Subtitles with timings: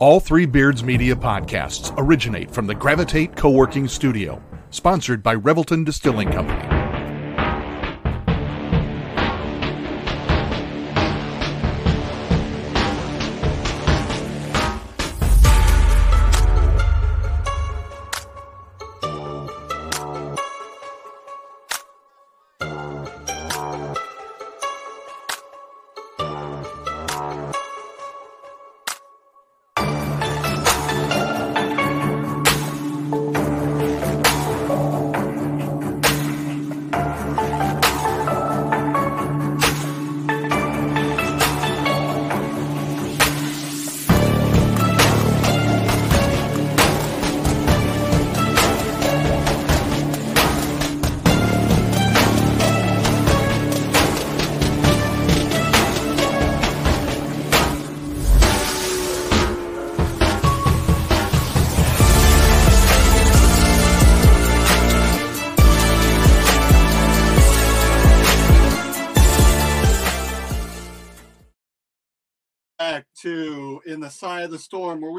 [0.00, 4.40] All three Beards Media podcasts originate from the Gravitate Co working studio,
[4.70, 6.77] sponsored by Revelton Distilling Company.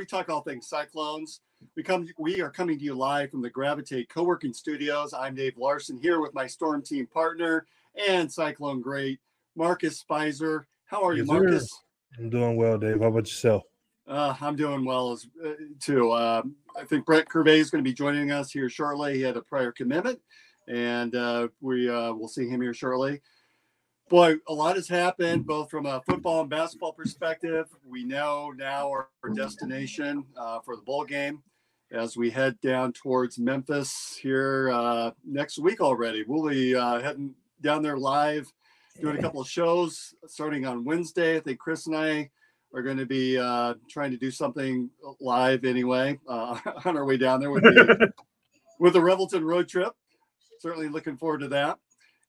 [0.10, 1.42] Talk all things Cyclones.
[1.76, 5.14] We come, we are coming to you live from the Gravitate Co-working Studios.
[5.14, 7.68] I'm Dave Larson here with my Storm Team partner
[8.10, 9.20] and Cyclone great
[9.56, 10.64] Marcus Fizer.
[10.86, 11.70] How are you, Marcus?
[11.70, 12.24] Sir.
[12.24, 13.02] I'm doing well, Dave.
[13.02, 13.62] How about yourself?
[14.08, 16.10] Uh, I'm doing well as uh, too.
[16.10, 16.42] Uh,
[16.76, 19.14] I think Brent Curvey is going to be joining us here shortly.
[19.14, 20.20] He had a prior commitment,
[20.68, 23.22] and uh, we uh, will see him here shortly
[24.10, 27.68] boy, a lot has happened both from a football and basketball perspective.
[27.88, 31.44] We know now our, destination uh, for the bowl game
[31.92, 36.24] as we head down towards Memphis here uh, next week already.
[36.28, 38.52] We'll be uh, heading down there live,
[39.00, 41.38] doing a couple of shows starting on Wednesday.
[41.38, 42.32] I think Chris and I
[42.74, 47.18] are going to be uh, trying to do something live anyway uh, on our way
[47.18, 48.12] down there with the,
[48.80, 49.94] with the Revelton road trip.
[50.60, 51.78] Certainly looking forward to that.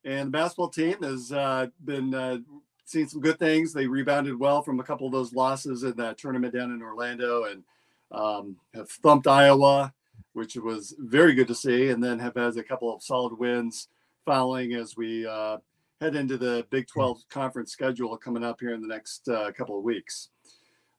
[0.05, 2.39] And the basketball team has uh, been uh,
[2.85, 3.73] seeing some good things.
[3.73, 7.45] They rebounded well from a couple of those losses in that tournament down in Orlando
[7.45, 7.63] and
[8.11, 9.93] um, have thumped Iowa,
[10.33, 11.89] which was very good to see.
[11.89, 13.89] And then have had a couple of solid wins
[14.25, 15.59] following as we uh,
[16.01, 19.77] head into the Big 12 conference schedule coming up here in the next uh, couple
[19.77, 20.31] of weeks.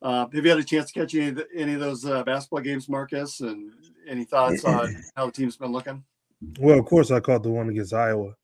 [0.02, 2.24] Uh, have you had a chance to catch any of, the, any of those uh,
[2.24, 3.42] basketball games, Marcus?
[3.42, 3.72] And
[4.08, 6.04] any thoughts on how the team's been looking?
[6.60, 8.36] Well, of course, I caught the one against Iowa.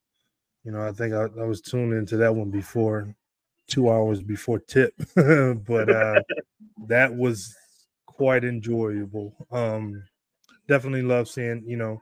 [0.67, 3.15] You know, I think I, I was tuned into that one before,
[3.67, 6.21] two hours before tip, but uh,
[6.87, 7.55] that was
[8.05, 9.33] quite enjoyable.
[9.49, 10.03] Um,
[10.67, 12.01] definitely love seeing you know,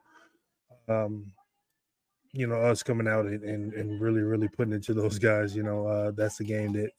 [0.89, 1.31] um,
[2.31, 5.55] you know us coming out and, and, and really really putting it to those guys.
[5.55, 6.89] You know, uh, that's the game that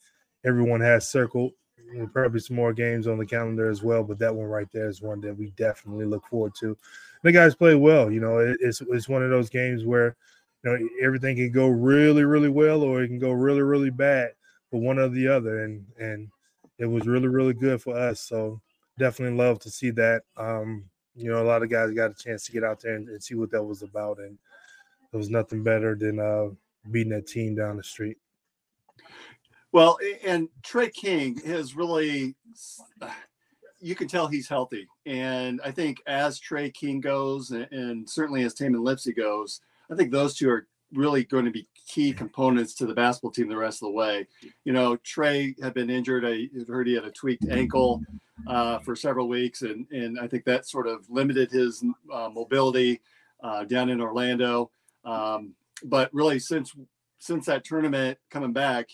[0.44, 1.50] everyone has circled.
[1.92, 4.88] There'll probably some more games on the calendar as well, but that one right there
[4.88, 6.78] is one that we definitely look forward to.
[7.24, 8.08] The guys play well.
[8.08, 10.16] You know, it, it's it's one of those games where
[10.66, 14.32] know everything can go really really well or it can go really really bad
[14.70, 16.28] for one or the other and and
[16.78, 18.60] it was really really good for us so
[18.98, 20.84] definitely love to see that um
[21.14, 23.22] you know a lot of guys got a chance to get out there and, and
[23.22, 24.36] see what that was about and
[25.12, 26.48] it was nothing better than uh
[26.90, 28.16] beating that team down the street.
[29.72, 32.34] Well and Tre King has really
[33.80, 38.54] you can tell he's healthy and i think as Tre King goes and, certainly as
[38.54, 39.60] tamin lipsey goes
[39.90, 43.48] I think those two are really going to be key components to the basketball team
[43.48, 44.26] the rest of the way.
[44.64, 46.24] You know, Tre had been injured.
[46.24, 48.02] I heard he had a tweaked ankle
[48.46, 53.00] uh, for several weeks, and and I think that sort of limited his uh, mobility
[53.42, 54.70] uh, down in Orlando.
[55.04, 55.54] Um,
[55.84, 56.74] but really, since
[57.18, 58.88] since that tournament coming back,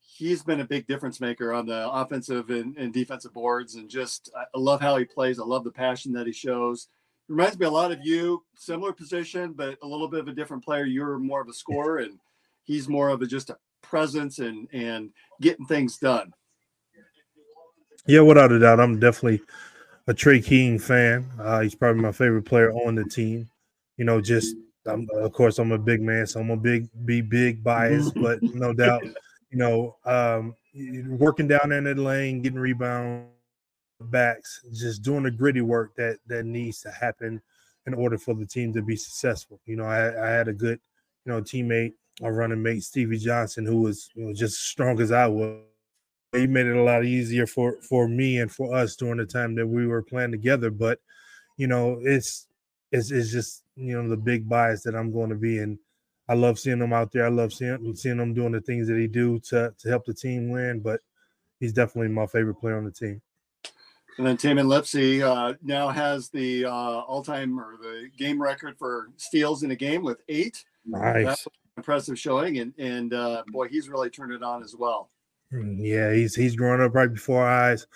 [0.00, 3.74] he's been a big difference maker on the offensive and, and defensive boards.
[3.74, 5.38] And just I love how he plays.
[5.38, 6.88] I love the passion that he shows
[7.28, 10.64] reminds me a lot of you, similar position, but a little bit of a different
[10.64, 10.84] player.
[10.84, 12.18] You're more of a scorer, and
[12.64, 16.32] he's more of a just a presence and and getting things done.
[18.06, 19.42] Yeah, without a doubt, I'm definitely
[20.06, 21.30] a Tre King fan.
[21.38, 23.48] Uh, he's probably my favorite player on the team.
[23.98, 27.20] You know, just I'm, of course I'm a big man, so I'm a big be
[27.20, 29.02] big bias, but no doubt,
[29.50, 30.56] you know, um,
[31.08, 33.28] working down in the lane, getting rebounds
[34.00, 37.40] backs, just doing the gritty work that that needs to happen
[37.86, 39.60] in order for the team to be successful.
[39.64, 40.78] You know, I, I had a good,
[41.24, 45.00] you know, teammate, a running mate, Stevie Johnson, who was you know, just as strong
[45.00, 45.62] as I was.
[46.32, 49.54] He made it a lot easier for for me and for us during the time
[49.54, 50.70] that we were playing together.
[50.70, 51.00] But
[51.56, 52.46] you know, it's
[52.92, 55.78] it's it's just you know the big bias that I'm going to be in.
[56.28, 57.24] I love seeing him out there.
[57.24, 60.12] I love seeing seeing him doing the things that he do to to help the
[60.12, 60.80] team win.
[60.80, 61.00] But
[61.60, 63.22] he's definitely my favorite player on the team.
[64.18, 69.10] And then Tamin Lipsey uh, now has the uh, all-time or the game record for
[69.16, 70.64] steals in a game with eight.
[70.84, 75.10] Nice, impressive showing, and and uh, boy, he's really turned it on as well.
[75.52, 77.86] Mm, yeah, he's he's growing up right before our eyes.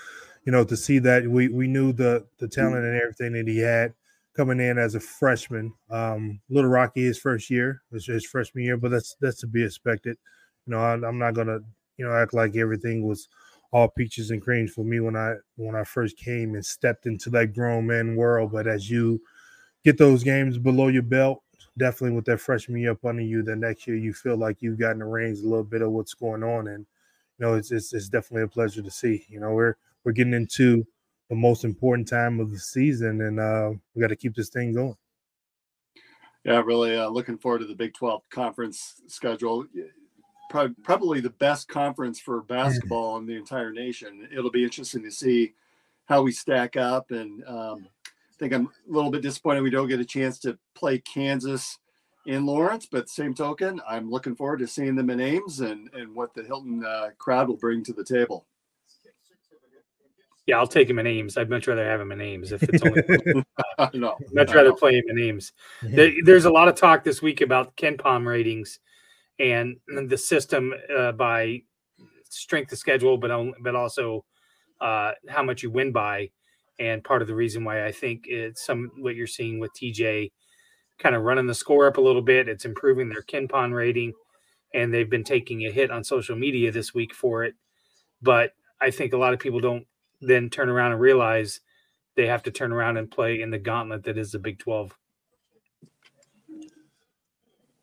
[0.45, 3.59] You know, to see that we we knew the the talent and everything that he
[3.59, 3.93] had
[4.37, 5.73] coming in as a freshman.
[5.91, 9.65] Um, Little Rocky his first year, was his freshman year, but that's that's to be
[9.65, 10.17] expected.
[10.67, 11.59] You know, I, I'm not gonna
[11.97, 13.29] you know act like everything was
[13.73, 17.31] all peaches and creams for me when I when I first came and stepped into
[17.31, 18.53] that grown man world.
[18.53, 19.21] But as you
[19.85, 21.43] get those games below your belt,
[21.79, 24.79] definitely with that freshman year up under you, the next year you feel like you've
[24.79, 26.87] gotten the reins a little bit of what's going on, and
[27.39, 29.25] you know it's it's, it's definitely a pleasure to see.
[29.29, 30.87] You know we're we're getting into
[31.31, 34.75] the most important time of the season, and uh, we got to keep this thing
[34.75, 34.97] going.
[36.45, 39.65] Yeah, really uh, looking forward to the Big 12 conference schedule
[40.53, 44.29] probably the best conference for basketball in the entire nation.
[44.31, 45.55] It'll be interesting to see
[46.07, 47.11] how we stack up.
[47.11, 50.59] And um, I think I'm a little bit disappointed we don't get a chance to
[50.75, 51.79] play Kansas
[52.27, 52.87] in Lawrence.
[52.91, 56.45] But same token, I'm looking forward to seeing them in Ames and, and what the
[56.45, 58.47] Hilton uh, crowd will bring to the table.
[60.47, 61.37] Yeah, I'll take him in Ames.
[61.37, 63.03] I'd much rather have him in Ames if it's only.
[63.99, 65.53] no, much rather play him in Ames.
[65.83, 68.81] There's a lot of talk this week about KenPom ratings
[69.39, 69.77] and
[70.07, 71.63] the system uh, by
[72.29, 73.31] strength of schedule, but
[73.63, 74.25] but also
[74.81, 76.31] uh, how much you win by.
[76.79, 80.31] And part of the reason why I think it's some what you're seeing with TJ
[80.99, 82.49] kind of running the score up a little bit.
[82.49, 84.13] It's improving their KenPom rating,
[84.75, 87.55] and they've been taking a hit on social media this week for it.
[88.21, 89.87] But I think a lot of people don't
[90.21, 91.61] then turn around and realize
[92.17, 94.97] they have to turn around and play in the gauntlet that is the Big 12.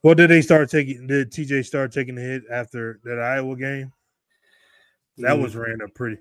[0.04, 1.08] Well, did they start taking?
[1.08, 3.92] Did TJ start taking the hit after that Iowa game?
[5.18, 5.42] That mm.
[5.42, 6.18] was ran up pretty,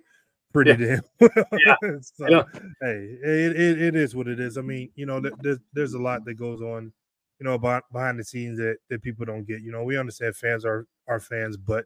[0.52, 0.98] pretty yeah.
[1.20, 1.30] damn.
[1.66, 1.76] yeah.
[2.00, 2.42] so, yeah.
[2.80, 4.58] Hey, it, it, it is what it is.
[4.58, 6.92] I mean, you know, there's there's a lot that goes on,
[7.38, 9.62] you know, behind the scenes that that people don't get.
[9.62, 11.84] You know, we understand fans are are fans, but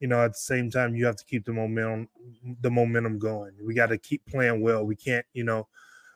[0.00, 2.08] you know, at the same time, you have to keep the momentum
[2.60, 3.52] the momentum going.
[3.62, 4.84] We got to keep playing well.
[4.84, 5.68] We can't, you know,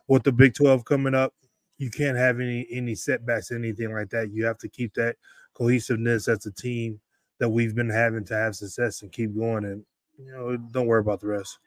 [0.08, 1.34] with the Big Twelve coming up,
[1.78, 4.30] you can't have any any setbacks, anything like that.
[4.32, 5.16] You have to keep that
[5.54, 7.00] cohesiveness as a team
[7.38, 9.64] that we've been having to have success and keep going.
[9.64, 9.84] And
[10.18, 11.58] you know, don't worry about the rest.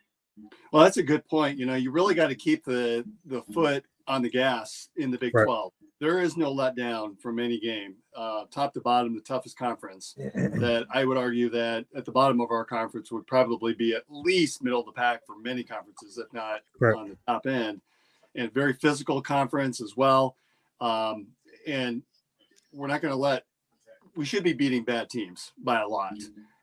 [0.72, 1.58] Well, that's a good point.
[1.58, 5.18] You know, you really got to keep the the foot on the gas in the
[5.18, 5.46] Big right.
[5.46, 5.74] 12.
[6.02, 10.14] There is no letdown from any game, uh, top to bottom, the toughest conference.
[10.18, 14.04] that I would argue that at the bottom of our conference would probably be at
[14.10, 16.96] least middle of the pack for many conferences, if not right.
[16.96, 17.82] on the top end
[18.36, 20.36] and very physical conference as well.
[20.82, 21.28] Um,
[21.68, 22.04] and
[22.74, 23.44] we're not going to let,
[24.16, 26.16] we should be beating bad teams by a lot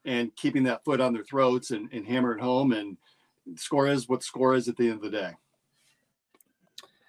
[0.05, 2.73] and keeping that foot on their throats and, and hammering home.
[2.73, 2.97] And
[3.57, 5.33] score is what score is at the end of the day.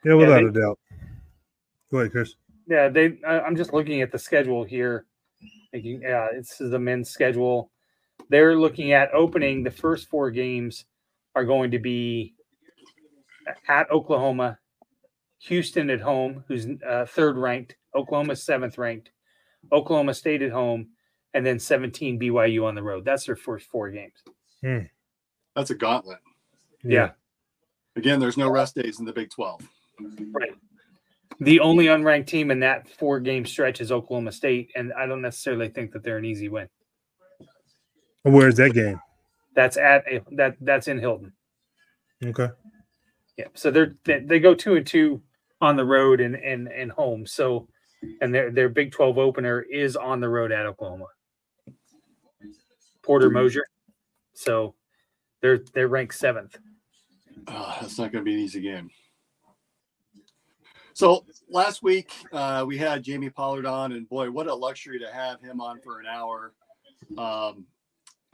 [0.05, 0.79] Yeah, without yeah, they, a doubt.
[1.91, 2.35] Go ahead, Chris.
[2.67, 3.17] Yeah, they.
[3.25, 5.05] I'm just looking at the schedule here.
[5.71, 7.71] Thinking, yeah, this is the men's schedule.
[8.29, 10.85] They're looking at opening the first four games
[11.35, 12.33] are going to be
[13.67, 14.59] at Oklahoma,
[15.39, 19.11] Houston at home, who's uh, third ranked, Oklahoma seventh ranked,
[19.71, 20.87] Oklahoma State at home,
[21.33, 23.05] and then 17 BYU on the road.
[23.05, 24.23] That's their first four games.
[24.61, 24.85] Hmm.
[25.55, 26.19] That's a gauntlet.
[26.83, 27.11] Yeah.
[27.95, 29.61] Again, there's no rest days in the Big 12.
[30.31, 30.51] Right.
[31.39, 35.21] The only unranked team in that four game stretch is Oklahoma State, and I don't
[35.21, 36.69] necessarily think that they're an easy win.
[38.23, 38.99] Where's that game?
[39.55, 40.55] That's at that.
[40.61, 41.33] That's in Hilton.
[42.23, 42.49] Okay.
[43.37, 43.45] Yeah.
[43.53, 45.21] So they're they, they go two and two
[45.61, 47.25] on the road and and and home.
[47.25, 47.67] So
[48.21, 51.05] and their their Big Twelve opener is on the road at Oklahoma.
[53.01, 53.59] Porter mm-hmm.
[54.33, 54.75] So
[55.41, 56.57] they're they're ranked seventh.
[57.47, 58.89] Oh, that's not going to be an easy game.
[60.93, 65.11] So last week uh, we had Jamie Pollard on, and boy, what a luxury to
[65.11, 66.53] have him on for an hour.
[67.17, 67.65] Um,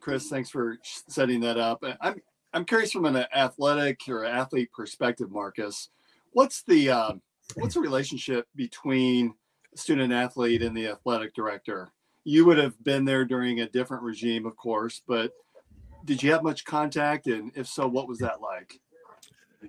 [0.01, 1.83] Chris, thanks for setting that up.
[2.01, 2.21] I'm
[2.53, 5.89] I'm curious from an athletic or athlete perspective, Marcus,
[6.31, 7.13] what's the uh,
[7.55, 9.35] what's the relationship between
[9.75, 11.89] student athlete and the athletic director?
[12.23, 15.31] You would have been there during a different regime, of course, but
[16.05, 17.27] did you have much contact?
[17.27, 18.79] And if so, what was that like?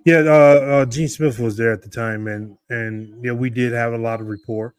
[0.05, 3.73] Yeah, uh, uh, Gene Smith was there at the time, and and yeah, we did
[3.73, 4.73] have a lot of rapport,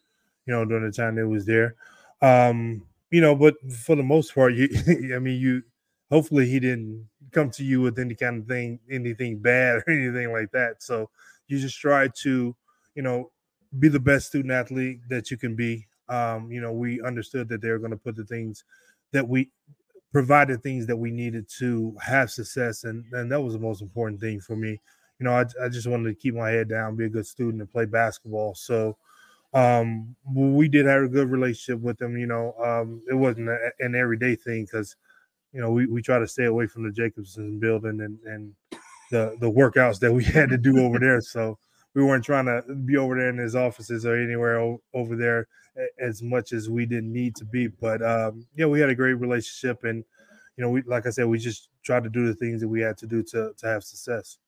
[0.47, 1.77] you know, during the time that was there.
[2.21, 4.69] Um, you know, but for the most part, you,
[5.15, 5.63] I mean, you
[6.11, 10.33] hopefully he didn't come to you with any kind of thing, anything bad or anything
[10.33, 10.83] like that.
[10.83, 11.11] So
[11.49, 12.57] you just try to,
[12.95, 13.31] you know,
[13.79, 15.87] be the best student athlete that you can be.
[16.09, 18.65] Um, you know, we understood that they were going to put the things
[19.13, 19.51] that we
[20.13, 24.21] provided things that we needed to have success, and and that was the most important
[24.21, 24.81] thing for me.
[25.19, 27.63] you know, I, I just wanted to keep my head down, be a good student,
[27.63, 28.55] and play basketball.
[28.55, 28.97] So
[29.55, 32.17] um, we did have a good relationship with them.
[32.17, 34.97] You know, um, it wasn't a, an everyday thing because
[35.53, 38.55] you know we, we try to stay away from the Jacobson building and and
[39.11, 41.21] the the workouts that we had to do over there.
[41.21, 41.59] So
[41.95, 45.47] we weren't trying to be over there in his offices or anywhere over there
[45.99, 47.67] as much as we didn't need to be.
[47.67, 50.05] But um, yeah, we had a great relationship, and
[50.57, 52.81] you know, we like I said, we just tried to do the things that we
[52.81, 54.39] had to do to to have success.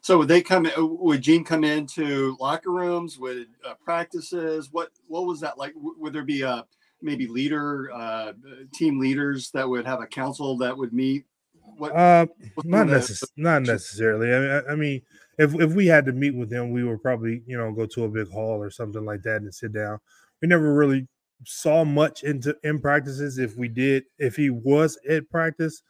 [0.00, 0.68] So would they come?
[0.76, 3.18] Would Gene come into locker rooms?
[3.18, 4.68] Would uh, practices?
[4.72, 5.72] What what was that like?
[5.76, 6.64] Would there be a
[7.04, 8.32] maybe leader, uh,
[8.72, 11.24] team leaders that would have a council that would meet?
[11.76, 12.26] What, uh,
[12.64, 14.32] not necess- not necessarily.
[14.34, 15.02] I mean, I, I mean,
[15.38, 18.04] if if we had to meet with them, we would probably you know go to
[18.04, 20.00] a big hall or something like that and sit down.
[20.40, 21.08] We never really
[21.44, 23.38] saw much into in practices.
[23.38, 25.82] If we did, if he was at practice,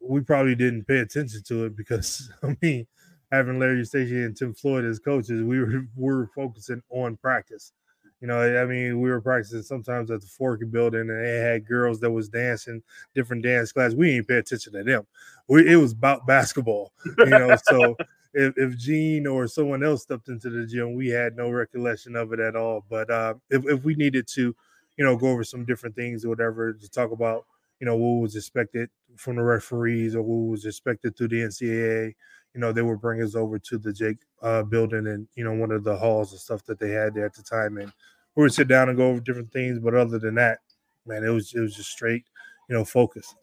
[0.00, 2.86] we probably didn't pay attention to it because I mean,
[3.30, 7.72] having Larry Eustachy and Tim Floyd as coaches, we were we were focusing on practice.
[8.20, 11.66] You know, I mean, we were practicing sometimes at the Forker building, and they had
[11.66, 12.82] girls that was dancing
[13.14, 13.94] different dance class.
[13.94, 15.06] We didn't pay attention to them.
[15.48, 17.56] We, it was about basketball, you know.
[17.64, 17.96] so
[18.34, 22.32] if, if Gene or someone else stepped into the gym, we had no recollection of
[22.32, 22.84] it at all.
[22.88, 24.54] But uh, if, if we needed to,
[24.96, 27.46] you know, go over some different things or whatever to talk about,
[27.80, 32.14] you know, what was expected from the referees or what was expected through the NCAA,
[32.54, 35.52] you know, they would bring us over to the Jake uh, building and, you know,
[35.52, 37.78] one of the halls and stuff that they had there at the time.
[37.78, 37.92] And
[38.34, 39.78] we would sit down and go over different things.
[39.78, 40.58] But other than that,
[41.06, 42.24] man, it was, it was just straight,
[42.68, 43.34] you know, focus.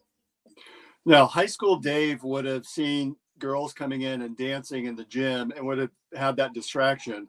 [1.05, 5.53] Now, high school Dave would have seen girls coming in and dancing in the gym
[5.55, 7.27] and would have had that distraction.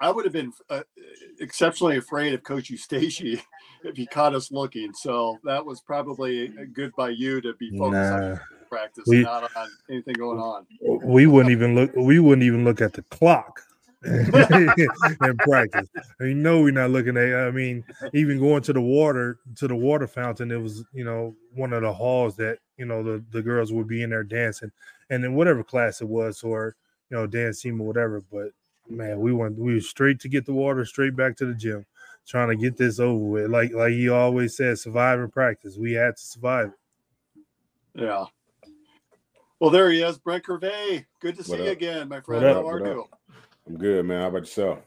[0.00, 0.82] I would have been uh,
[1.40, 3.40] exceptionally afraid of Coach Eustachy
[3.84, 4.92] if he caught us looking.
[4.94, 8.40] So that was probably good by you to be focused nah, on
[8.70, 10.66] practice, we, not on anything going on.
[10.80, 11.94] We wouldn't even look.
[11.94, 13.62] We wouldn't even look at the clock.
[14.04, 15.86] in practice.
[16.18, 17.34] I mean, no, we're not looking at.
[17.34, 17.84] I mean,
[18.14, 21.82] even going to the water to the water fountain, it was you know one of
[21.82, 24.72] the halls that you know the the girls would be in there dancing,
[25.10, 26.76] and in whatever class it was, or
[27.10, 28.22] you know dancing or whatever.
[28.32, 28.52] But
[28.88, 31.84] man, we went we were straight to get the water, straight back to the gym,
[32.26, 33.50] trying to get this over with.
[33.50, 35.76] Like like he always said, survive and practice.
[35.76, 36.72] We had to survive.
[37.94, 38.24] Yeah.
[39.60, 41.04] Well, there he is, Brent Curvey.
[41.20, 42.42] Good to see you again, my friend.
[42.42, 43.04] How are you?
[43.68, 44.22] I'm good, man.
[44.22, 44.78] How about yourself?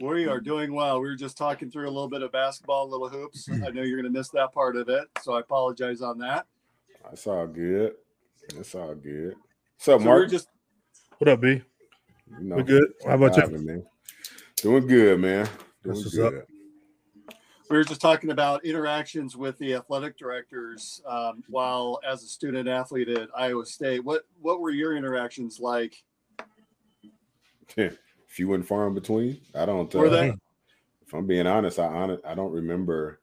[0.00, 1.00] We are doing well.
[1.00, 3.48] We were just talking through a little bit of basketball, little hoops.
[3.50, 6.46] I know you're going to miss that part of it, so I apologize on that.
[7.04, 7.94] That's all good.
[8.54, 9.34] That's all good.
[9.76, 10.30] What's up, so Mark?
[10.30, 10.48] Just
[11.16, 11.62] what up, B?
[12.38, 12.92] You know, we're good.
[13.06, 13.58] How about you?
[13.58, 13.86] Man.
[14.56, 15.48] Doing good, man.
[15.82, 16.34] Doing good.
[16.34, 16.44] Up.
[17.68, 22.68] We were just talking about interactions with the athletic directors um, while as a student
[22.68, 24.04] athlete at Iowa State.
[24.04, 26.02] What what were your interactions like?
[28.26, 29.40] Few and far in between.
[29.54, 29.94] I don't.
[29.94, 30.34] Uh,
[31.06, 33.20] if I'm being honest, I honest, I don't remember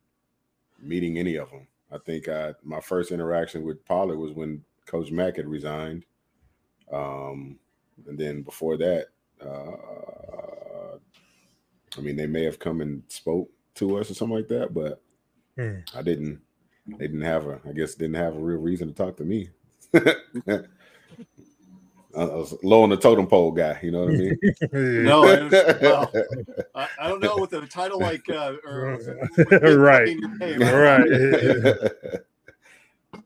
[0.81, 1.67] meeting any of them.
[1.91, 6.05] I think I, my first interaction with Pollard was when Coach Mack had resigned.
[6.91, 7.57] Um,
[8.07, 9.07] and then before that,
[9.41, 10.97] uh,
[11.97, 15.01] I mean, they may have come and spoke to us or something like that, but
[15.57, 15.81] mm.
[15.95, 16.39] I didn't.
[16.87, 17.59] They didn't have a.
[17.67, 19.49] I guess didn't have a real reason to talk to me.
[22.17, 23.79] I was low on the totem pole guy.
[23.83, 24.39] You know what I mean?
[25.03, 26.11] no, well,
[26.73, 28.97] I, I, don't know with a title like uh, or
[29.77, 31.07] right, right.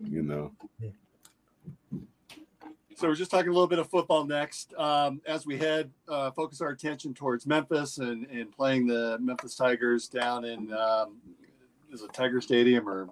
[0.09, 0.51] you know.
[3.03, 4.73] So we're just talking a little bit of football next.
[4.75, 9.55] Um, as we head, uh, focus our attention towards Memphis and, and playing the Memphis
[9.55, 11.17] Tigers down in um,
[11.91, 13.09] is it Tiger Stadium or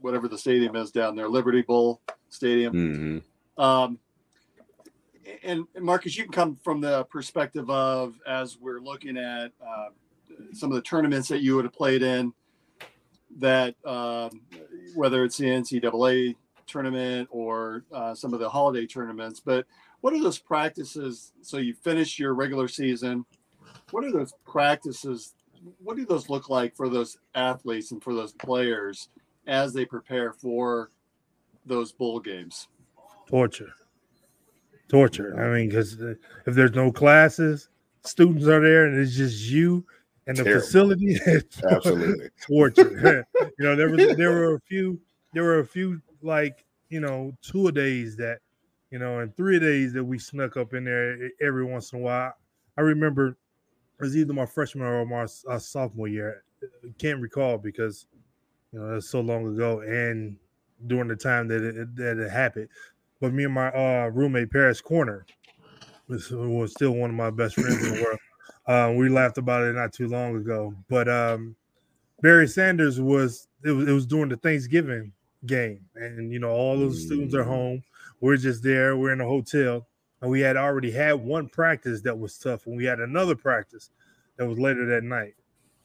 [0.00, 2.72] whatever the stadium is down there, Liberty Bowl Stadium.
[3.56, 3.60] Mm-hmm.
[3.60, 3.98] Um,
[5.42, 9.88] and, Marcus, you can come from the perspective of as we're looking at uh,
[10.52, 12.32] some of the tournaments that you would have played in,
[13.38, 14.42] that um,
[14.94, 16.36] whether it's the NCAA
[16.74, 19.40] tournament or uh, some of the holiday tournaments.
[19.40, 19.64] But
[20.00, 21.32] what are those practices?
[21.40, 23.24] So you finish your regular season.
[23.92, 25.34] What are those practices?
[25.82, 29.08] What do those look like for those athletes and for those players
[29.46, 30.90] as they prepare for
[31.64, 32.66] those bowl games?
[33.28, 33.72] Torture.
[34.88, 35.40] Torture.
[35.40, 37.68] I mean, because if there's no classes,
[38.02, 39.86] students are there and it's just you
[40.26, 40.60] and the Terrible.
[40.60, 41.18] facility.
[41.70, 42.28] Absolutely.
[42.46, 43.26] Torture.
[43.58, 45.00] you know, there was there were a few
[45.32, 48.38] there were a few like you know two days that
[48.90, 52.02] you know and three days that we snuck up in there every once in a
[52.02, 52.34] while.
[52.76, 53.36] I remember it
[54.00, 56.42] was either my freshman or my uh, sophomore year.
[56.62, 58.06] I can't recall because
[58.72, 60.36] you know that's so long ago and
[60.86, 62.68] during the time that it, that it happened.
[63.20, 65.24] But me and my uh, roommate Paris Corner,
[66.08, 68.18] was, was still one of my best friends in the world.
[68.66, 70.74] Um, we laughed about it not too long ago.
[70.88, 71.56] But um,
[72.22, 75.12] Barry Sanders was it was it was during the Thanksgiving
[75.46, 77.06] game, and you know all those mm.
[77.06, 77.48] students are mm.
[77.48, 77.82] home.
[78.20, 78.96] We're just there.
[78.96, 79.86] We're in a hotel,
[80.20, 83.90] and we had already had one practice that was tough, and we had another practice
[84.36, 85.34] that was later that night.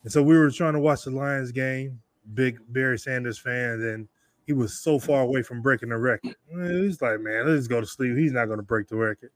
[0.04, 2.00] And so we were trying to watch the Lions game.
[2.34, 4.08] Big Barry Sanders fans, and
[4.46, 6.36] he was so far away from breaking the record.
[6.52, 8.18] He's like, man, let's go to sleep.
[8.18, 9.32] He's not going to break the record.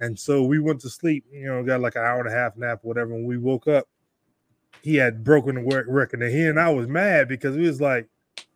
[0.00, 2.56] And so we went to sleep, you know, got like an hour and a half
[2.56, 3.12] nap, whatever.
[3.12, 3.88] When we woke up,
[4.82, 6.22] he had broken the record.
[6.22, 8.08] And he and I was mad because we was like,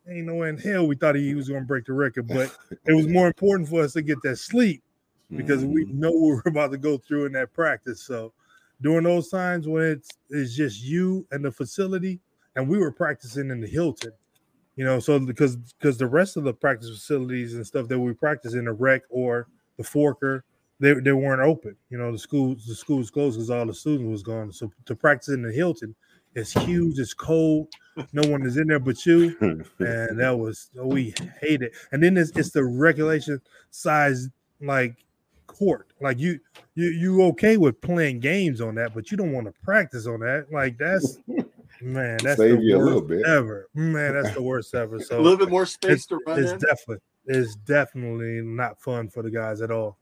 [0.09, 2.27] ain't no way in hell we thought he was going to break the record.
[2.33, 4.83] But it was more important for us to get that sleep
[5.35, 5.73] because mm-hmm.
[5.73, 8.01] we know we're about to go through in that practice.
[8.01, 8.33] So
[8.81, 12.19] during those times when it's, it's just you and the facility,
[12.55, 14.11] and we were practicing in the Hilton,
[14.75, 18.13] you know, so because because the rest of the practice facilities and stuff that we
[18.13, 19.47] practice in the rec or
[19.77, 20.41] the Forker
[20.79, 21.75] they, they weren't open.
[21.89, 24.51] You know, the schools the schools closed because all the students was gone.
[24.51, 25.95] So to practice in the Hilton,
[26.37, 27.67] it's huge, it's cold,
[28.13, 29.35] no one is in there but you,
[29.79, 31.73] and that was oh, we hate it.
[31.91, 33.41] And then it's, it's the regulation
[33.71, 34.29] size
[34.61, 34.95] like
[35.47, 35.87] court.
[35.99, 36.39] Like you
[36.75, 40.19] you you okay with playing games on that, but you don't want to practice on
[40.21, 40.47] that.
[40.51, 41.17] Like that's
[41.81, 43.67] man, that's Save the worst ever.
[43.73, 44.99] Man, that's the worst ever.
[44.99, 46.41] So a little bit more space to run.
[46.41, 46.59] It's in.
[46.59, 49.97] definitely it's definitely not fun for the guys at all.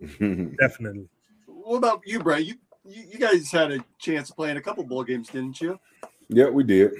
[0.00, 1.08] Definitely.
[1.46, 2.44] What about you, Brad?
[2.44, 2.54] You,
[2.88, 5.78] you, you guys had a chance of playing a couple bowl games, didn't you?
[6.28, 6.92] Yeah, we did.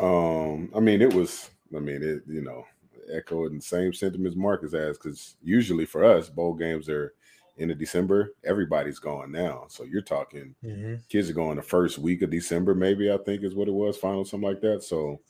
[0.00, 1.50] Um, I mean, it was.
[1.74, 2.64] I mean, it you know
[3.12, 7.14] echoed the same sentiments Marcus has because usually for us, bowl games are
[7.56, 8.34] in the December.
[8.44, 10.96] Everybody's gone now, so you're talking mm-hmm.
[11.08, 13.96] kids are going the first week of December, maybe I think is what it was,
[13.96, 14.82] final something like that.
[14.82, 15.20] So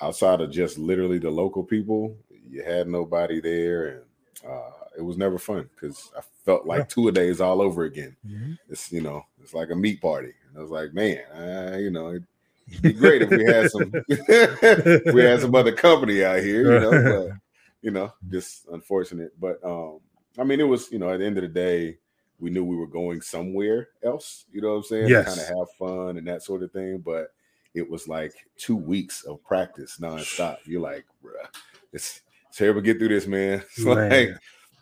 [0.00, 2.16] outside of just literally the local people,
[2.48, 6.84] you had nobody there, and uh, it was never fun because I felt like yeah.
[6.84, 8.16] two a days all over again.
[8.26, 8.52] Mm-hmm.
[8.68, 11.90] It's you know, it's like a meat party, and I was like, man, uh, you
[11.90, 13.92] know, it'd be great if we had some,
[15.14, 16.90] we had some other company out here, you know,
[17.28, 17.36] but
[17.82, 19.32] you know, just unfortunate.
[19.40, 20.00] But um,
[20.38, 21.98] I mean, it was you know, at the end of the day,
[22.38, 24.44] we knew we were going somewhere else.
[24.52, 25.08] You know what I'm saying?
[25.08, 25.26] Yes.
[25.26, 27.32] Kind of have fun and that sort of thing, but.
[27.72, 30.56] It was like two weeks of practice nonstop.
[30.64, 31.46] You're like, bruh,
[31.92, 33.62] it's it's we get through this, man.
[33.76, 34.10] It's man.
[34.10, 34.36] like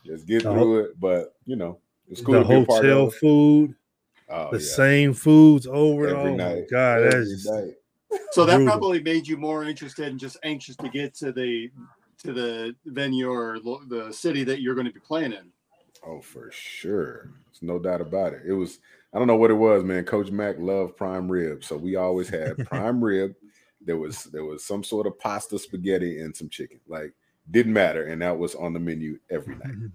[0.05, 1.01] just get the through it.
[1.01, 2.35] But you know, it's cool.
[2.35, 3.75] The hotel food,
[4.31, 4.67] oh, the yeah.
[4.75, 6.31] same foods over and over.
[6.31, 6.71] Night.
[6.71, 7.75] God, Every that's night.
[8.33, 8.73] so that brutal.
[8.73, 11.71] probably made you more interested and just anxious to get to the
[12.19, 15.53] to the venue or the city that you're going to be playing in.
[16.07, 17.31] Oh, for sure.
[17.47, 18.43] There's no doubt about it.
[18.47, 18.79] It was,
[19.13, 20.05] I don't know what it was, man.
[20.05, 21.65] Coach Mack loved prime rib.
[21.65, 23.35] So we always had prime rib.
[23.81, 26.81] There was there was some sort of pasta, spaghetti, and some chicken.
[26.89, 27.13] Like
[27.51, 29.69] didn't matter, and that was on the menu every night.
[29.69, 29.87] Mm-hmm.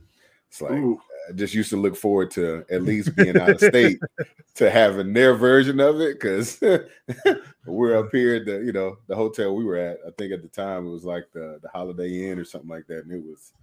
[0.50, 1.02] It's like Ooh.
[1.30, 4.00] I just used to look forward to at least being out of state
[4.56, 6.60] to having their version of it because
[7.66, 9.98] we're up here at the you know the hotel we were at.
[10.06, 12.88] I think at the time it was like the the Holiday Inn or something like
[12.88, 13.54] that, and it was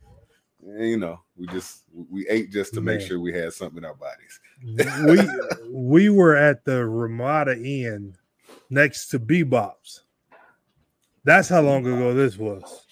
[0.62, 3.94] you know we just we ate just to make sure we had something in our
[3.94, 4.40] bodies.
[5.06, 8.16] we we were at the Ramada Inn
[8.70, 10.04] next to Bebop's.
[11.24, 12.86] That's how long ago this was.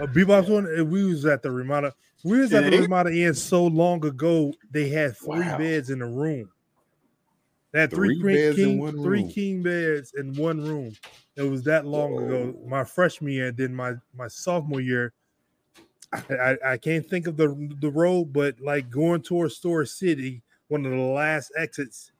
[0.00, 0.66] A Bebop's one.
[0.78, 1.94] Uh, we was at the Ramada.
[2.24, 4.52] We was at the Ramada Inn so long ago.
[4.70, 5.58] They had three wow.
[5.58, 6.50] beds in a room.
[7.72, 9.30] They had three, three beds king, in one three room.
[9.30, 10.92] king beds in one room.
[11.36, 12.24] It was that long Whoa.
[12.24, 12.58] ago.
[12.66, 15.12] My freshman year, and then my my sophomore year.
[16.12, 20.42] I, I, I can't think of the the road, but like going towards Story City,
[20.68, 22.10] one of the last exits,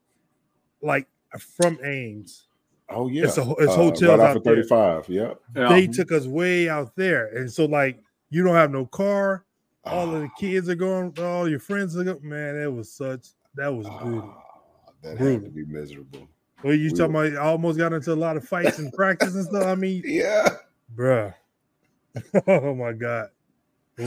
[0.80, 1.08] like
[1.38, 2.46] from Ames
[2.90, 5.08] Oh yeah, it's, a, it's uh, hotels right out thirty five.
[5.08, 7.98] Yeah, they took us way out there, and so like
[8.30, 9.44] you don't have no car.
[9.84, 11.18] All of the kids are going.
[11.18, 12.20] All your friends are going.
[12.22, 13.28] Man, that was such.
[13.54, 14.34] That was brutal.
[15.02, 15.34] that brutal.
[15.34, 16.28] had to be miserable.
[16.62, 17.26] Well, you we talking were...
[17.26, 17.42] about?
[17.42, 19.64] I almost got into a lot of fights and practice and stuff.
[19.64, 20.48] I mean, yeah,
[20.94, 21.34] bruh.
[22.46, 23.28] oh my god.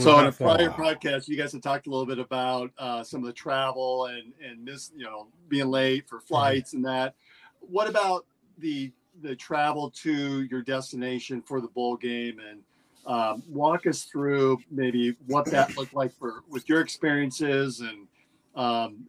[0.00, 3.20] So on a prior podcast, you guys have talked a little bit about uh, some
[3.20, 6.26] of the travel and and miss, you know, being late for mm-hmm.
[6.26, 6.78] flights mm-hmm.
[6.78, 7.14] and that.
[7.60, 8.26] What about
[8.58, 12.60] the the travel to your destination for the bowl game and
[13.06, 18.06] um, walk us through maybe what that looked like for with your experiences and
[18.54, 19.06] um,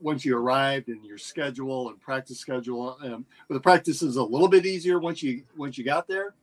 [0.00, 2.98] once you arrived and your schedule and practice schedule.
[3.02, 6.34] Um, the practice is a little bit easier once you once you got there.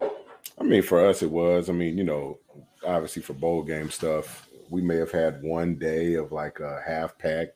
[0.00, 1.68] I mean, for us, it was.
[1.68, 2.38] I mean, you know,
[2.86, 7.18] obviously for bowl game stuff, we may have had one day of like a half
[7.18, 7.48] pack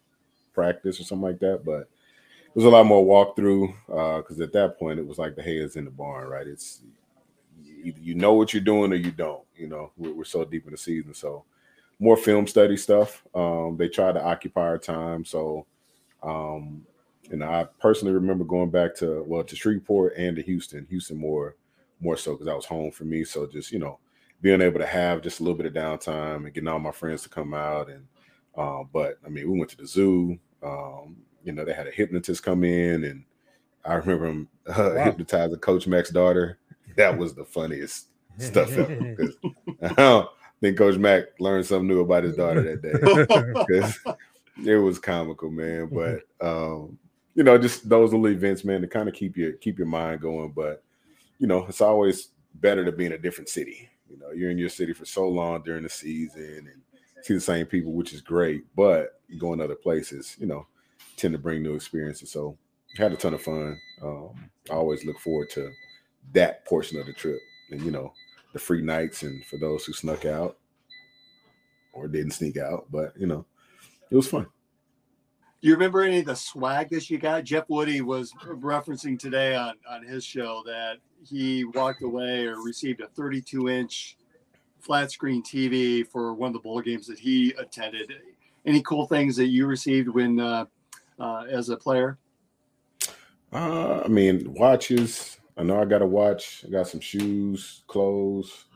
[0.53, 4.53] practice or something like that, but it was a lot more walkthrough because uh, at
[4.53, 6.46] that point it was like the hay is in the barn, right?
[6.46, 6.81] It's
[7.87, 9.44] either you know what you're doing or you don't.
[9.57, 11.44] You know, we're, we're so deep in the season, so
[11.99, 13.25] more film study stuff.
[13.35, 15.25] Um, they try to occupy our time.
[15.25, 15.66] So,
[16.22, 16.85] um,
[17.31, 20.87] and I personally remember going back to well to Shreveport and to Houston.
[20.90, 21.57] Houston more
[22.01, 23.25] more so because I was home for me.
[23.25, 23.99] So just you know
[24.42, 27.22] being able to have just a little bit of downtime and getting all my friends
[27.22, 28.07] to come out and
[28.57, 30.38] uh, but I mean we went to the zoo.
[30.62, 33.25] Um, you know they had a hypnotist come in and
[33.85, 35.05] I remember him uh, wow.
[35.05, 36.59] hypnotizing Coach Mack's daughter.
[36.97, 39.17] That was the funniest stuff ever.
[40.57, 44.13] I think Coach Mack learned something new about his daughter that day.
[44.73, 45.91] it was comical, man.
[45.93, 46.99] But um,
[47.35, 50.23] you know, just those little events, man, to kind of keep your keep your mind
[50.23, 50.53] going.
[50.53, 50.83] But
[51.39, 53.89] you know, it's always better to be in a different city.
[54.09, 56.83] You know, you're in your city for so long during the season and
[57.23, 58.65] see the same people, which is great.
[58.75, 60.67] But going to other places, you know,
[61.17, 62.31] tend to bring new experiences.
[62.31, 62.57] So
[62.97, 63.79] had a ton of fun.
[64.03, 65.71] Um, I always look forward to
[66.33, 68.12] that portion of the trip, and you know,
[68.53, 70.59] the free nights, and for those who snuck out
[71.93, 73.45] or didn't sneak out, but you know,
[74.11, 74.47] it was fun.
[75.62, 77.45] Do you remember any of the swag that you got?
[77.45, 83.01] Jeff Woody was referencing today on on his show that he walked away or received
[83.01, 84.17] a 32 inch
[84.81, 88.12] flat screen TV for one of the bowl games that he attended.
[88.65, 90.67] Any cool things that you received when uh,
[91.19, 92.19] uh, as a player?
[93.53, 95.39] Uh, I mean, watches.
[95.57, 96.64] I know I got a watch.
[96.66, 98.66] I got some shoes, clothes.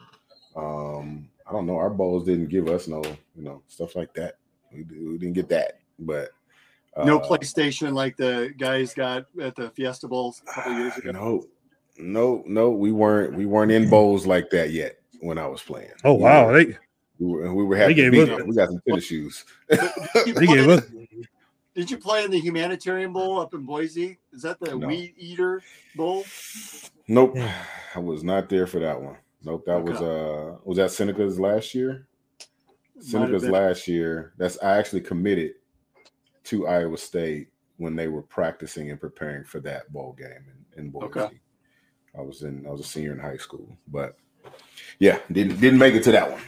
[0.57, 1.77] Um, I don't know.
[1.77, 3.03] Our bowls didn't give us no,
[3.37, 4.37] you know, stuff like that.
[4.73, 6.31] We, we didn't get that, but
[6.97, 11.11] uh, no PlayStation like the guys got at the Fiesta Bowls a couple years ago.
[11.11, 11.47] No,
[11.99, 12.71] no, no.
[12.71, 13.35] We weren't.
[13.35, 15.91] We weren't in bowls like that yet when I was playing.
[16.05, 16.77] Oh wow, they
[17.19, 17.95] we were, we were happy.
[17.95, 19.45] They gave us, we got some tennis shoes.
[19.69, 20.87] they gave us
[21.75, 24.19] did you play in the Humanitarian Bowl up in Boise?
[24.33, 24.87] Is that the no.
[24.87, 25.63] Weed Eater
[25.97, 26.25] Bowl?
[27.09, 27.37] Nope,
[27.95, 29.17] I was not there for that one.
[29.43, 29.93] Nope, that okay.
[29.93, 32.07] was uh was that Seneca's last year.
[33.01, 34.35] Seneca's last year.
[34.37, 35.55] That's I actually committed
[36.45, 40.45] to Iowa State when they were practicing and preparing for that bowl game
[40.77, 41.07] in, in Boise.
[41.07, 41.41] Okay.
[42.17, 44.17] I was in I was a senior in high school, but
[44.99, 46.41] yeah, didn't didn't make it to that one.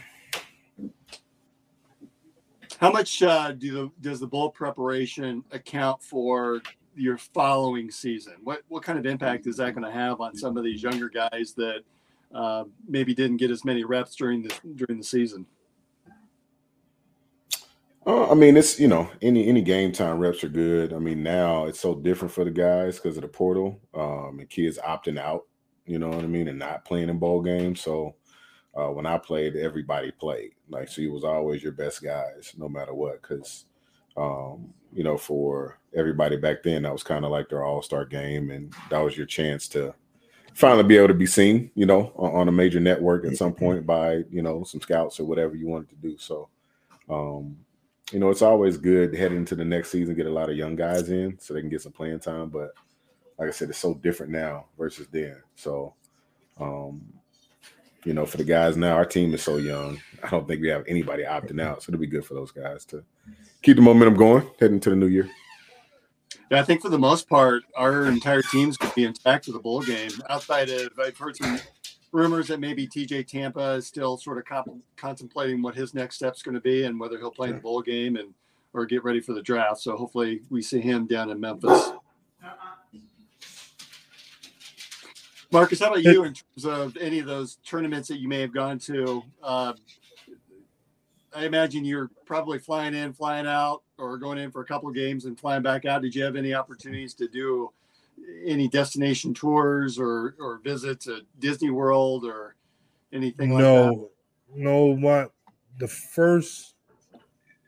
[2.83, 6.61] How much uh, do the, does the bowl preparation account for
[6.97, 8.33] your following season?
[8.43, 11.07] What what kind of impact is that going to have on some of these younger
[11.07, 11.83] guys that
[12.35, 15.45] uh, maybe didn't get as many reps during the during the season?
[18.05, 20.91] Uh, I mean, it's you know any any game time reps are good.
[20.91, 24.49] I mean, now it's so different for the guys because of the portal um, and
[24.49, 25.43] kids opting out.
[25.85, 27.79] You know what I mean, and not playing in bowl games.
[27.79, 28.15] So
[28.75, 30.51] uh, when I played, everybody played.
[30.69, 33.21] Like, so you was always your best guys, no matter what.
[33.21, 33.65] Because,
[34.17, 38.05] um, you know, for everybody back then, that was kind of like their all star
[38.05, 39.93] game, and that was your chance to
[40.53, 43.53] finally be able to be seen, you know, on, on, a major network at some
[43.53, 46.15] point by, you know, some scouts or whatever you wanted to do.
[46.17, 46.47] So,
[47.09, 47.57] um,
[48.11, 50.75] you know, it's always good heading into the next season, get a lot of young
[50.75, 52.49] guys in so they can get some playing time.
[52.49, 52.71] But
[53.39, 55.41] like I said, it's so different now versus then.
[55.55, 55.95] So,
[56.59, 57.01] um,
[58.05, 59.99] you know, for the guys now, our team is so young.
[60.23, 62.85] I don't think we have anybody opting out, so it'll be good for those guys
[62.85, 63.03] to
[63.61, 65.29] keep the momentum going heading to the new year.
[66.51, 69.51] Yeah, I think for the most part, our entire team's going to be intact for
[69.51, 70.11] the bowl game.
[70.29, 71.59] Outside of, I've heard some
[72.11, 76.43] rumors that maybe TJ Tampa is still sort of comp- contemplating what his next step's
[76.43, 78.33] going to be and whether he'll play in the bowl game and
[78.73, 79.79] or get ready for the draft.
[79.79, 81.91] So hopefully, we see him down in Memphis.
[85.53, 88.51] Marcus, how about you in terms of any of those tournaments that you may have
[88.51, 89.23] gone to?
[89.41, 89.73] Uh,
[91.35, 94.95] I imagine you're probably flying in, flying out, or going in for a couple of
[94.95, 96.01] games and flying back out.
[96.01, 97.71] Did you have any opportunities to do
[98.45, 102.55] any destination tours or or visits at Disney World or
[103.11, 104.09] anything like no, that?
[104.55, 105.31] No, what
[105.79, 106.73] the first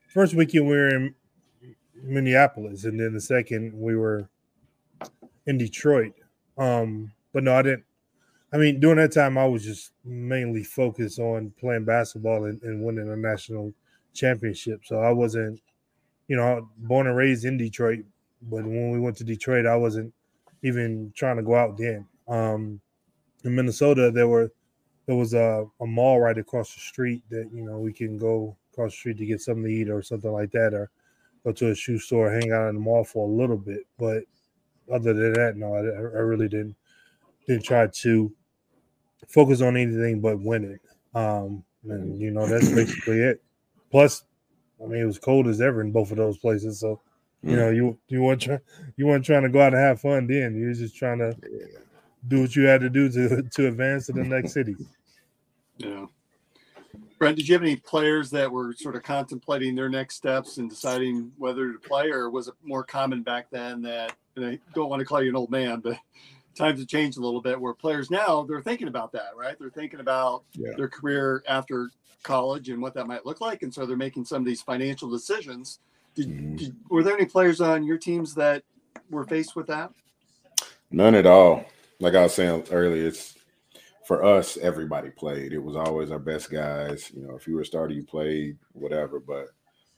[0.07, 1.15] first weekend we were in
[1.95, 4.27] Minneapolis, and then the second we were
[5.45, 6.13] in Detroit.
[6.57, 7.83] Um, but no, I didn't.
[8.53, 12.81] I mean, during that time, I was just mainly focused on playing basketball and, and
[12.81, 13.73] winning a national
[14.13, 14.85] championship.
[14.85, 15.59] So I wasn't,
[16.29, 18.05] you know, born and raised in Detroit.
[18.41, 20.13] But when we went to Detroit, I wasn't
[20.63, 22.07] even trying to go out then.
[22.29, 22.79] Um,
[23.43, 24.49] in Minnesota, there were
[25.05, 28.55] there was a, a mall right across the street that you know we can go
[28.71, 30.89] across the street to get something to eat or something like that, or
[31.43, 33.81] go to a shoe store, hang out in the mall for a little bit.
[33.99, 34.23] But
[34.89, 36.77] other than that, no, I, I really didn't
[37.47, 38.31] didn't try to
[39.27, 40.79] focus on anything but winning.
[41.13, 43.43] Um, and you know that's basically it.
[43.91, 44.23] Plus,
[44.83, 46.79] I mean, it was cold as ever in both of those places.
[46.79, 46.99] So,
[47.43, 48.59] you know, you you weren't trying
[48.97, 50.27] you weren't trying to go out and have fun.
[50.27, 51.35] Then you were just trying to
[52.27, 54.75] do what you had to do to to advance to the next city.
[55.77, 56.07] Yeah.
[57.17, 60.69] Brent, did you have any players that were sort of contemplating their next steps and
[60.69, 64.89] deciding whether to play, or was it more common back then that and I don't
[64.89, 65.97] want to call you an old man, but
[66.55, 69.55] times have changed a little bit where players now they're thinking about that, right?
[69.59, 70.71] They're thinking about yeah.
[70.77, 71.89] their career after
[72.23, 75.09] college and what that might look like, and so they're making some of these financial
[75.09, 75.79] decisions.
[76.15, 76.55] Did, mm-hmm.
[76.55, 78.63] did, were there any players on your teams that
[79.09, 79.91] were faced with that?
[80.91, 81.65] None at all.
[81.99, 83.35] Like I was saying earlier, it's
[84.05, 84.57] for us.
[84.57, 85.51] Everybody played.
[85.51, 87.11] It was always our best guys.
[87.13, 89.19] You know, if you were a starter, you played whatever.
[89.19, 89.47] But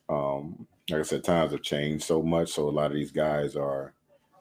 [0.10, 2.50] um, like I said, times have changed so much.
[2.50, 3.94] So a lot of these guys are,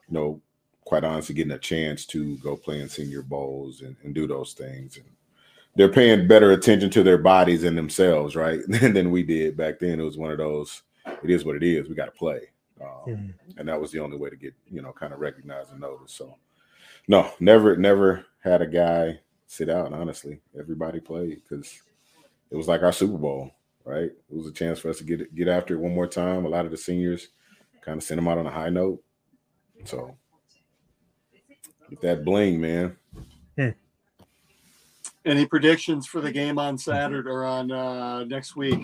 [0.07, 0.41] you know,
[0.87, 4.53] quite honestly, getting a chance to go play in senior bowls and, and do those
[4.53, 4.95] things.
[4.95, 5.05] And
[5.75, 8.61] they're paying better attention to their bodies and themselves, right?
[8.67, 9.99] than we did back then.
[9.99, 11.89] It was one of those, it is what it is.
[11.89, 12.39] We got to play.
[12.79, 13.59] Um, mm-hmm.
[13.59, 16.15] And that was the only way to get, you know, kind of recognized and noticed.
[16.15, 16.37] So,
[17.09, 19.91] no, never, never had a guy sit out.
[19.91, 21.81] Honestly, everybody played because
[22.49, 23.51] it was like our Super Bowl,
[23.83, 24.11] right?
[24.11, 26.45] It was a chance for us to get get after it one more time.
[26.45, 27.27] A lot of the seniors
[27.81, 29.03] kind of sent them out on a high note.
[29.83, 30.15] So,
[31.89, 32.95] get that bling, man.
[33.57, 33.69] Hmm.
[35.25, 38.79] Any predictions for the game on Saturday or on uh, next week?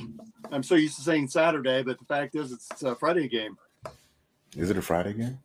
[0.51, 3.57] I'm so used to saying Saturday, but the fact is, it's a Friday game.
[4.57, 5.39] Is it a Friday game?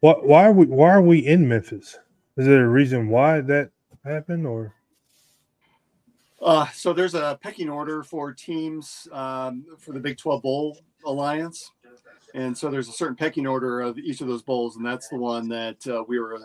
[0.00, 0.26] What?
[0.26, 0.66] Why are we?
[0.66, 1.98] Why are we in Memphis?
[2.36, 3.70] Is there a reason why that
[4.04, 4.74] happened, or?
[6.42, 11.70] Uh, so there's a pecking order for teams um, for the Big 12 Bowl Alliance,
[12.34, 15.16] and so there's a certain pecking order of each of those bowls, and that's the
[15.16, 16.40] one that uh, we were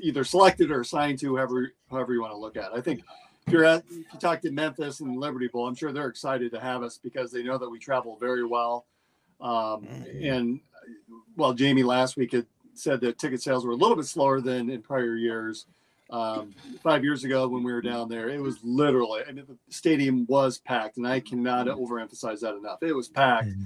[0.00, 2.72] either selected or assigned to, however however you want to look at.
[2.72, 2.76] it.
[2.76, 3.02] I think
[3.46, 6.52] if you're at, if you talk to Memphis and Liberty Bowl, I'm sure they're excited
[6.52, 8.84] to have us because they know that we travel very well.
[9.40, 10.24] Um, mm-hmm.
[10.24, 10.60] and
[11.36, 14.68] well, Jamie last week had said that ticket sales were a little bit slower than
[14.68, 15.66] in prior years.
[16.10, 19.56] Um, five years ago when we were down there, it was literally, I mean, the
[19.74, 22.82] stadium was packed, and I cannot overemphasize that enough.
[22.82, 23.48] It was packed.
[23.48, 23.64] Mm-hmm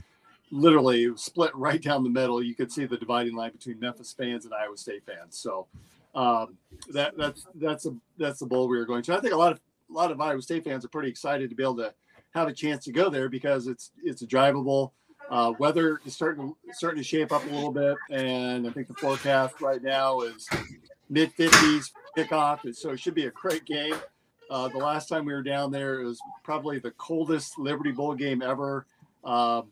[0.50, 2.42] literally split right down the middle.
[2.42, 5.38] You could see the dividing line between Memphis fans and Iowa State fans.
[5.38, 5.66] So
[6.14, 6.56] um,
[6.92, 9.16] that that's that's a that's the bowl we were going to.
[9.16, 11.56] I think a lot of a lot of Iowa State fans are pretty excited to
[11.56, 11.94] be able to
[12.34, 14.92] have a chance to go there because it's it's a drivable.
[15.30, 18.94] Uh, weather is starting starting to shape up a little bit, and I think the
[18.94, 20.48] forecast right now is
[21.10, 23.94] mid 50s kickoff, and so it should be a great game.
[24.50, 28.14] Uh, the last time we were down there, it was probably the coldest Liberty Bowl
[28.14, 28.86] game ever.
[29.24, 29.68] Um,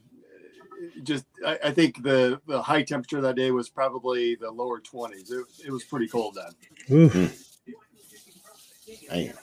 [1.02, 5.30] just I, I, think the the high temperature that day was probably the lower 20s.
[5.30, 6.96] It, it was pretty cold then.
[6.96, 7.56] Oof.
[9.08, 9.34] Damn.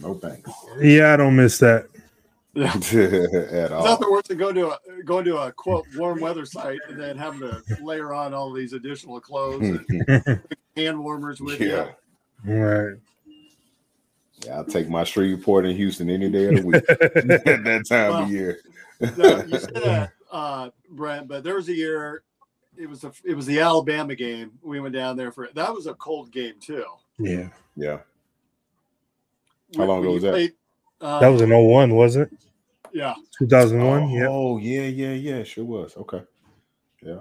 [0.00, 0.50] No thanks.
[0.80, 1.86] Yeah, I don't miss that.
[2.54, 2.74] Yeah.
[3.64, 3.84] At all.
[3.84, 7.16] Nothing worse than going to a going to a quote warm weather site and then
[7.16, 10.40] having to layer on all these additional clothes and
[10.76, 11.92] hand warmers with yeah.
[12.44, 12.54] you.
[12.54, 12.96] Right.
[14.44, 18.10] Yeah, I'll take my Shreveport in Houston any day of the week at that time
[18.10, 18.58] well, of year.
[19.00, 22.24] you said that uh, Brent, but there was a year.
[22.76, 24.52] It was a it was the Alabama game.
[24.62, 26.84] We went down there for that was a cold game too.
[27.18, 27.98] Yeah, yeah.
[29.76, 30.32] How long ago was that?
[30.32, 30.52] Played,
[31.00, 32.30] uh, that was an 01, was it?
[32.92, 34.02] Yeah, 2001.
[34.02, 34.26] Oh, yeah.
[34.28, 35.44] Oh yeah, yeah, yeah.
[35.44, 35.96] Sure was.
[35.96, 36.22] Okay.
[37.02, 37.20] Yeah.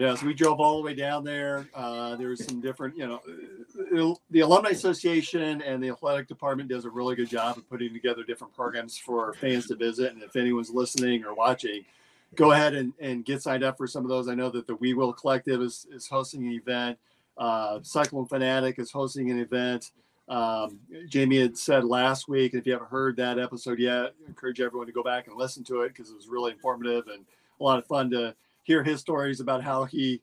[0.00, 1.68] Yeah, so we drove all the way down there.
[1.74, 6.88] Uh, there's some different, you know, the Alumni Association and the athletic department does a
[6.88, 10.14] really good job of putting together different programs for fans to visit.
[10.14, 11.84] And if anyone's listening or watching,
[12.34, 14.28] go ahead and, and get signed up for some of those.
[14.28, 16.98] I know that the We Will Collective is, is hosting an event.
[17.36, 19.92] Uh, Cyclone Fanatic is hosting an event.
[20.28, 24.28] Um, Jamie had said last week, and if you haven't heard that episode yet, I
[24.28, 27.24] encourage everyone to go back and listen to it because it was really informative and
[27.60, 30.20] a lot of fun to hear his stories about how he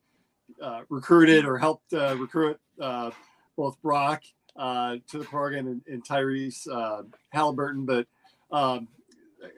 [0.62, 3.12] uh, recruited or helped uh, recruit uh,
[3.58, 4.24] both Brock
[4.56, 7.86] uh, to the program and, and Tyrese uh, Halliburton.
[7.86, 8.08] But
[8.52, 8.88] um,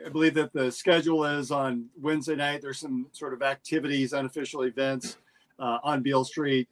[0.05, 2.61] I believe that the schedule is on Wednesday night.
[2.61, 5.17] There's some sort of activities, unofficial events
[5.57, 6.67] uh, on Beale Street.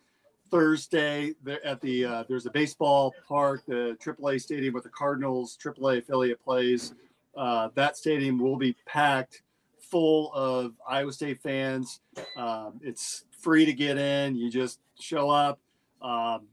[0.50, 6.00] Thursday at the uh, there's a baseball park, the AAA stadium with the Cardinals AAA
[6.00, 6.94] affiliate plays.
[7.36, 9.42] Uh, that stadium will be packed
[9.80, 12.00] full of Iowa State fans.
[12.36, 14.36] Um, it's free to get in.
[14.36, 15.60] You just show up,
[16.02, 16.48] um,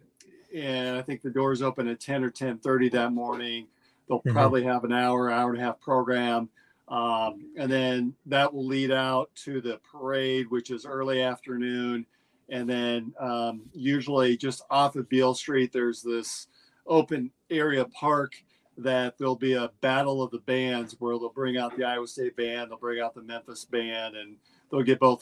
[0.54, 3.66] and I think the doors open at 10 or 10:30 that morning.
[4.08, 4.32] They'll mm-hmm.
[4.32, 6.48] probably have an hour, hour and a half program.
[6.88, 12.06] Um, and then that will lead out to the parade, which is early afternoon.
[12.50, 16.48] And then um, usually just off of Beale Street, there's this
[16.86, 18.34] open area park
[18.76, 22.36] that there'll be a battle of the bands where they'll bring out the Iowa State
[22.36, 24.36] band, they'll bring out the Memphis band, and
[24.70, 25.20] they'll get both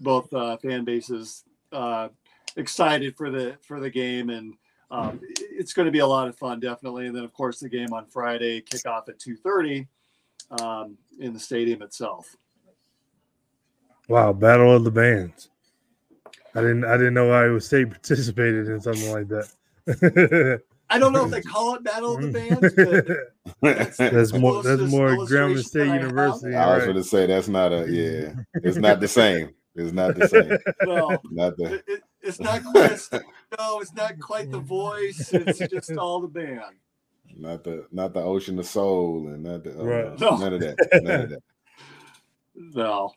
[0.00, 2.08] both uh, fan bases uh,
[2.56, 4.30] excited for the for the game.
[4.30, 4.54] And
[4.90, 5.20] um,
[5.58, 7.06] it's going to be a lot of fun, definitely.
[7.06, 9.86] And then, of course, the game on Friday, kickoff at two thirty.
[10.60, 12.36] um, in the stadium itself.
[14.08, 15.48] Wow, battle of the bands.
[16.54, 20.60] I didn't I didn't know Iowa State participated in something like that.
[20.90, 22.74] I don't know if they call it Battle of the Bands,
[23.62, 26.54] that's, that's more that's more Grambling State University.
[26.54, 26.84] I was right.
[26.84, 28.32] going to say that's not a yeah.
[28.62, 29.54] It's not the same.
[29.74, 30.58] It's not the same.
[30.86, 31.74] No, not the.
[31.74, 32.98] It, it, it's not quite.
[33.58, 35.30] no, it's not quite the voice.
[35.32, 36.76] It's just all the band.
[37.36, 40.20] Not the not the Ocean of Soul and not the uh, right.
[40.20, 40.36] no.
[40.36, 40.76] none of that.
[41.02, 41.42] None of that.
[42.56, 43.12] No.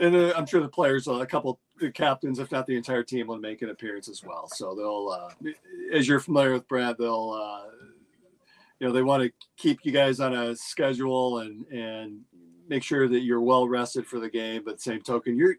[0.00, 3.04] And uh, I'm sure the players, uh, a couple the captains, if not the entire
[3.04, 4.48] team, will make an appearance as well.
[4.48, 5.50] So they'll, uh,
[5.96, 7.70] as you're familiar with Brad, they'll, uh,
[8.80, 12.22] you know, they want to keep you guys on a schedule and and
[12.68, 14.62] make sure that you're well rested for the game.
[14.64, 15.56] But same token, you're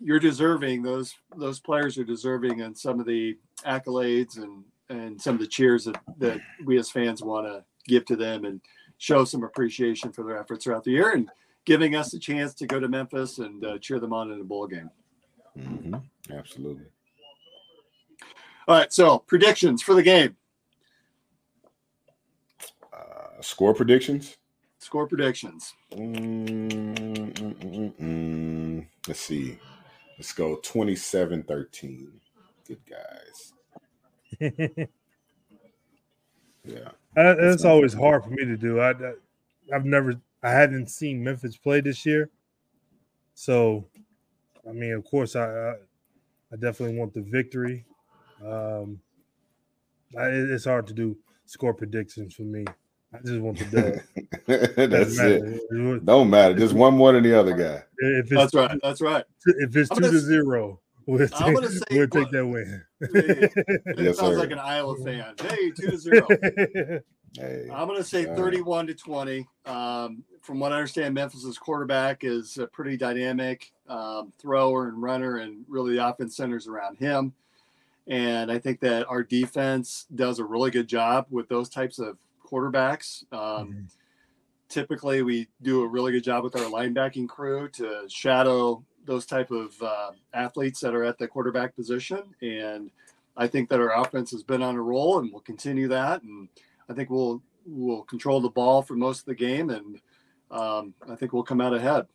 [0.00, 5.34] you're deserving those those players are deserving and some of the accolades and and some
[5.34, 8.60] of the cheers that that we as fans want to give to them and
[8.98, 11.30] show some appreciation for their efforts throughout the year and
[11.64, 14.44] giving us a chance to go to Memphis and uh, cheer them on in a
[14.44, 14.90] bowl game.
[15.58, 15.94] Mm-hmm.
[16.32, 16.84] Absolutely.
[18.68, 18.92] All right.
[18.92, 20.36] So predictions for the game.
[22.92, 24.36] Uh, score predictions.
[24.80, 25.74] Score predictions.
[25.92, 29.58] Mm, mm, mm, Let's see.
[30.18, 32.20] Let's go 27 13.
[32.66, 33.52] Good guys.
[36.64, 36.90] yeah.
[37.14, 38.80] That's always hard for me to do.
[38.80, 38.94] I,
[39.72, 42.30] I've never, I hadn't seen Memphis play this year.
[43.34, 43.86] So
[44.68, 45.72] I mean, of course, I I,
[46.52, 47.84] I definitely want the victory.
[48.44, 49.00] Um,
[50.18, 51.16] I, it's hard to do
[51.46, 52.64] score predictions for me.
[53.12, 53.64] I just want the
[54.46, 54.46] dub.
[54.90, 56.04] That's it.
[56.04, 56.54] Don't matter.
[56.54, 57.82] Just one more than the other guy.
[57.98, 58.78] If that's right.
[58.82, 59.24] That's right.
[59.46, 62.84] If it's two to zero, we'll take, I'm gonna say, we'll take that win.
[64.04, 64.38] yes, sounds sir.
[64.38, 65.34] like an Iowa fan.
[65.40, 66.26] Hey, two to zero.
[67.38, 69.46] Hey, I'm going to say 31 to 20.
[69.64, 75.36] Um, from what I understand, Memphis's quarterback is a pretty dynamic um, thrower and runner,
[75.36, 77.32] and really the offense centers around him.
[78.08, 82.18] And I think that our defense does a really good job with those types of
[82.50, 83.24] quarterbacks.
[83.32, 83.84] Um, mm-hmm.
[84.68, 89.50] Typically, we do a really good job with our linebacking crew to shadow those type
[89.50, 92.22] of uh, athletes that are at the quarterback position.
[92.40, 92.90] And
[93.36, 96.22] I think that our offense has been on a roll, and we'll continue that.
[96.22, 96.48] And
[96.88, 100.00] I think we'll we'll control the ball for most of the game, and
[100.50, 102.06] um, I think we'll come out ahead.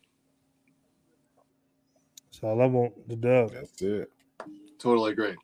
[2.32, 3.52] So I want the dub.
[3.52, 4.12] That's it.
[4.78, 5.36] Totally agree.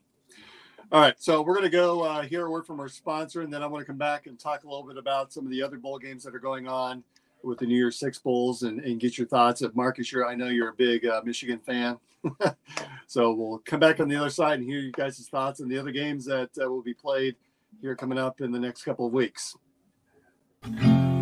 [0.92, 3.50] All right, so we're going to go uh, hear a word from our sponsor, and
[3.50, 5.62] then I want to come back and talk a little bit about some of the
[5.62, 7.02] other bowl games that are going on
[7.42, 9.62] with the New Year's Six bowls, and, and get your thoughts.
[9.62, 11.96] If Marcus, you're, I know you're a big uh, Michigan fan,
[13.06, 15.78] so we'll come back on the other side and hear you guys' thoughts on the
[15.78, 17.36] other games that uh, will be played
[17.80, 19.56] here coming up in the next couple of weeks.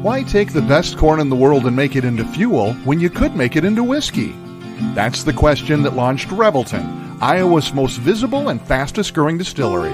[0.03, 3.09] Why take the best corn in the world and make it into fuel when you
[3.09, 4.35] could make it into whiskey?
[4.95, 9.93] That's the question that launched Revelton, Iowa's most visible and fastest growing distillery.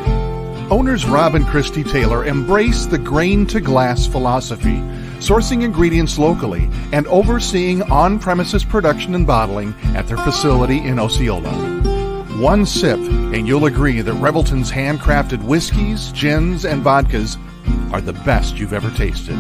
[0.71, 4.77] Owners Rob and Christy Taylor embrace the grain to glass philosophy,
[5.19, 11.53] sourcing ingredients locally and overseeing on premises production and bottling at their facility in Osceola.
[12.39, 17.39] One sip, and you'll agree that Revelton's handcrafted whiskeys, gins, and vodkas
[17.93, 19.37] are the best you've ever tasted.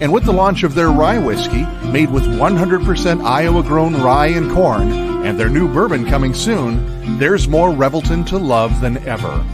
[0.00, 4.50] And with the launch of their rye whiskey, made with 100% Iowa grown rye and
[4.52, 4.90] corn,
[5.26, 9.44] and their new bourbon coming soon, there's more Revelton to love than ever.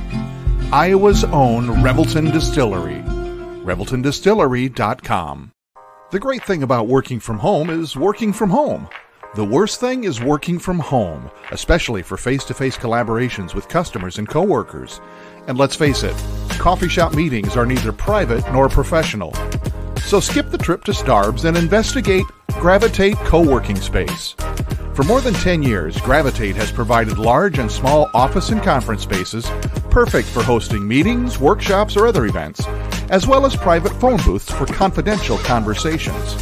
[0.72, 3.02] Iowa's own Revelton Distillery.
[3.64, 5.52] ReveltonDistillery.com.
[6.12, 8.88] The great thing about working from home is working from home.
[9.34, 14.18] The worst thing is working from home, especially for face to face collaborations with customers
[14.18, 15.00] and coworkers.
[15.48, 16.14] And let's face it,
[16.58, 19.32] coffee shop meetings are neither private nor professional.
[20.02, 22.24] So skip the trip to Starbs and investigate
[22.60, 24.34] Gravitate Co-working Space.
[24.94, 29.50] For more than 10 years, Gravitate has provided large and small office and conference spaces
[29.96, 32.66] perfect for hosting meetings, workshops, or other events,
[33.08, 36.34] as well as private phone booths for confidential conversations.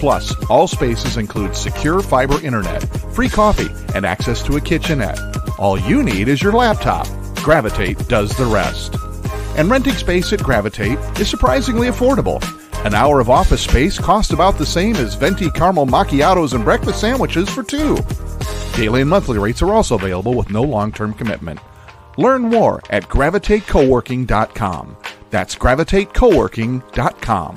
[0.00, 2.82] Plus, all spaces include secure fiber internet,
[3.14, 5.18] free coffee, and access to a kitchenette.
[5.58, 7.06] All you need is your laptop.
[7.42, 8.96] Gravitate does the rest.
[9.58, 12.42] And renting space at Gravitate is surprisingly affordable.
[12.84, 17.00] An hour of office space costs about the same as venti caramel macchiatos and breakfast
[17.00, 17.96] sandwiches for two.
[18.76, 21.60] Daily and monthly rates are also available with no long term commitment.
[22.18, 24.96] Learn more at gravitatecoworking.com.
[25.30, 27.56] That's gravitatecoworking.com.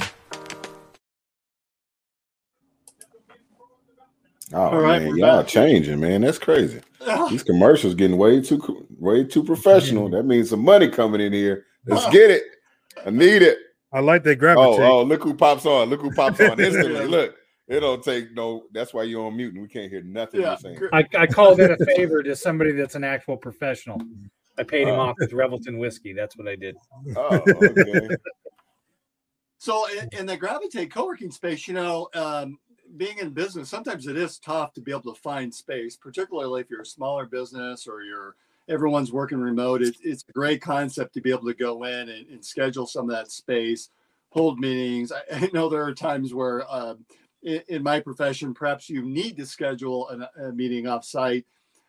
[4.53, 5.47] Oh man, y'all back.
[5.47, 6.21] changing, man.
[6.21, 6.79] That's crazy.
[7.05, 7.27] Ah.
[7.29, 10.09] These commercials getting way too way too professional.
[10.09, 11.65] That means some money coming in here.
[11.85, 12.11] Let's ah.
[12.11, 12.43] get it.
[13.05, 13.57] I need it.
[13.93, 14.79] I like that gravitate.
[14.79, 15.89] Oh, oh, look who pops on!
[15.89, 17.05] Look who pops on instantly.
[17.05, 17.35] look,
[17.67, 18.63] it don't take no.
[18.73, 20.57] That's why you're on mute and we can't hear nothing yeah.
[20.63, 20.89] you're saying.
[20.93, 24.01] I, I called it a favor to somebody that's an actual professional.
[24.57, 26.13] I paid him uh, off with Revelton whiskey.
[26.13, 26.75] That's what I did.
[27.15, 28.15] Oh, okay.
[29.59, 32.57] so in, in, the Gravitate co-working space, you know, um,
[32.95, 36.69] being in business, sometimes it is tough to be able to find space, particularly if
[36.69, 38.35] you're a smaller business or you're
[38.69, 39.81] everyone's working remote.
[39.81, 43.09] It, it's a great concept to be able to go in and, and schedule some
[43.09, 43.89] of that space,
[44.29, 45.11] hold meetings.
[45.11, 47.05] I, I know there are times where um,
[47.43, 51.45] in, in, my profession, perhaps you need to schedule an, a meeting offsite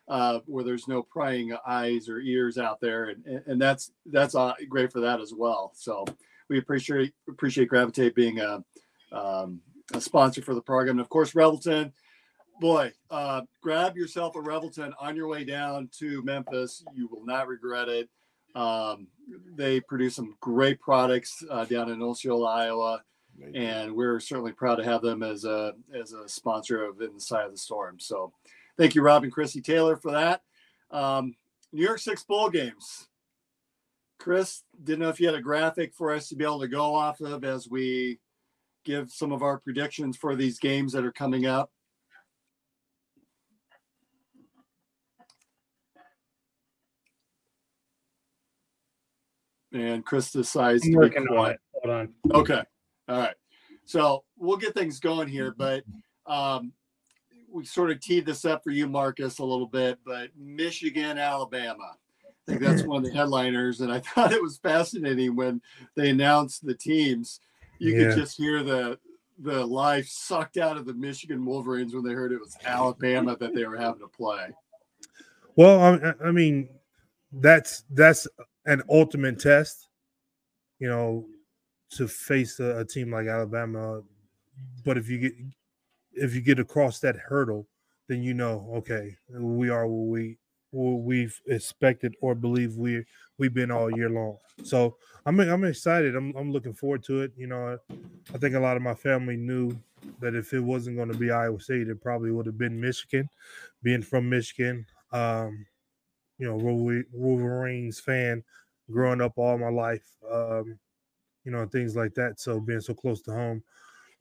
[0.07, 4.53] uh, where there's no prying eyes or ears out there, and, and that's that's uh,
[4.67, 5.71] great for that as well.
[5.75, 6.05] So
[6.49, 8.63] we appreciate appreciate Gravitate being a,
[9.11, 9.61] um,
[9.93, 11.91] a sponsor for the program, and of course Revelton.
[12.59, 16.83] Boy, uh, grab yourself a Revelton on your way down to Memphis.
[16.93, 18.09] You will not regret it.
[18.55, 19.07] Um,
[19.55, 23.03] they produce some great products uh, down in Osceola, Iowa
[23.53, 27.45] and we're certainly proud to have them as a as a sponsor of Inside the
[27.45, 27.99] of the Storm.
[27.99, 28.33] So,
[28.77, 30.41] thank you, Rob and Chrissy Taylor, for that.
[30.91, 31.35] Um,
[31.71, 33.07] New Year's Six bowl games.
[34.19, 36.93] Chris, didn't know if you had a graphic for us to be able to go
[36.93, 38.19] off of as we
[38.83, 41.71] give some of our predictions for these games that are coming up.
[49.73, 51.59] And Chris decides I'm to be quiet.
[51.73, 52.13] Hold on.
[52.31, 52.61] Okay.
[53.07, 53.35] All right.
[53.85, 55.83] So we'll get things going here, but
[56.25, 56.73] um,
[57.51, 59.99] we sort of teed this up for you, Marcus, a little bit.
[60.05, 61.95] But Michigan, Alabama.
[62.47, 63.81] I think that's one of the headliners.
[63.81, 65.61] And I thought it was fascinating when
[65.95, 67.39] they announced the teams.
[67.79, 68.09] You yeah.
[68.09, 68.99] could just hear the
[69.41, 73.55] the life sucked out of the Michigan Wolverines when they heard it was Alabama that
[73.55, 74.49] they were having to play.
[75.55, 76.69] Well, I, I mean,
[77.31, 78.27] that's that's
[78.69, 79.87] an ultimate test.
[80.79, 81.25] You know,
[81.91, 84.01] to face a, a, team like Alabama.
[84.85, 85.33] But if you get
[86.13, 87.67] if you get across that hurdle,
[88.07, 90.37] then you know, okay, we are what we
[90.71, 93.03] what we've expected or believe we
[93.37, 94.37] we've been all year long.
[94.63, 96.15] So I'm I'm excited.
[96.15, 97.31] I'm I'm looking forward to it.
[97.35, 97.77] You know,
[98.33, 99.77] I think a lot of my family knew
[100.21, 103.29] that if it wasn't going to be Iowa State, it probably would have been Michigan.
[103.81, 105.65] Being from Michigan, um,
[106.39, 106.57] you know,
[107.13, 108.43] Wolverines fan,
[108.91, 110.07] growing up all my life.
[110.31, 110.79] Um,
[111.45, 112.39] you know, things like that.
[112.39, 113.63] So being so close to home,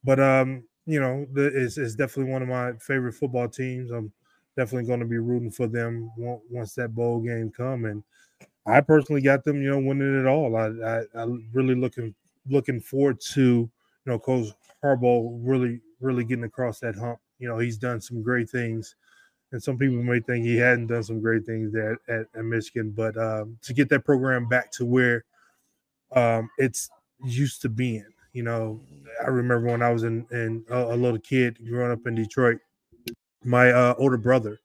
[0.05, 3.91] but um, you know, the, it's, it's definitely one of my favorite football teams.
[3.91, 4.13] I'm
[4.57, 8.03] definitely going to be rooting for them once that bowl game come, and
[8.67, 10.57] I personally got them, you know, winning it all.
[10.57, 12.15] I, I, I really looking
[12.49, 13.71] looking forward to, you
[14.07, 14.49] know, Coach
[14.83, 17.19] Harbaugh really really getting across that hump.
[17.39, 18.97] You know, he's done some great things
[19.53, 22.93] and some people may think he hadn't done some great things there at, at Michigan,
[22.95, 25.25] but um, to get that program back to where
[26.15, 26.91] um, it's
[27.25, 28.07] used to being.
[28.33, 28.81] You know,
[29.25, 32.59] I remember when I was in, in a, a little kid growing up in Detroit,
[33.43, 34.59] my uh, older brother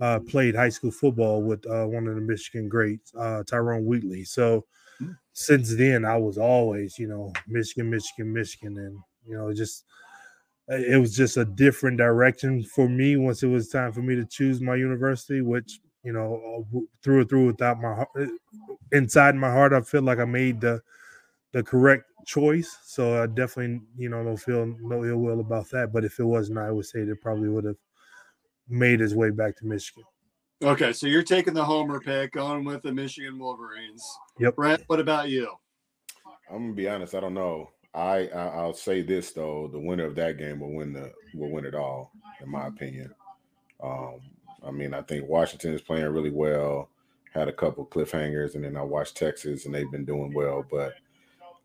[0.00, 4.24] uh, played high school football with uh, one of the Michigan greats, uh, Tyrone Wheatley.
[4.24, 4.64] So
[4.98, 5.12] hmm.
[5.32, 9.84] since then, I was always, you know, Michigan, Michigan, Michigan, and you know, just
[10.70, 14.24] it was just a different direction for me once it was time for me to
[14.24, 18.30] choose my university, which you know, uh, through and through, without my heart,
[18.92, 20.80] inside my heart, I feel like I made the
[21.52, 22.78] the correct choice.
[22.84, 25.92] So I definitely, you know, don't feel no ill will about that.
[25.92, 27.76] But if it wasn't, I would say it probably would have
[28.68, 30.04] made his way back to Michigan.
[30.62, 34.06] Okay, so you're taking the homer pick, going with the Michigan Wolverines.
[34.38, 34.56] Yep.
[34.56, 35.50] Brent, what about you?
[36.50, 37.14] I'm gonna be honest.
[37.14, 37.70] I don't know.
[37.92, 41.50] I, I will say this though: the winner of that game will win the will
[41.50, 43.12] win it all, in my opinion.
[43.82, 44.20] Um,
[44.64, 46.90] I mean, I think Washington is playing really well.
[47.32, 50.64] Had a couple cliffhangers, and then I watched Texas, and they've been doing well.
[50.70, 50.94] But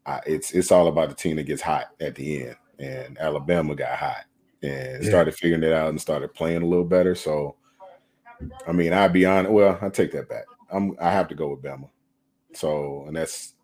[0.06, 2.56] I, it's it's all about the team that gets hot at the end.
[2.78, 4.26] And Alabama got hot
[4.62, 5.10] and yeah.
[5.10, 7.16] started figuring it out and started playing a little better.
[7.16, 7.56] So,
[8.68, 9.52] I mean, I'd be on.
[9.52, 10.46] Well, I take that back.
[10.72, 11.90] I'm I have to go with Bama.
[12.54, 13.55] So, and that's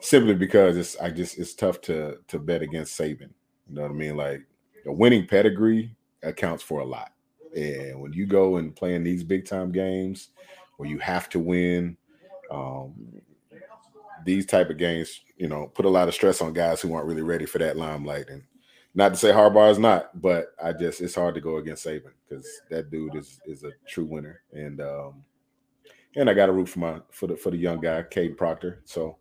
[0.00, 3.30] simply because it's I just it's tough to to bet against Saban.
[3.68, 4.16] You know what I mean?
[4.16, 4.42] Like
[4.86, 7.12] a winning pedigree accounts for a lot.
[7.54, 10.28] And when you go and play in these big time games
[10.76, 11.96] where you have to win,
[12.50, 12.94] um,
[14.24, 17.06] these type of games, you know, put a lot of stress on guys who aren't
[17.06, 18.28] really ready for that limelight.
[18.28, 18.42] And
[18.94, 22.12] not to say Harbaugh is not, but I just it's hard to go against Saban
[22.28, 24.42] because that dude is is a true winner.
[24.52, 25.24] And um
[26.16, 28.82] and I got to root for my for the for the young guy, Kadyn Proctor.
[28.84, 29.18] So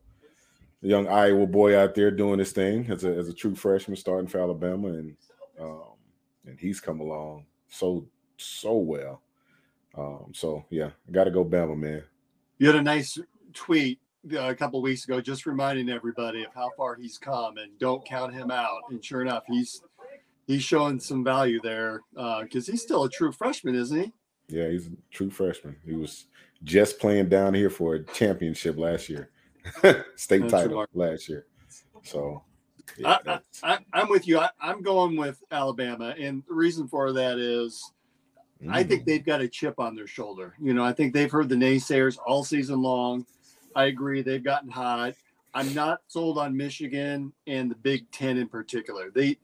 [0.81, 3.97] the young Iowa boy out there doing his thing as a as a true freshman
[3.97, 5.15] starting for Alabama, and
[5.59, 5.95] um
[6.45, 8.05] and he's come along so
[8.37, 9.21] so well.
[9.97, 12.03] Um, so yeah, got to go Bama, man.
[12.57, 13.17] You had a nice
[13.53, 13.99] tweet
[14.33, 18.05] uh, a couple weeks ago, just reminding everybody of how far he's come and don't
[18.05, 18.81] count him out.
[18.89, 19.81] And sure enough, he's
[20.47, 24.13] he's showing some value there because uh, he's still a true freshman, isn't he?
[24.47, 25.75] Yeah, he's a true freshman.
[25.85, 26.25] He was
[26.63, 29.29] just playing down here for a championship last year,
[30.15, 31.01] state That's title remarkable.
[31.01, 31.45] last year.
[32.03, 32.43] So
[32.97, 34.39] yeah, I, am with you.
[34.39, 37.91] I, am going with Alabama, and the reason for that is
[38.63, 38.71] mm.
[38.71, 39.05] I think mm.
[39.05, 40.55] they've got a chip on their shoulder.
[40.61, 43.25] You know, I think they've heard the naysayers all season long.
[43.75, 45.15] I agree, they've gotten hot.
[45.53, 49.09] I'm not sold on Michigan and the Big Ten in particular.
[49.09, 49.37] They,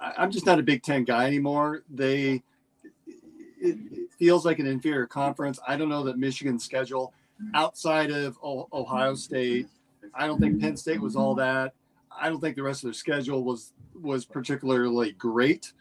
[0.00, 1.84] I'm just not a Big Ten guy anymore.
[1.88, 2.42] They,
[3.06, 5.58] it, it feels like an inferior conference.
[5.66, 7.14] I don't know that Michigan's schedule
[7.54, 9.68] outside of Ohio State.
[10.14, 11.74] I don't think Penn State was all that.
[12.10, 15.72] I don't think the rest of their schedule was was particularly great,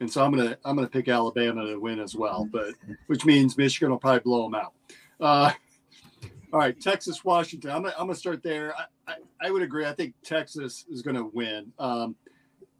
[0.00, 2.48] and so I'm gonna I'm gonna pick Alabama to win as well.
[2.50, 2.74] But
[3.06, 4.72] which means Michigan will probably blow them out.
[5.20, 5.52] Uh,
[6.52, 7.70] all right, Texas Washington.
[7.70, 8.74] I'm gonna, I'm gonna start there.
[8.76, 9.86] I, I, I would agree.
[9.86, 11.72] I think Texas is gonna win.
[11.78, 12.16] Um,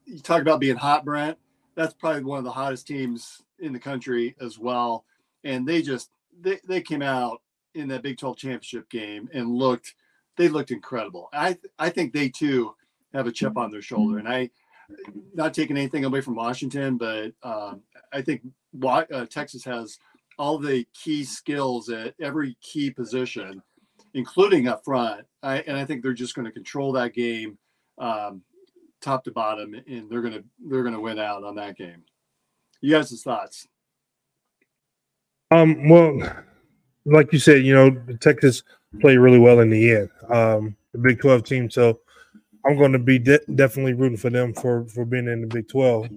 [0.04, 1.38] you talk about being hot, Brent.
[1.74, 5.04] That's probably one of the hottest teams in the country as well.
[5.44, 6.10] And they just
[6.40, 7.42] they, they came out
[7.74, 9.94] in that Big 12 championship game and looked
[10.36, 11.28] they looked incredible.
[11.32, 12.74] I I think they too
[13.12, 14.18] have a chip on their shoulder.
[14.18, 14.50] And I,
[15.34, 18.42] not taking anything away from Washington, but um, I think
[18.82, 19.98] uh, Texas has
[20.38, 23.62] all the key skills at every key position,
[24.14, 25.26] including up front.
[25.42, 27.58] I, and I think they're just going to control that game,
[27.98, 28.42] um,
[29.00, 32.02] top to bottom, and they're going to they're going to win out on that game.
[32.80, 33.68] You guys' thoughts?
[35.50, 35.88] Um.
[35.88, 36.44] Well,
[37.04, 37.90] like you said, you know,
[38.20, 38.62] Texas
[39.00, 40.10] played really well in the end.
[40.28, 42.00] Um, the Big Twelve team, so
[42.64, 45.68] I'm going to be de- definitely rooting for them for for being in the Big
[45.68, 46.08] 12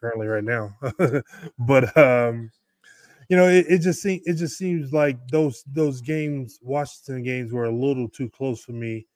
[0.00, 0.76] currently right now.
[1.58, 2.50] but um,
[3.28, 7.52] you know, it, it just seems it just seems like those those games, Washington games,
[7.52, 9.06] were a little too close for me.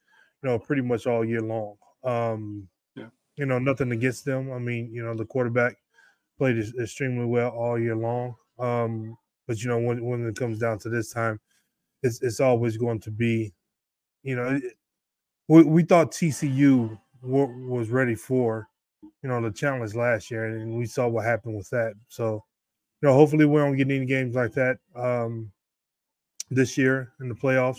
[0.42, 1.76] You know, pretty much all year long.
[2.04, 3.08] Um, yeah.
[3.36, 4.52] You know, nothing against them.
[4.52, 5.76] I mean, you know, the quarterback
[6.38, 8.36] played extremely well all year long.
[8.58, 9.16] Um,
[9.48, 11.40] but you know, when when it comes down to this time,
[12.02, 13.52] it's it's always going to be,
[14.22, 14.60] you know,
[15.48, 18.68] we, we thought TCU w- was ready for,
[19.02, 21.94] you know, the challenge last year, and we saw what happened with that.
[22.08, 22.44] So,
[23.00, 25.50] you know, hopefully we don't get any games like that um,
[26.50, 27.78] this year in the playoffs.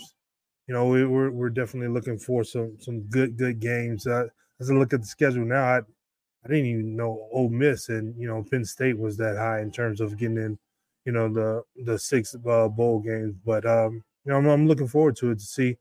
[0.66, 4.06] You know, we, are we're, we're definitely looking for some some good good games.
[4.08, 4.26] Uh,
[4.60, 8.20] as I look at the schedule now, I, I didn't even know Ole Miss and
[8.20, 10.58] you know Penn State was that high in terms of getting in,
[11.04, 13.34] you know, the the six uh, bowl games.
[13.44, 15.76] But um, you know, I'm, I'm looking forward to it to see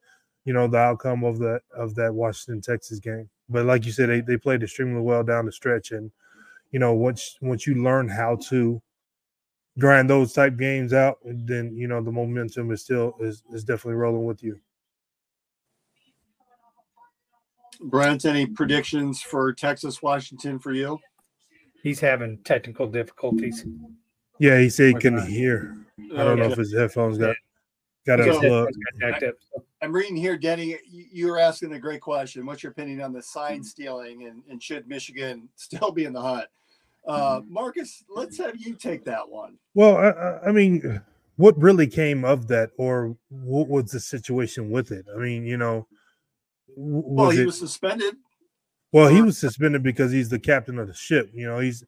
[0.49, 3.29] you know, the outcome of that of that Washington Texas game.
[3.49, 5.91] But like you said, they, they played extremely well down the stretch.
[5.91, 6.11] And,
[6.71, 8.81] you know, once once you learn how to
[9.77, 13.95] grind those type games out, then you know the momentum is still is, is definitely
[13.95, 14.59] rolling with you.
[17.81, 20.99] Brent, any predictions for Texas Washington for you?
[21.83, 23.65] He's having technical difficulties.
[24.39, 25.75] Yeah, he said he couldn't hear.
[26.15, 27.35] I don't know if his headphones got
[28.05, 28.75] got unplugged.
[29.81, 30.77] I'm reading here, Denny.
[30.89, 32.45] You were asking a great question.
[32.45, 36.21] What's your opinion on the sign stealing, and, and should Michigan still be in the
[36.21, 36.47] hunt?
[37.07, 39.57] Uh, Marcus, let's have you take that one.
[39.73, 41.01] Well, I, I mean,
[41.37, 45.05] what really came of that, or what was the situation with it?
[45.13, 45.87] I mean, you know,
[46.75, 48.15] well, he it, was suspended.
[48.91, 51.31] Well, he was suspended because he's the captain of the ship.
[51.33, 51.83] You know, he's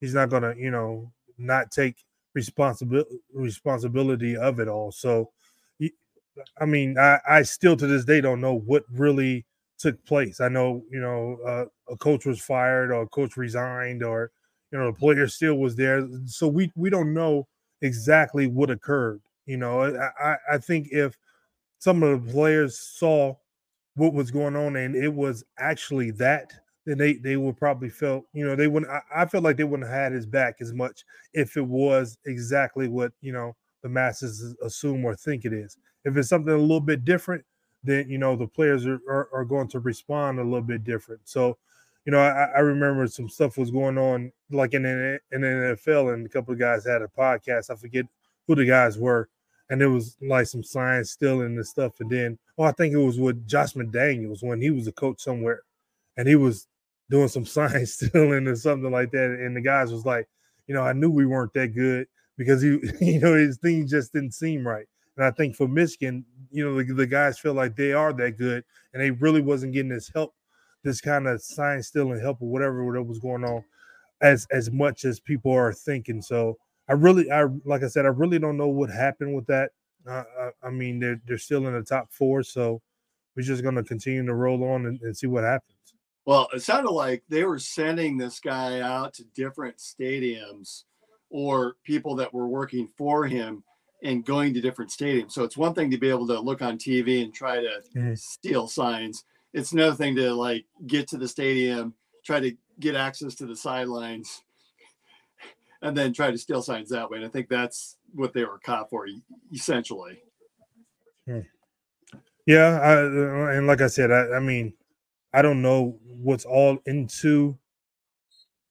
[0.00, 4.92] he's not gonna, you know, not take responsibility responsibility of it all.
[4.92, 5.30] So
[6.60, 9.44] I mean, I, I still to this day don't know what really
[9.78, 10.40] took place.
[10.40, 14.30] I know, you know, uh, a coach was fired or a coach resigned or,
[14.70, 16.06] you know, the player still was there.
[16.26, 17.46] So we, we don't know
[17.82, 19.20] exactly what occurred.
[19.46, 19.82] You know,
[20.20, 21.16] I, I think if
[21.78, 23.34] some of the players saw
[23.94, 26.52] what was going on and it was actually that,
[26.86, 29.64] then they, they would probably felt, you know, they wouldn't, I, I felt like they
[29.64, 33.88] wouldn't have had his back as much if it was exactly what, you know, the
[33.88, 35.76] masses assume or think it is.
[36.04, 37.44] If it's something a little bit different,
[37.86, 41.20] then you know the players are, are, are going to respond a little bit different.
[41.24, 41.56] So,
[42.04, 46.14] you know, I, I remember some stuff was going on like in in the NFL,
[46.14, 47.70] and a couple of guys had a podcast.
[47.70, 48.06] I forget
[48.46, 49.28] who the guys were,
[49.70, 52.00] and it was like some signs stealing and stuff.
[52.00, 55.20] And then, oh, I think it was with Josh McDaniels when he was a coach
[55.20, 55.62] somewhere,
[56.16, 56.66] and he was
[57.10, 59.30] doing some signs stealing or something like that.
[59.30, 60.28] And the guys was like,
[60.66, 64.12] you know, I knew we weren't that good because he, you know, his thing just
[64.12, 64.86] didn't seem right.
[65.16, 68.36] And I think for Michigan, you know, the, the guys feel like they are that
[68.36, 70.34] good, and they really wasn't getting this help,
[70.82, 73.64] this kind of sign stealing help or whatever that was going on,
[74.20, 76.20] as as much as people are thinking.
[76.20, 79.70] So I really, I like I said, I really don't know what happened with that.
[80.06, 82.82] Uh, I, I mean, they're they're still in the top four, so
[83.34, 85.75] we're just going to continue to roll on and, and see what happens.
[86.26, 90.82] Well, it sounded like they were sending this guy out to different stadiums
[91.30, 93.62] or people that were working for him
[94.02, 95.32] and going to different stadiums.
[95.32, 98.66] So it's one thing to be able to look on TV and try to steal
[98.66, 99.24] signs.
[99.54, 103.56] It's another thing to like get to the stadium, try to get access to the
[103.56, 104.42] sidelines,
[105.82, 107.18] and then try to steal signs that way.
[107.18, 109.06] And I think that's what they were caught for,
[109.52, 110.20] essentially.
[112.46, 114.72] Yeah, I, and like I said, I, I mean,
[115.36, 117.58] I don't know what's all into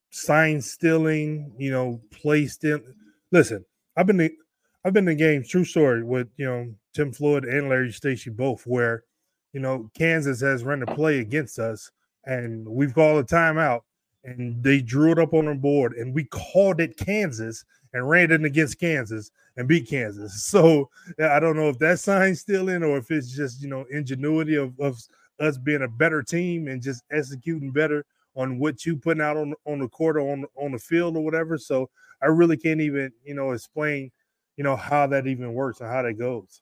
[0.10, 2.96] sign stealing, you know, play stealing.
[3.32, 3.64] Listen,
[3.96, 4.36] I've been
[4.84, 8.66] I've been in games, true story, with you know Tim Floyd and Larry Eustachy both,
[8.66, 9.04] where
[9.54, 11.92] you know Kansas has run a play against us,
[12.26, 13.82] and we've called a timeout,
[14.24, 17.64] and they drew it up on the board, and we called it Kansas
[17.94, 20.48] and ran it against Kansas and beat Kansas.
[20.50, 20.90] So
[21.24, 24.74] I don't know if that sign stealing or if it's just you know ingenuity of,
[24.80, 24.98] of
[25.40, 28.06] us being a better team and just executing better
[28.36, 31.24] on what you putting out on on the court or on on the field or
[31.24, 31.58] whatever.
[31.58, 31.90] So
[32.22, 34.12] I really can't even you know explain
[34.58, 36.62] you know how that even works and how that goes.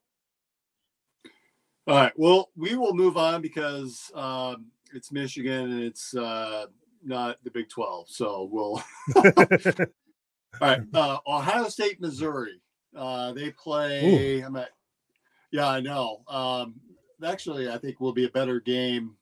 [1.85, 2.13] All right.
[2.15, 6.67] Well, we will move on because um, it's Michigan and it's uh,
[7.03, 8.07] not the Big Twelve.
[8.09, 8.81] So we'll.
[9.15, 10.81] All right.
[10.93, 12.61] Uh, Ohio State, Missouri.
[12.95, 14.39] Uh, they play.
[14.39, 14.45] Ooh.
[14.45, 14.69] I'm at.
[15.51, 16.21] Yeah, I know.
[16.27, 16.75] Um,
[17.25, 19.15] actually, I think will be a better game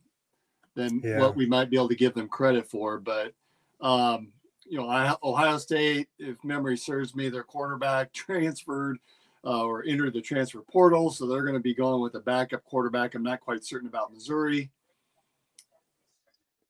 [0.75, 1.19] than yeah.
[1.19, 2.99] what we might be able to give them credit for.
[2.99, 3.33] But
[3.81, 4.29] um,
[4.65, 8.97] you know, Ohio State, if memory serves me, their quarterback transferred
[9.43, 12.63] uh, or entered the transfer portal, so they're going to be going with a backup
[12.63, 13.15] quarterback.
[13.15, 14.69] I'm not quite certain about Missouri.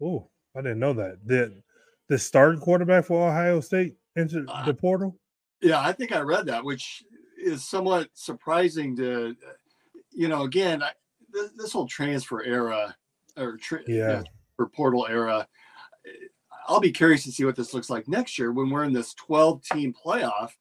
[0.02, 1.20] Oh, I didn't know that.
[1.26, 1.62] The
[2.08, 5.18] the starting quarterback for Ohio State entered uh, the portal.
[5.62, 7.04] Yeah, I think I read that, which
[7.38, 9.36] is somewhat surprising to,
[10.12, 10.92] you know, again, I,
[11.34, 12.96] this, this whole transfer era
[13.38, 14.24] or tra- yeah.
[14.56, 15.48] for portal era.
[16.68, 19.14] I'll be curious to see what this looks like next year when we're in this
[19.16, 20.52] 12 team playoff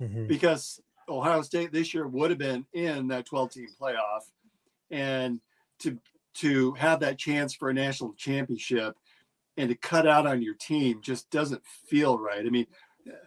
[0.00, 0.26] mm-hmm.
[0.26, 4.22] because Ohio State this year would have been in that 12 team playoff
[4.90, 5.40] and
[5.80, 5.98] to
[6.32, 8.96] to have that chance for a national championship
[9.56, 12.46] and to cut out on your team just doesn't feel right.
[12.46, 12.66] I mean,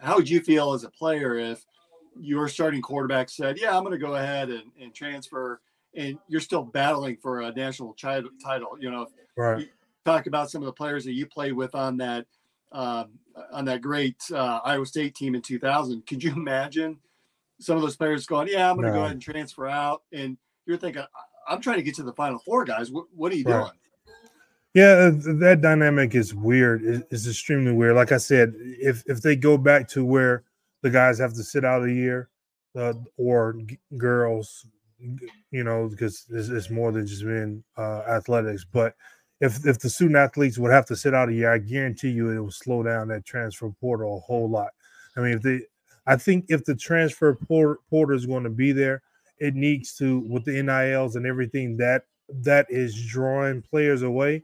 [0.02, 1.64] how would you feel as a player if
[2.20, 5.62] your starting quarterback said, "Yeah, I'm going to go ahead and, and transfer,"
[5.96, 8.30] and you're still battling for a national title?
[8.80, 9.68] You know, right
[10.06, 12.26] talk about some of the players that you played with on that
[12.72, 13.12] um,
[13.52, 16.06] on that great uh, Iowa State team in 2000.
[16.06, 17.00] Could you imagine
[17.60, 19.00] some of those players going, "Yeah, I'm going to no.
[19.00, 21.04] go ahead and transfer out," and you're thinking,
[21.48, 22.92] "I'm trying to get to the Final Four, guys.
[22.92, 23.60] What, what are you right.
[23.60, 23.72] doing?"
[24.74, 27.06] Yeah, that dynamic is weird.
[27.12, 27.96] It's extremely weird.
[27.96, 30.44] Like I said, if if they go back to where
[30.82, 32.30] the guys have to sit out a year,
[32.76, 34.66] uh, or g- girls,
[35.52, 38.66] you know, because it's, it's, more than just being uh, athletics.
[38.70, 38.96] But
[39.42, 42.30] if if the student athletes would have to sit out a year, I guarantee you
[42.30, 44.70] it will slow down that transfer portal a whole lot.
[45.18, 45.62] I mean, if they,
[46.08, 49.02] I think if the transfer portal, portal is going to be there,
[49.40, 54.44] it needs to with the NILs and everything that that is drawing players away.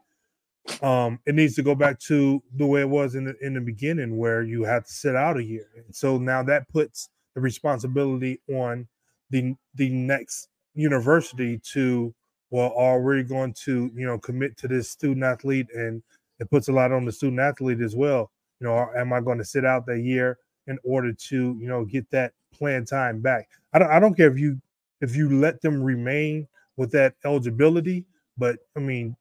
[0.84, 3.62] Um, it needs to go back to the way it was in the in the
[3.62, 5.68] beginning, where you had to sit out a year.
[5.76, 8.88] And so now that puts the responsibility on
[9.30, 12.14] the the next university to
[12.52, 15.68] well, are we going to, you know, commit to this student athlete?
[15.74, 16.02] And
[16.40, 18.32] it puts a lot on the student athlete as well.
[18.60, 21.86] You know, am I going to sit out that year in order to, you know,
[21.86, 23.50] get that playing time back?
[23.74, 24.60] I don't, I don't care if you
[25.02, 28.06] if you let them remain with that eligibility,
[28.38, 29.16] but I mean,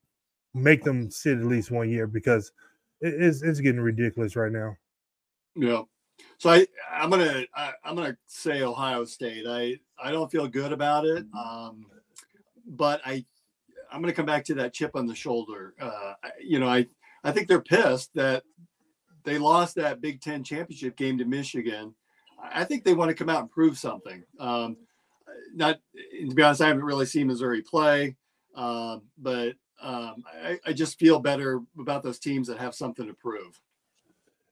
[0.55, 2.53] make them sit at least one year because
[3.01, 4.77] it's it's getting ridiculous right now.
[5.55, 5.83] Yeah.
[6.39, 9.47] So I I'm gonna I, am going to say Ohio State.
[9.47, 11.27] I I don't feel good about it.
[11.37, 11.87] Um,
[12.67, 13.25] but I
[13.91, 15.75] I'm going to come back to that chip on the shoulder.
[15.81, 16.87] Uh, you know, I
[17.25, 18.43] I think they're pissed that
[19.25, 21.95] they lost that Big Ten championship game to Michigan.
[22.41, 24.23] I think they want to come out and prove something.
[24.39, 24.77] Um,
[25.55, 25.79] not
[26.29, 28.17] to be honest, I haven't really seen Missouri play,
[28.55, 33.15] uh, but um, I, I, just feel better about those teams that have something to
[33.15, 33.61] prove.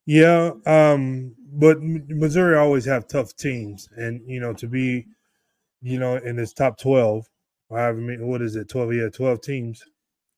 [0.07, 5.07] Yeah, um, but Missouri always have tough teams, and you know to be,
[5.83, 7.27] you know, in this top twelve,
[7.71, 9.83] however many, what is it, 12, yeah, 12 teams,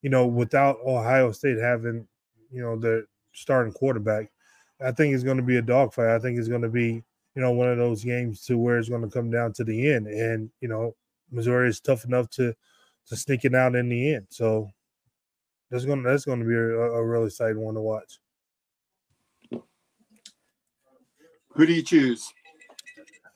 [0.03, 2.09] you know, without Ohio State having,
[2.53, 4.31] you know, the starting quarterback,
[4.81, 6.09] I think it's going to be a dogfight.
[6.11, 7.03] I think it's going to be,
[7.37, 9.91] you know, one of those games to where it's going to come down to the
[9.93, 10.07] end.
[10.09, 10.95] And, you know,
[11.33, 12.55] Missouri is tough enough to
[13.09, 14.27] to sneak it out in the end.
[14.31, 14.71] So
[15.71, 18.19] that's going to, that's going to be a, a really exciting one to watch.
[21.53, 22.33] Who do you choose?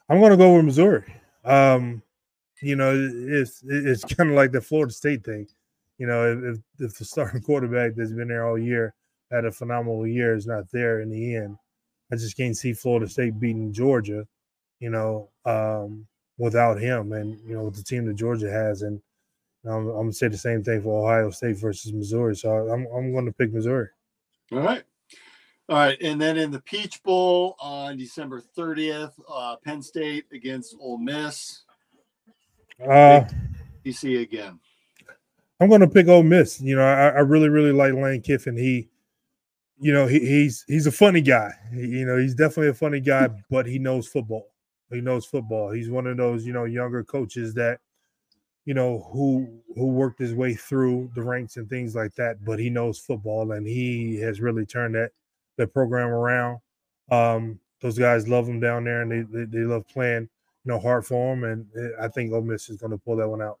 [0.09, 1.03] I'm going to go with Missouri.
[1.43, 2.01] Um,
[2.61, 5.47] you know, it's it's kind of like the Florida State thing.
[5.97, 8.93] you know, if if the starting quarterback that's been there all year
[9.31, 11.57] had a phenomenal year is not there in the end,
[12.11, 14.25] I just can't see Florida State beating Georgia,
[14.79, 16.07] you know, um,
[16.37, 18.81] without him and you know with the team that Georgia has.
[18.83, 19.01] And
[19.65, 22.35] I'm, I'm, gonna say the same thing for Ohio State versus Missouri.
[22.35, 23.89] So I'm I'm going to pick Missouri.
[24.51, 24.83] All right.
[25.69, 30.75] All right, and then in the Peach Bowl on December 30th, uh, Penn State against
[30.77, 31.63] Ole Miss.
[32.81, 33.23] Uh,
[33.85, 34.59] DC again.
[35.61, 36.59] I'm going to pick Ole Miss.
[36.59, 38.57] You know, I, I, really, really like Lane Kiffin.
[38.57, 38.89] He,
[39.79, 41.51] you know, he, he's he's a funny guy.
[41.73, 44.49] He, you know, he's definitely a funny guy, but he knows football.
[44.91, 45.71] He knows football.
[45.71, 47.79] He's one of those, you know, younger coaches that,
[48.65, 52.43] you know, who who worked his way through the ranks and things like that.
[52.43, 55.11] But he knows football, and he has really turned that
[55.57, 56.59] that program around.
[57.11, 60.29] Um, those guys love them down there, and they, they, they love playing,
[60.63, 61.43] you know, hard for them.
[61.43, 63.59] And eh, I think Ole Miss is going to pull that one out.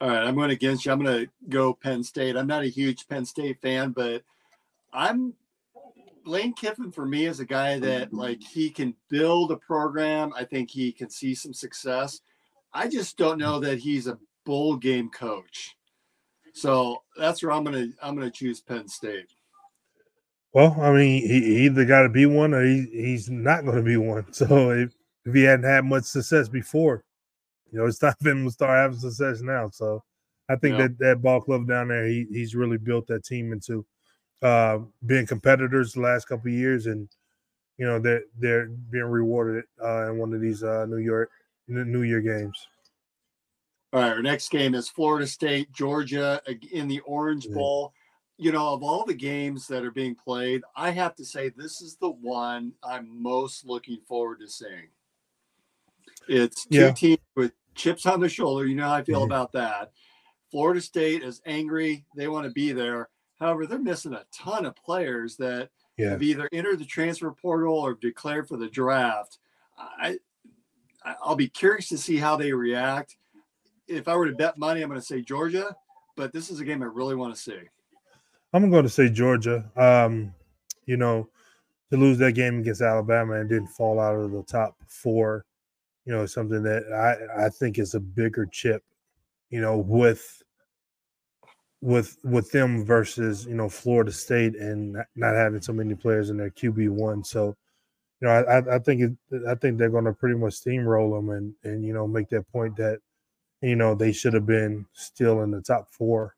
[0.00, 0.92] All right, I'm going against you.
[0.92, 2.36] I'm going to go Penn State.
[2.36, 4.22] I'm not a huge Penn State fan, but
[4.92, 5.34] I'm
[6.24, 10.32] Lane Kiffin for me is a guy that like he can build a program.
[10.36, 12.20] I think he can see some success.
[12.72, 15.76] I just don't know that he's a bowl game coach.
[16.52, 19.32] So that's where I'm gonna I'm gonna choose Penn State.
[20.58, 23.76] Well, I mean, he, he either got to be one or he, he's not going
[23.76, 24.26] to be one.
[24.32, 24.92] So if,
[25.24, 27.04] if he hadn't had much success before,
[27.70, 29.70] you know, it's time for him to start having success now.
[29.70, 30.02] So
[30.48, 30.88] I think yeah.
[30.88, 33.86] that that ball club down there, he he's really built that team into
[34.42, 37.08] uh, being competitors the last couple years, and
[37.76, 41.30] you know they're they're being rewarded uh, in one of these uh, New York
[41.68, 42.66] New Year games.
[43.92, 46.42] All right, our next game is Florida State, Georgia
[46.72, 47.92] in the Orange Bowl
[48.38, 51.80] you know, of all the games that are being played, I have to say this
[51.82, 54.88] is the one I'm most looking forward to seeing.
[56.28, 56.92] It's two yeah.
[56.92, 58.66] teams with chips on their shoulder.
[58.66, 59.32] You know how I feel mm-hmm.
[59.32, 59.92] about that.
[60.50, 62.04] Florida State is angry.
[62.14, 63.08] They want to be there.
[63.40, 66.10] However, they're missing a ton of players that yeah.
[66.10, 69.38] have either entered the transfer portal or declared for the draft.
[69.76, 70.18] I,
[71.22, 73.16] I'll be curious to see how they react.
[73.86, 75.76] If I were to bet money, I'm going to say Georgia,
[76.16, 77.58] but this is a game I really want to see.
[78.52, 79.70] I'm going to say Georgia.
[79.76, 80.34] Um,
[80.86, 81.28] you know,
[81.90, 85.44] to lose that game against Alabama and didn't fall out of the top four,
[86.04, 88.82] you know, something that I I think is a bigger chip,
[89.50, 90.42] you know, with
[91.80, 96.36] with with them versus you know Florida State and not having so many players in
[96.36, 97.22] their QB one.
[97.24, 97.56] So,
[98.20, 101.30] you know, I I think it, I think they're going to pretty much steamroll them
[101.30, 103.00] and and you know make that point that
[103.62, 106.34] you know they should have been still in the top four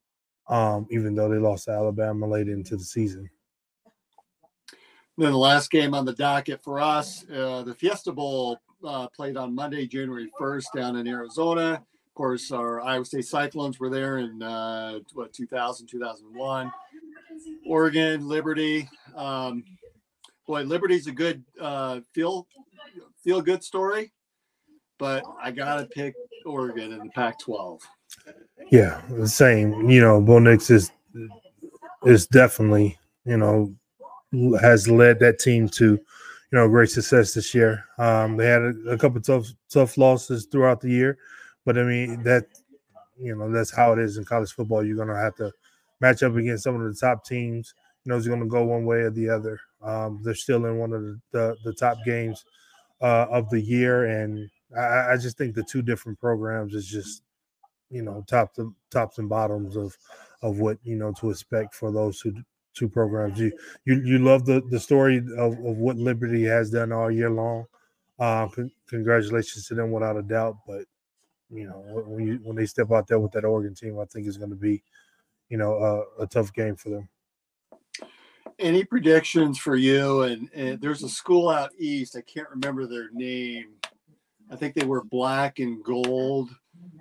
[0.51, 3.30] um, even though they lost to Alabama late into the season.
[5.16, 9.36] Then the last game on the docket for us, uh, the Fiesta Bowl uh, played
[9.36, 11.74] on Monday, January 1st, down in Arizona.
[11.74, 16.72] Of course, our Iowa State Cyclones were there in uh, what 2000, 2001.
[17.66, 18.88] Oregon, Liberty.
[19.14, 19.62] Um,
[20.46, 22.46] boy, Liberty's a good uh, feel
[23.22, 24.12] feel good story,
[24.98, 27.80] but I gotta pick Oregon in the Pac-12.
[28.70, 29.90] Yeah, the same.
[29.90, 30.90] You know, Bo Nix is
[32.04, 33.74] is definitely you know
[34.61, 36.00] has led that team to you
[36.52, 37.84] know great success this year.
[37.98, 41.18] Um, they had a, a couple tough tough losses throughout the year,
[41.64, 42.46] but I mean that
[43.18, 44.84] you know that's how it is in college football.
[44.84, 45.52] You're gonna have to
[46.00, 47.74] match up against some of the top teams.
[48.04, 49.61] You know, it's going to go one way or the other.
[49.82, 52.44] Um, they're still in one of the, the, the top games
[53.00, 57.22] uh, of the year, and I, I, just think the two different programs is just
[57.91, 59.97] you know top to tops and bottoms of
[60.43, 62.34] of what you know to expect for those two
[62.74, 63.38] two programs.
[63.38, 63.53] You
[63.84, 67.66] you you love the the story of, of what Liberty has done all year long.
[68.18, 70.57] Uh, con- congratulations to them without a doubt.
[70.66, 70.84] But
[71.51, 74.26] you know when you when they step out there with that Oregon team, I think
[74.26, 74.82] is going to be
[75.49, 77.09] you know a, a tough game for them.
[78.59, 80.22] Any predictions for you?
[80.22, 82.14] And, and there's a school out east.
[82.14, 83.68] I can't remember their name.
[84.51, 86.51] I think they were black and gold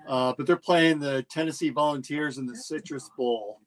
[0.08, 3.62] uh, but they're playing the Tennessee Volunteers in the Citrus Bowl.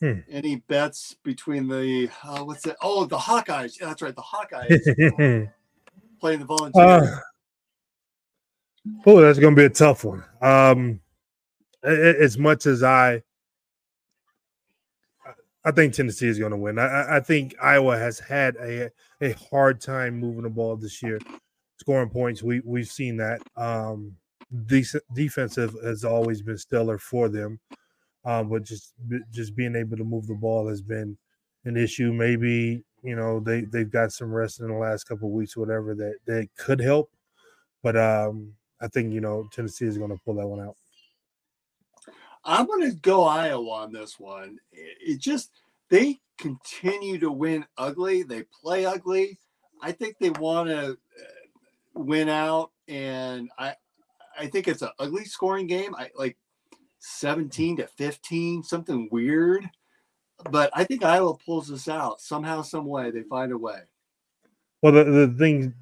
[0.00, 0.20] Hmm.
[0.28, 2.76] Any bets between the uh, what's it?
[2.82, 3.80] Oh, the Hawkeyes.
[3.80, 5.48] Yeah, that's right, the Hawkeyes
[6.20, 6.84] playing the Volunteers.
[6.84, 7.20] Uh,
[9.06, 10.24] oh, that's going to be a tough one.
[10.42, 11.00] Um,
[11.84, 13.22] as much as I,
[15.64, 16.78] I think Tennessee is going to win.
[16.78, 18.90] I, I think Iowa has had a
[19.20, 21.18] a hard time moving the ball this year,
[21.78, 22.42] scoring points.
[22.42, 23.40] We we've seen that.
[23.56, 24.16] Um,
[24.66, 27.60] decent defensive has always been stellar for them,
[28.24, 28.94] um, but just
[29.30, 31.16] just being able to move the ball has been
[31.64, 32.12] an issue.
[32.12, 36.16] Maybe you know they they've got some rest in the last couple weeks, whatever that
[36.26, 37.10] that could help.
[37.82, 40.76] But um, I think you know Tennessee is going to pull that one out.
[42.44, 44.58] I'm going to go Iowa on this one.
[44.72, 45.50] It just
[45.88, 48.22] they continue to win ugly.
[48.22, 49.38] They play ugly.
[49.82, 50.94] I think they want to uh,
[51.94, 53.74] win out, and I
[54.38, 55.94] I think it's an ugly scoring game.
[55.94, 56.36] I like
[56.72, 56.84] mm-hmm.
[56.98, 59.68] 17 to 15, something weird.
[60.50, 63.10] But I think Iowa pulls this out somehow, some way.
[63.10, 63.80] They find a way.
[64.82, 65.74] Well, the, the thing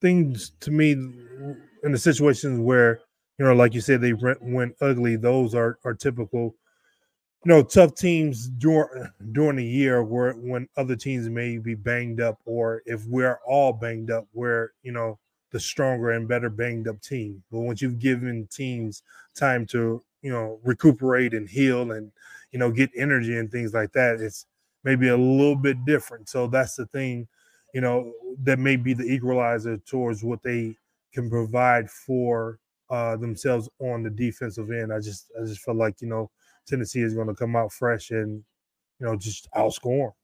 [0.00, 3.00] things to me in the situations where
[3.38, 5.16] you know, like you said, they went ugly.
[5.16, 6.54] Those are are typical,
[7.44, 12.20] you know, tough teams during during the year where when other teams may be banged
[12.20, 15.18] up, or if we're all banged up, where you know
[15.54, 17.40] the stronger and better banged up team.
[17.48, 19.04] But once you've given teams
[19.36, 22.10] time to you know recuperate and heal and
[22.50, 24.46] you know get energy and things like that, it's
[24.82, 26.28] maybe a little bit different.
[26.28, 27.28] So that's the thing,
[27.72, 30.76] you know, that may be the equalizer towards what they
[31.12, 32.58] can provide for
[32.90, 34.92] uh, themselves on the defensive end.
[34.92, 36.32] I just I just feel like you know
[36.66, 38.42] Tennessee is going to come out fresh and
[38.98, 40.14] you know just outscore.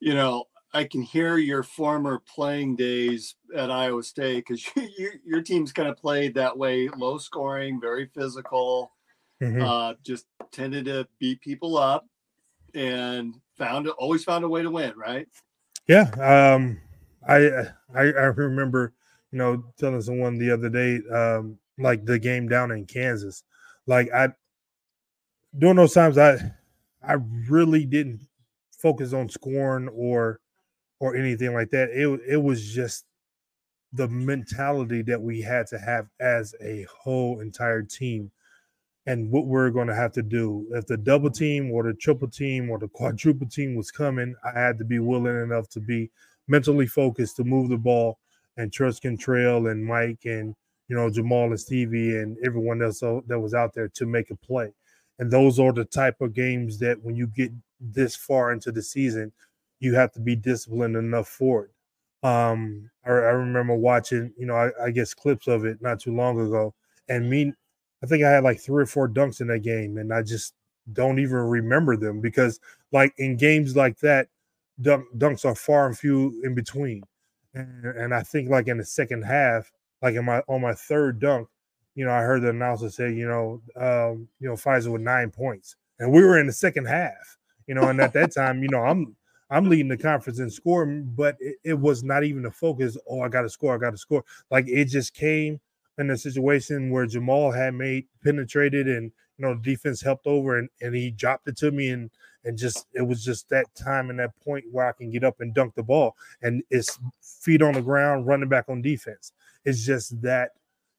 [0.00, 5.42] You know, I can hear your former playing days at Iowa State because you, your
[5.42, 8.92] team's kind of played that way, low scoring, very physical,
[9.42, 9.62] mm-hmm.
[9.62, 12.06] uh, just tended to beat people up,
[12.74, 15.26] and found always found a way to win, right?
[15.86, 16.80] Yeah, um,
[17.26, 17.38] I
[17.94, 18.92] I, I remember
[19.30, 23.44] you know, telling someone the other day, um, like the game down in Kansas.
[23.86, 24.28] Like I
[25.56, 26.52] during those times I
[27.02, 27.14] I
[27.48, 28.26] really didn't
[28.76, 30.40] focus on scoring or
[31.00, 31.90] or anything like that.
[31.90, 33.04] It it was just
[33.92, 38.30] the mentality that we had to have as a whole entire team
[39.06, 40.66] and what we're going to have to do.
[40.72, 44.58] If the double team or the triple team or the quadruple team was coming, I
[44.58, 46.10] had to be willing enough to be
[46.46, 48.18] mentally focused to move the ball
[48.58, 50.54] and Trust Trail and Mike and
[50.88, 54.36] you know Jamaal and Stevie and everyone else that was out there to make a
[54.36, 54.72] play.
[55.18, 58.82] And those are the type of games that when you get this far into the
[58.82, 59.32] season,
[59.80, 62.26] you have to be disciplined enough for it.
[62.26, 66.14] Um, I, I remember watching, you know, I, I, guess clips of it not too
[66.14, 66.74] long ago,
[67.08, 67.52] and me,
[68.02, 70.54] I think I had like three or four dunks in that game, and I just
[70.92, 72.58] don't even remember them because,
[72.92, 74.28] like in games like that,
[74.80, 77.02] dunk, dunks are far and few in between.
[77.54, 79.70] And, and I think like in the second half,
[80.02, 81.48] like in my on my third dunk,
[81.94, 85.30] you know, I heard the announcer say, you know, um, you know, Fizer with nine
[85.30, 88.68] points, and we were in the second half, you know, and at that time, you
[88.70, 89.16] know, I'm
[89.50, 92.96] I'm leading the conference in scoring, but it, it was not even the focus.
[93.08, 94.24] Oh, I got to score, I got to score.
[94.50, 95.60] Like it just came
[95.98, 100.68] in a situation where Jamaal had made penetrated and you know defense helped over and,
[100.80, 102.10] and he dropped it to me and
[102.44, 105.40] and just it was just that time and that point where I can get up
[105.40, 109.32] and dunk the ball and it's feet on the ground running back on defense.
[109.64, 110.52] It's just that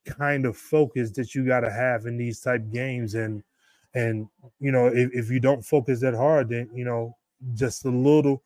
[0.05, 3.43] kind of focus that you got to have in these type games and
[3.93, 4.27] and
[4.59, 7.15] you know if, if you don't focus that hard then you know
[7.53, 8.43] just a little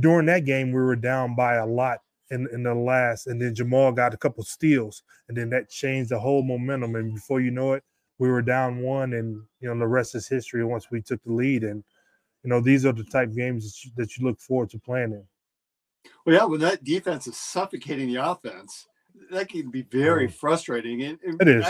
[0.00, 3.54] during that game we were down by a lot in, in the last and then
[3.54, 7.50] Jamaal got a couple steals and then that changed the whole momentum and before you
[7.50, 7.84] know it
[8.18, 11.32] we were down one and you know the rest is history once we took the
[11.32, 11.84] lead and
[12.42, 15.12] you know these are the type games that you, that you look forward to playing
[15.12, 15.24] in
[16.24, 18.86] well yeah when that defense is suffocating the offense
[19.30, 20.34] that can be very mm-hmm.
[20.34, 21.66] frustrating and, and it is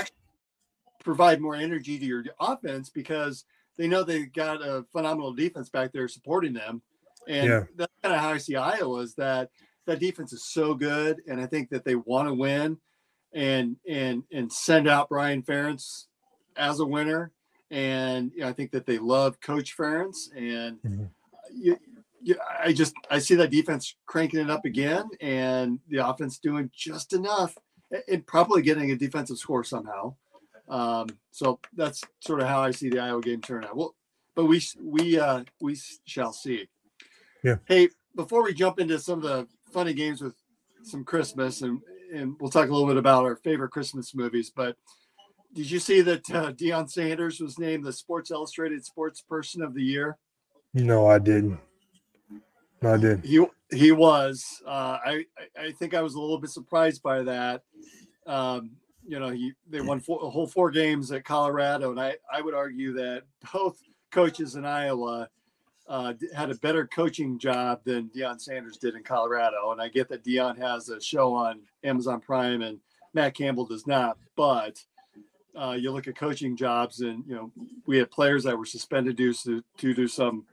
[1.04, 3.44] provide more energy to your offense because
[3.76, 6.82] they know they got a phenomenal defense back there supporting them
[7.28, 7.62] and yeah.
[7.76, 9.50] that's kind of how i see iowa is that
[9.86, 12.76] that defense is so good and i think that they want to win
[13.32, 16.06] and and and send out brian ferentz
[16.56, 17.32] as a winner,
[17.70, 21.04] and you know, I think that they love Coach Ferentz, and mm-hmm.
[21.52, 21.78] you,
[22.22, 26.70] you, I just I see that defense cranking it up again, and the offense doing
[26.74, 27.56] just enough,
[28.08, 30.14] and probably getting a defensive score somehow.
[30.68, 33.76] Um, so that's sort of how I see the Iowa game turn out.
[33.76, 33.94] Well,
[34.34, 36.68] but we we uh, we shall see.
[37.42, 37.56] Yeah.
[37.66, 40.34] Hey, before we jump into some of the funny games with
[40.82, 41.80] some Christmas, and
[42.12, 44.76] and we'll talk a little bit about our favorite Christmas movies, but
[45.54, 49.72] did you see that uh, Deion Sanders was named the Sports Illustrated Sports Person of
[49.72, 50.18] the Year?
[50.74, 51.60] No, I didn't.
[52.82, 53.24] No, I didn't.
[53.24, 54.44] He he was.
[54.66, 55.24] Uh, I
[55.56, 57.62] I think I was a little bit surprised by that.
[58.26, 58.72] Um,
[59.06, 62.40] you know, he they won four, a whole four games at Colorado, and I I
[62.40, 63.78] would argue that both
[64.10, 65.28] coaches in Iowa
[65.88, 69.72] uh, had a better coaching job than Deion Sanders did in Colorado.
[69.72, 72.78] And I get that Deion has a show on Amazon Prime and
[73.12, 74.82] Matt Campbell does not, but
[75.56, 77.52] uh, you look at coaching jobs, and you know
[77.86, 80.44] we had players that were suspended due to to some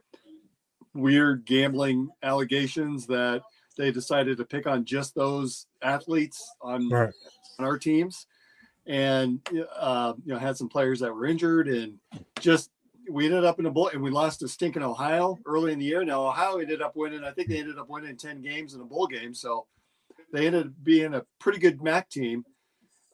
[0.93, 3.41] weird gambling allegations that
[3.77, 7.13] they decided to pick on just those athletes on right.
[7.57, 8.27] on our teams,
[8.87, 9.39] and
[9.75, 11.97] uh, you know had some players that were injured, and
[12.39, 12.69] just
[13.09, 15.85] we ended up in a bowl and we lost to stinking Ohio early in the
[15.85, 16.03] year.
[16.03, 17.23] Now Ohio ended up winning.
[17.23, 19.65] I think they ended up winning ten games in a bowl game, so
[20.31, 22.45] they ended up being a pretty good MAC team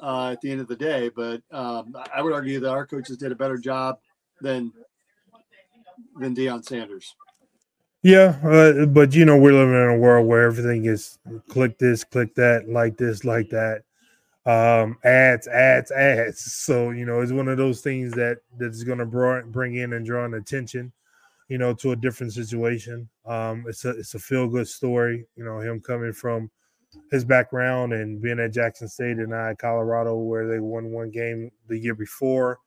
[0.02, 1.10] uh, at the end of the day.
[1.10, 4.00] But um, I would argue that our coaches did a better job
[4.42, 4.72] than
[6.20, 7.16] than Deion Sanders.
[8.04, 11.18] Yeah, uh, but you know we're living in a world where everything is
[11.50, 13.84] click this, click that, like this, like that,
[14.48, 16.40] um, ads, ads, ads.
[16.40, 19.94] So you know it's one of those things that that is going to bring in
[19.94, 20.92] and draw an attention,
[21.50, 23.08] you know, to a different situation.
[23.26, 26.50] Um, it's a it's a feel good story, you know, him coming from
[27.12, 31.52] his background and being at Jackson State and I Colorado where they won one game
[31.68, 32.60] the year before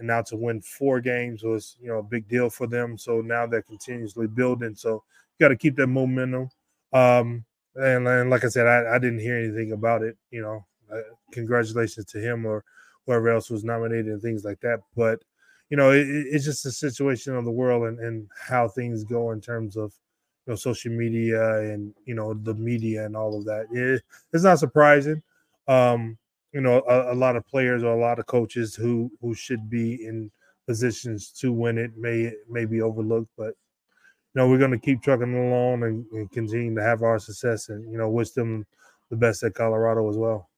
[0.00, 2.98] and now to win four games was you know a big deal for them.
[2.98, 4.74] So now they're continuously building.
[4.74, 5.04] So
[5.38, 6.50] you got to keep that momentum.
[6.92, 7.44] Um,
[7.76, 10.16] and, and like I said, I, I, didn't hear anything about it.
[10.32, 11.00] You know, uh,
[11.32, 12.64] congratulations to him or
[13.06, 14.80] whoever else was nominated and things like that.
[14.96, 15.22] But
[15.68, 19.30] you know, it, it's just a situation of the world and, and how things go
[19.30, 19.92] in terms of
[20.46, 23.66] you know social media and you know the media and all of that.
[23.72, 25.22] It, it's not surprising.
[25.68, 26.18] Um,
[26.52, 29.70] you know a, a, lot of players or a lot of coaches who who should
[29.70, 30.30] be in
[30.66, 35.02] positions to win it may may be overlooked but you know we're going to keep
[35.02, 38.66] trucking along and, and continue to have our success and you know wish them
[39.10, 40.49] the best at colorado as well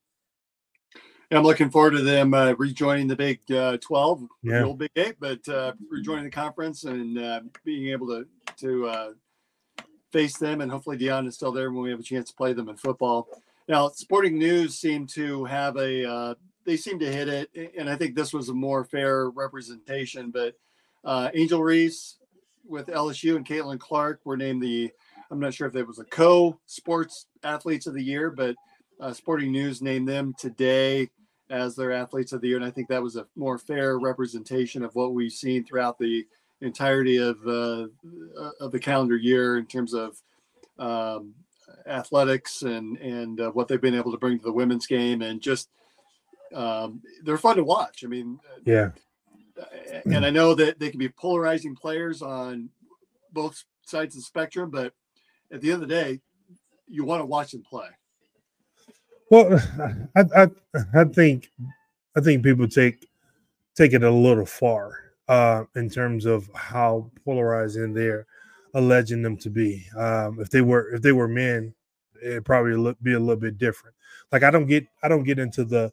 [1.32, 4.58] I'm looking forward to them uh, rejoining the Big uh, 12, yeah.
[4.58, 8.26] the old Big Eight, but uh, rejoining the conference and uh, being able to
[8.58, 9.12] to uh,
[10.10, 10.60] face them.
[10.60, 12.76] And hopefully, Deion is still there when we have a chance to play them in
[12.76, 13.28] football.
[13.68, 17.96] Now, Sporting News seemed to have a, uh, they seemed to hit it, and I
[17.96, 20.30] think this was a more fair representation.
[20.30, 20.54] But
[21.04, 22.18] uh, Angel Reese
[22.66, 24.90] with LSU and Caitlin Clark were named the,
[25.30, 28.56] I'm not sure if it was a co sports athletes of the year, but
[29.00, 31.08] uh, Sporting News named them today
[31.53, 32.57] as their athletes of the year.
[32.57, 36.26] And I think that was a more fair representation of what we've seen throughout the
[36.62, 37.86] entirety of, uh,
[38.59, 40.16] of the calendar year in terms of
[40.78, 41.34] um,
[41.86, 45.40] athletics and and uh, what they've been able to bring to the women's game, and
[45.40, 45.68] just
[46.55, 48.03] um, they're fun to watch.
[48.05, 48.90] I mean, uh, yeah.
[50.07, 52.70] And I know that they can be polarizing players on
[53.32, 54.94] both sides of the spectrum, but
[55.53, 56.20] at the end of the day,
[56.88, 57.88] you want to watch them play.
[59.32, 59.60] Well,
[60.16, 60.48] I, I,
[60.94, 61.50] I think
[62.16, 63.08] I think people take
[63.76, 68.26] take it a little far uh, in terms of how polarizing they're
[68.74, 69.86] alleging them to be.
[69.96, 71.74] Um, if they were if they were men,
[72.22, 73.96] it'd probably look, be a little bit different.
[74.32, 75.92] Like I don't get I don't get into the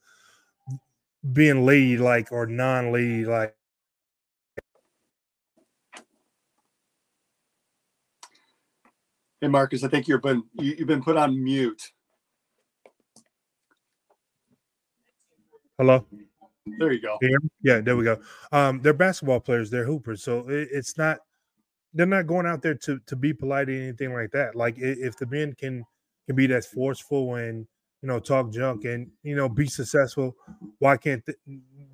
[1.33, 3.55] being lady like or non lady like.
[9.41, 11.91] Hey Marcus, I think you've been you, have been put on mute.
[15.79, 16.05] Hello.
[16.77, 17.17] There you go.
[17.63, 18.19] Yeah, there we go.
[18.51, 19.69] Um, they're basketball players.
[19.69, 21.19] They're hoopers, so it, it's not
[21.93, 24.55] they're not going out there to to be polite or anything like that.
[24.55, 25.85] Like if the men can
[26.27, 27.65] can be that forceful and
[28.01, 30.35] you know talk junk and you know be successful,
[30.79, 31.23] why can't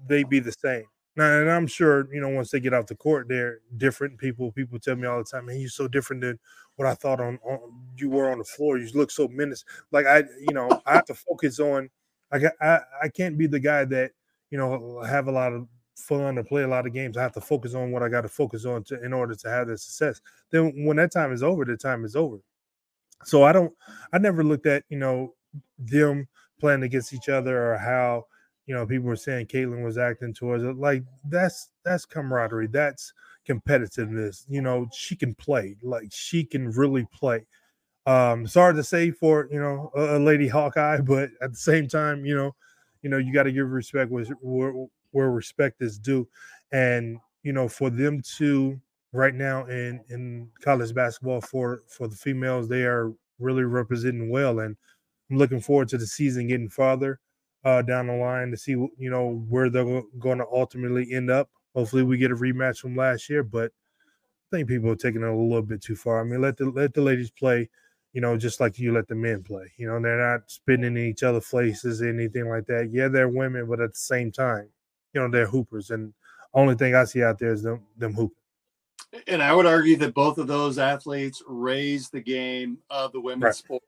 [0.08, 0.86] they be the same?
[1.16, 4.52] Now, and I'm sure you know once they get off the court, they're different people.
[4.52, 6.40] People tell me all the time, "Man, you're so different than
[6.76, 7.60] what I thought on, on
[7.98, 8.80] you were on the floor.
[8.80, 11.92] You look so menace." Like I, you know, I have to focus on.
[12.32, 14.12] I got, I, I can't be the guy that
[14.50, 17.18] you know have a lot of fun to play a lot of games.
[17.18, 19.50] I have to focus on what I got to focus on to, in order to
[19.50, 20.22] have the success.
[20.52, 22.38] Then when that time is over, the time is over.
[23.24, 23.74] So I don't,
[24.14, 25.34] I never looked at you know
[25.80, 26.28] them
[26.60, 28.26] playing against each other or how
[28.66, 30.78] you know people were saying Caitlin was acting towards it.
[30.78, 32.68] Like that's that's camaraderie.
[32.68, 33.14] That's
[33.48, 34.46] competitiveness.
[34.48, 35.76] You know, she can play.
[35.82, 37.46] Like she can really play.
[38.08, 41.88] Um, hard to say for you know a, a lady Hawkeye, but at the same
[41.88, 42.56] time, you know,
[43.02, 46.28] you know you got to give respect where, where where respect is due.
[46.72, 48.80] And you know, for them to
[49.12, 54.60] right now in in college basketball for for the females, they are really representing well.
[54.60, 54.76] And
[55.30, 57.20] I'm looking forward to the season getting farther
[57.64, 61.50] uh, down the line to see you know where they're going to ultimately end up.
[61.76, 63.72] Hopefully, we get a rematch from last year, but
[64.52, 66.22] I think people are taking it a little bit too far.
[66.22, 67.70] I mean, let the let the ladies play,
[68.16, 69.70] you know, just like you let the men play.
[69.76, 72.90] You know, they're not spitting in each other faces, or anything like that.
[72.90, 74.70] Yeah, they're women, but at the same time,
[75.14, 76.14] you know they're hoopers, and
[76.54, 78.38] only thing I see out there is them them hooping.
[79.28, 83.44] And I would argue that both of those athletes raised the game of the women's
[83.44, 83.56] right.
[83.56, 83.84] sport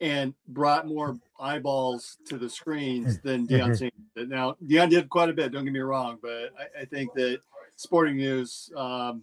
[0.00, 3.22] and brought more eyeballs to the screens mm.
[3.22, 4.28] than Deion mm-hmm.
[4.28, 7.40] Now, Deion did quite a bit, don't get me wrong, but I, I think that
[7.76, 9.22] Sporting News, um,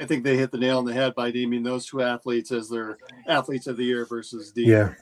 [0.00, 2.68] I think they hit the nail on the head by naming those two athletes as
[2.68, 4.66] their athletes of the year versus Deion.
[4.66, 4.94] Yeah.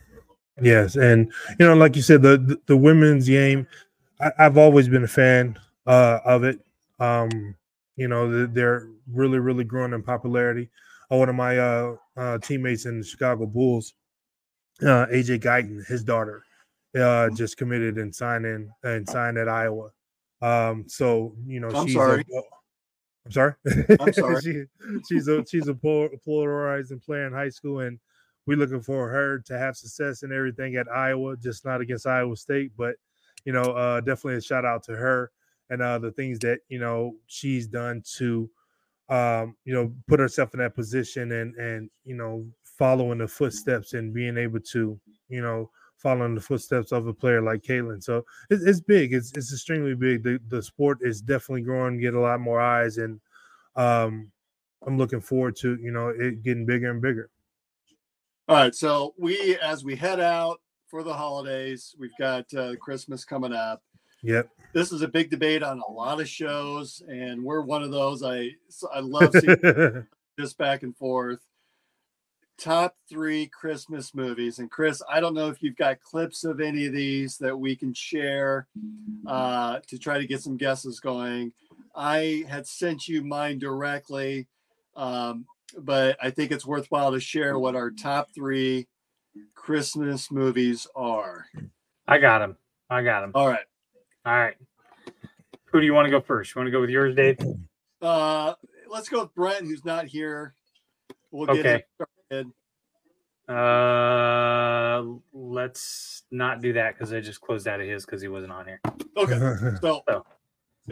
[0.61, 0.97] Yes.
[0.97, 3.67] And, you know, like you said, the, the, the women's game,
[4.21, 6.61] I, have always been a fan uh, of it.
[6.99, 7.55] Um,
[7.97, 10.71] you know, they're really, really growing in popularity.
[11.11, 13.95] Uh, one of my uh, uh, teammates in the Chicago Bulls,
[14.83, 16.45] uh, AJ Guyton, his daughter,
[16.99, 19.91] uh, just committed and signed in and signed at Iowa.
[20.43, 22.25] Um, so you know, I'm she's sorry.
[22.35, 22.41] A,
[23.27, 23.55] I'm sorry.
[24.01, 24.41] I'm sorry.
[24.43, 24.65] she,
[25.09, 27.99] she's a she's a polarizing player in high school, and
[28.47, 32.37] we're looking for her to have success and everything at Iowa, just not against Iowa
[32.37, 32.97] State, but
[33.45, 35.31] you know, uh, definitely a shout out to her
[35.71, 38.51] and uh, the things that you know she's done to,
[39.09, 43.95] um, you know, put herself in that position and and you know following the footsteps
[43.95, 44.99] and being able to
[45.29, 48.03] you know following the footsteps of a player like Caitlin.
[48.03, 49.13] So it's, it's big.
[49.13, 50.23] It's it's extremely big.
[50.23, 53.21] The the sport is definitely growing, get a lot more eyes, and
[53.77, 54.31] um,
[54.87, 57.31] I'm looking forward to you know it getting bigger and bigger.
[58.49, 63.25] All right, so we as we head out for the holidays, we've got uh, Christmas
[63.25, 63.83] coming up.
[64.23, 64.51] Yep.
[64.75, 68.23] This is a big debate on a lot of shows, and we're one of those.
[68.23, 68.51] I
[68.93, 71.41] I love seeing this back and forth
[72.61, 74.59] top three Christmas movies.
[74.59, 77.75] And Chris, I don't know if you've got clips of any of these that we
[77.75, 78.69] can share
[79.27, 81.53] uh, to try to get some guesses going.
[81.95, 84.47] I had sent you mine directly,
[84.95, 85.47] um,
[85.79, 88.87] but I think it's worthwhile to share what our top three
[89.55, 91.47] Christmas movies are.
[92.07, 92.57] I got them.
[92.91, 93.33] I got them.
[93.35, 93.65] All right.
[94.27, 94.57] All right.
[95.67, 96.55] Who do you want to go first?
[96.55, 97.39] You want to go with yours, Dave?
[98.03, 98.55] Uh,
[98.89, 100.55] let's go with Brent, who's not here.
[101.31, 101.87] We'll get
[102.31, 102.49] okay.
[103.49, 105.03] Uh,
[105.33, 108.67] let's not do that because I just closed out of his because he wasn't on
[108.67, 108.81] here.
[109.17, 109.39] Okay,
[109.81, 110.25] so, so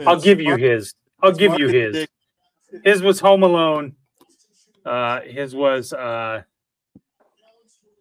[0.05, 0.95] I'll give you his.
[1.23, 2.09] I'll give you his.
[2.85, 3.95] His was Home Alone.
[4.85, 6.43] Uh, his was uh,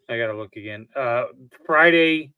[0.10, 0.88] I gotta look again.
[0.96, 1.26] Uh,
[1.66, 2.34] Friday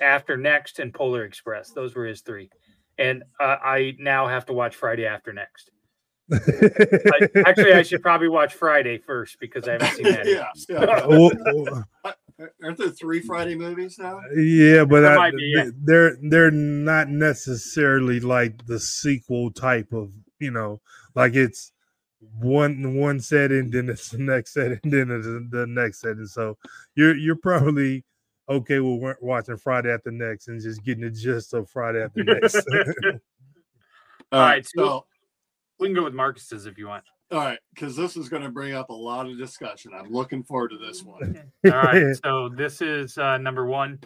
[0.00, 1.72] after next and Polar Express.
[1.72, 2.50] Those were his three,
[2.98, 5.70] and uh, I now have to watch Friday after next.
[6.32, 10.26] I, actually, I should probably watch Friday first because I haven't seen that.
[10.26, 12.12] yeah, yeah.
[12.62, 14.20] Aren't there three Friday movies now?
[14.36, 15.70] Yeah, but I, be, yeah.
[15.74, 20.80] they're they're not necessarily like the sequel type of you know,
[21.14, 21.72] like it's
[22.40, 26.26] one one setting, then it's the next setting, then it's the next setting.
[26.26, 26.58] So
[26.94, 28.04] you're you're probably
[28.48, 32.56] okay with watching Friday after next and just getting the gist of Friday after next.
[34.32, 35.06] All right, so
[35.78, 37.04] we can go with Marcus's if you want.
[37.32, 39.90] All right, because this is going to bring up a lot of discussion.
[39.94, 41.42] I'm looking forward to this one.
[41.66, 43.98] All right, so this is uh, number one.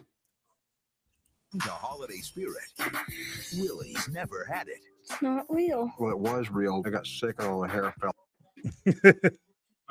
[1.52, 2.62] The holiday spirit.
[3.58, 4.78] Willie's never had it.
[5.02, 5.90] It's not real.
[5.98, 6.82] Well, it was real.
[6.86, 8.14] I got sick and all the hair fell.
[8.86, 9.30] uh,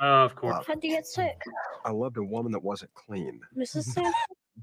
[0.00, 0.64] of course.
[0.66, 1.40] How'd you get sick?
[1.84, 3.40] I loved a woman that wasn't clean.
[3.56, 3.84] Mrs.
[3.84, 4.10] Santa?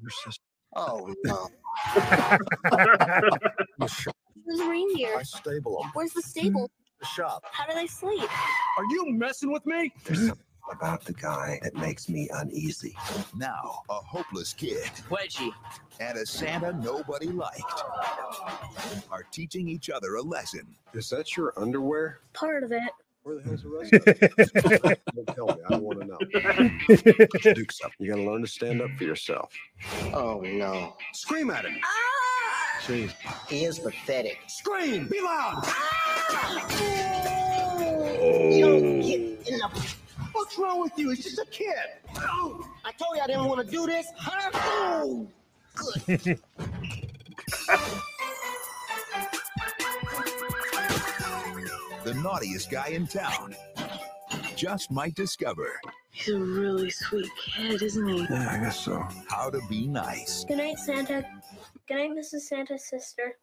[0.01, 0.43] Your sister.
[0.75, 1.47] Oh, no.
[3.77, 5.15] Where's the reindeer?
[5.17, 5.91] I stable them.
[5.93, 6.69] Where's the stable?
[6.99, 7.43] The shop.
[7.51, 8.29] How do they sleep?
[8.77, 9.93] Are you messing with me?
[10.05, 12.95] There's something about the guy that makes me uneasy.
[13.35, 14.89] Now, a hopeless kid.
[15.09, 15.51] Wedgie.
[15.99, 17.83] And a Santa nobody liked
[19.11, 20.65] are teaching each other a lesson.
[20.93, 22.19] Is that your underwear?
[22.33, 22.81] Part of it.
[23.23, 25.61] Where the hell's the rest Don't tell me.
[25.67, 26.17] I don't want to know.
[27.53, 27.97] Do something.
[27.99, 29.53] You got to learn to stand up for yourself.
[30.13, 30.95] Oh, no.
[31.13, 31.77] Scream at him.
[31.83, 32.79] Ah!
[32.83, 33.11] Jeez.
[33.49, 34.37] He is pathetic.
[34.47, 35.07] Scream.
[35.07, 35.61] Be loud.
[38.51, 39.01] You don't oh.
[39.01, 40.01] get enough.
[40.33, 41.09] What's wrong with you?
[41.09, 41.75] He's just a kid.
[42.17, 44.07] Oh, I told you I didn't want to do this.
[44.17, 44.49] Huh?
[44.53, 45.27] Oh,
[45.75, 46.39] good.
[52.03, 53.55] the naughtiest guy in town
[54.55, 55.79] just might discover.
[56.11, 58.21] He's a really sweet kid, isn't he?
[58.21, 59.05] Yeah, I guess so.
[59.27, 60.45] How to be nice.
[60.45, 61.25] Good night, Santa.
[61.87, 62.41] Good night, Mrs.
[62.41, 63.37] Santa's sister.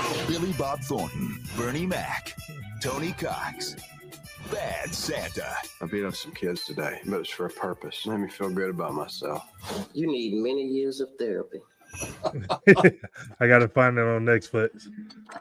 [0.28, 2.34] Billy Bob Thornton, Bernie Mac,
[2.80, 3.76] Tony Cox.
[4.50, 5.54] Bad Santa.
[5.80, 8.06] I beat up some kids today, but it's for a purpose.
[8.06, 9.44] Made me feel good about myself.
[9.92, 11.60] You need many years of therapy.
[13.40, 14.88] I got to find it on Netflix.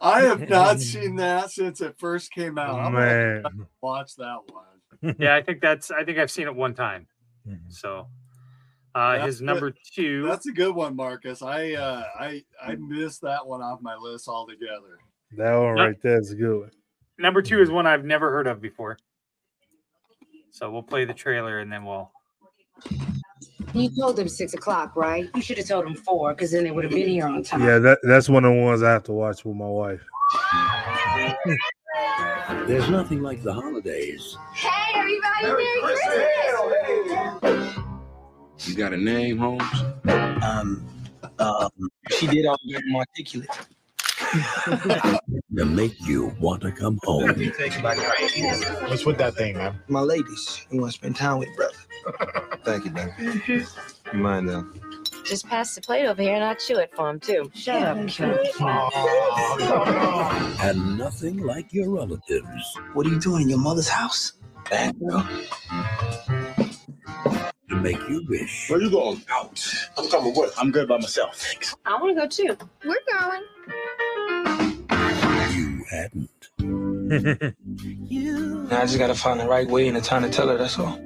[0.01, 2.79] I have not seen that since it first came out.
[2.79, 3.43] I'm Man,
[3.81, 5.15] watch that one.
[5.19, 5.91] yeah, I think that's.
[5.91, 7.07] I think I've seen it one time.
[7.47, 7.69] Mm-hmm.
[7.69, 8.07] So,
[8.95, 9.79] uh, his number good.
[9.93, 10.23] two.
[10.23, 11.41] That's a good one, Marcus.
[11.41, 14.99] I uh, I I missed that one off my list altogether.
[15.37, 16.71] That one right there is a good one.
[17.17, 18.97] Number two is one I've never heard of before.
[20.51, 22.11] So we'll play the trailer and then we'll.
[23.73, 25.29] You told them six o'clock, right?
[25.33, 27.63] You should have told them four, because then they would have been here on time.
[27.63, 30.01] Yeah, that, that's one of the ones I have to watch with my wife.
[32.67, 34.37] There's nothing like the holidays.
[34.53, 35.47] Hey, everybody!
[35.47, 36.13] Merry, Merry Christmas!
[36.13, 36.42] Christmas!
[38.65, 39.63] You got a name, Holmes?
[40.43, 40.87] Um,
[41.39, 41.69] Um,
[42.11, 43.49] she did all very articulate.
[45.55, 47.27] To make you want to come home.
[48.87, 49.79] What's with that thing, man?
[49.87, 50.65] My ladies.
[50.71, 51.75] You want to spend time with, brother.
[52.63, 53.13] Thank you, man.
[53.47, 54.65] You mind though?
[55.25, 57.49] Just pass the plate over here and I'll chew it for him too.
[57.53, 58.37] Shut up, kid.
[60.61, 62.77] And nothing like your relatives.
[62.93, 64.33] What are you doing in your mother's house?
[64.69, 65.27] Bad girl.
[67.83, 68.69] To make you wish.
[68.69, 69.21] Where you going?
[69.29, 69.61] Out.
[69.97, 70.53] I'm coming with.
[70.57, 71.35] I'm good by myself.
[71.35, 71.75] Thanks.
[71.85, 72.57] I want to go too.
[72.85, 73.43] We're going.
[75.53, 76.29] You hadn't.
[78.69, 80.57] Now I just gotta find the right way and the time to tell her.
[80.57, 80.97] That's all.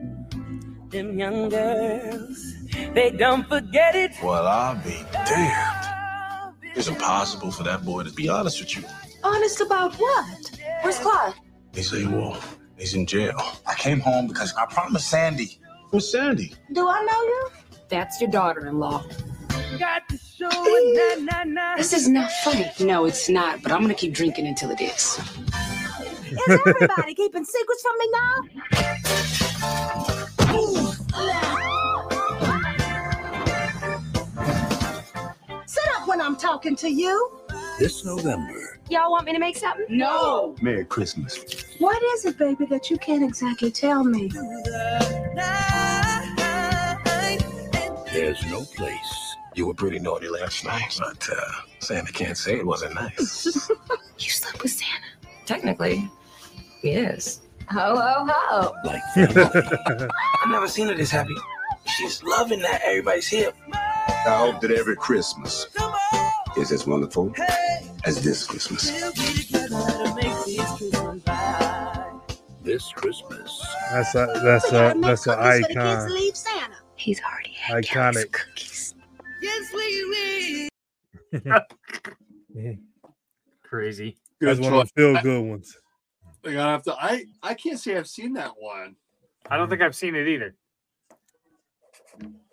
[0.89, 2.53] Them young girls,
[2.93, 4.11] they don't forget it.
[4.23, 6.63] Well, I'll be damned.
[6.75, 8.83] It's impossible for that boy to be honest with you.
[9.23, 10.51] Honest about what?
[10.83, 11.33] Where's Clyde?
[11.73, 12.39] He say, well,
[12.77, 13.41] he's in jail.
[13.65, 15.59] I came home because I promised Sandy.
[15.91, 16.53] Who's Sandy?
[16.73, 17.49] Do I know you?
[17.87, 19.05] That's your daughter-in-law.
[19.79, 21.75] Got to show it, na na na.
[21.77, 22.69] This is not funny.
[22.79, 25.19] No, it's not, but I'm gonna keep drinking until it is.
[26.25, 28.43] Is everybody keeping secrets from me now?
[35.65, 37.31] Sit up when I'm talking to you.
[37.79, 39.85] This November, Y'all want me to make something?
[39.89, 40.55] No.
[40.61, 41.43] Merry Christmas.
[41.79, 44.31] What is it, baby, that you can't exactly tell me?
[48.13, 49.35] There's no place.
[49.55, 53.69] You were pretty naughty last night, but uh, Santa can't say it wasn't nice.
[54.19, 55.05] You slept with Santa.
[55.45, 56.09] Technically,
[56.81, 57.41] yes.
[57.69, 58.73] Ho, ho, ho.
[58.83, 60.09] Like family.
[60.43, 61.35] I've never seen her this happy.
[61.85, 63.51] She's loving that everybody's here.
[63.73, 65.67] I hope that every Christmas
[66.57, 67.31] is as wonderful
[68.05, 68.89] as this Christmas.
[72.63, 73.65] this Christmas.
[73.91, 76.71] That's a that's a that's an Cookies for the kids to icon.
[76.95, 78.31] He's already had Iconic.
[78.31, 78.95] cookies.
[79.41, 80.69] Yes, we
[83.63, 84.17] Crazy.
[84.39, 85.77] That's Good one of the feel good ones.
[86.43, 86.95] They're gonna have to.
[86.95, 88.95] I I can't say I've seen that one.
[89.49, 90.55] I don't think I've seen it either.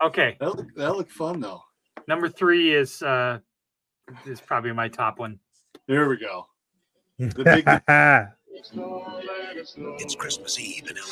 [0.03, 1.62] Okay, That look, that looked fun though.
[2.09, 3.39] number three is uh
[4.27, 5.39] is probably my top one.
[5.86, 6.47] There we go.
[7.19, 7.65] The big
[8.56, 11.02] It's Christmas Eve in LA.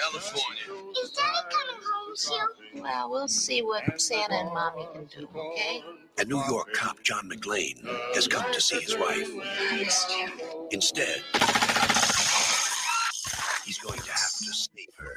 [0.00, 0.92] California.
[1.02, 2.82] Is Daddy coming home soon?
[2.82, 5.84] Well, we'll see what Santa and Mommy can do, okay?
[6.18, 7.84] A New York cop, John McClane,
[8.14, 9.28] has come to see his wife.
[9.70, 10.28] I missed you.
[10.72, 11.22] Instead,
[13.64, 15.16] he's going to have to save her.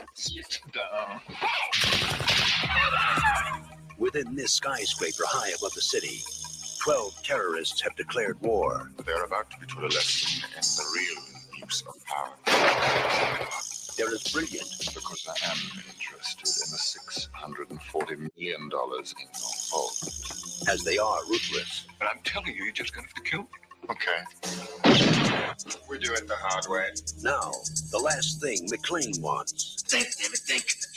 [3.97, 6.21] Within this skyscraper high above the city,
[6.79, 8.91] 12 terrorists have declared war.
[9.03, 11.34] They're about to be taught a lesson in the real
[11.65, 12.29] use of power.
[13.97, 18.71] They're as brilliant Because I am interested in the $640 million in your
[19.71, 19.97] vault.
[20.69, 21.85] as they are ruthless.
[21.99, 23.47] But I'm telling you, you're just going to have to kill me.
[23.89, 24.21] Okay.
[25.89, 26.87] We do it the hard way.
[27.21, 27.51] Now,
[27.91, 29.83] the last thing McClane wants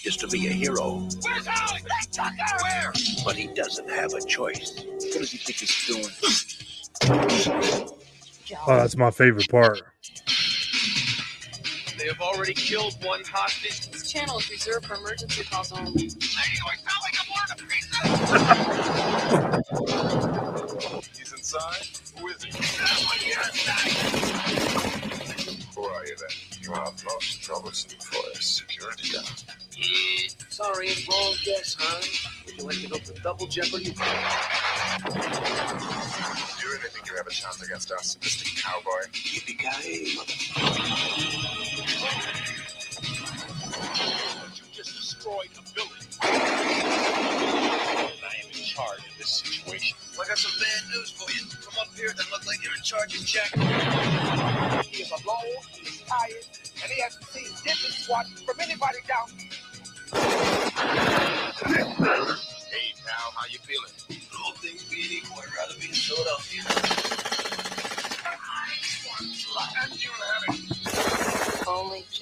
[0.05, 1.81] is to be a hero, Where's Holly?
[1.83, 2.35] Hey, Tucker!
[2.63, 2.93] Where?
[3.25, 4.83] but he doesn't have a choice.
[4.87, 6.07] What does he think he's doing?
[8.67, 9.83] Oh, that's my favorite part.
[11.99, 13.91] They have already killed one hostage.
[13.91, 16.03] This channel is reserved for emergency calls only.
[16.03, 16.15] He's
[21.33, 21.87] inside.
[22.19, 22.51] Who is he?
[25.75, 26.29] Who are you then?
[26.63, 29.27] You are most troublesome for a security guard.
[30.51, 32.01] Sorry, wrong guess, huh?
[32.47, 33.85] Would you like to go for double jeopardy?
[33.85, 33.91] Do
[36.63, 38.45] you really think you have a chance against us, Mr.
[38.63, 39.07] Cowboy?
[39.13, 40.15] Yippee-ki-yay,
[41.99, 42.07] You
[44.73, 46.07] just destroyed the building.
[46.23, 46.27] I
[48.41, 49.97] am in charge of this situation.
[50.15, 51.43] I got some bad news for you.
[51.61, 53.51] Come up here, that look like you're in charge of Jack.
[54.87, 56.47] He is alone, he's tired,
[56.83, 59.51] and he hasn't seen Dippin' Squad from anybody down here.
[62.71, 63.93] Hey, pal, how you feeling?
[64.45, 66.63] All things being equal, I'd rather be in Philadelphia.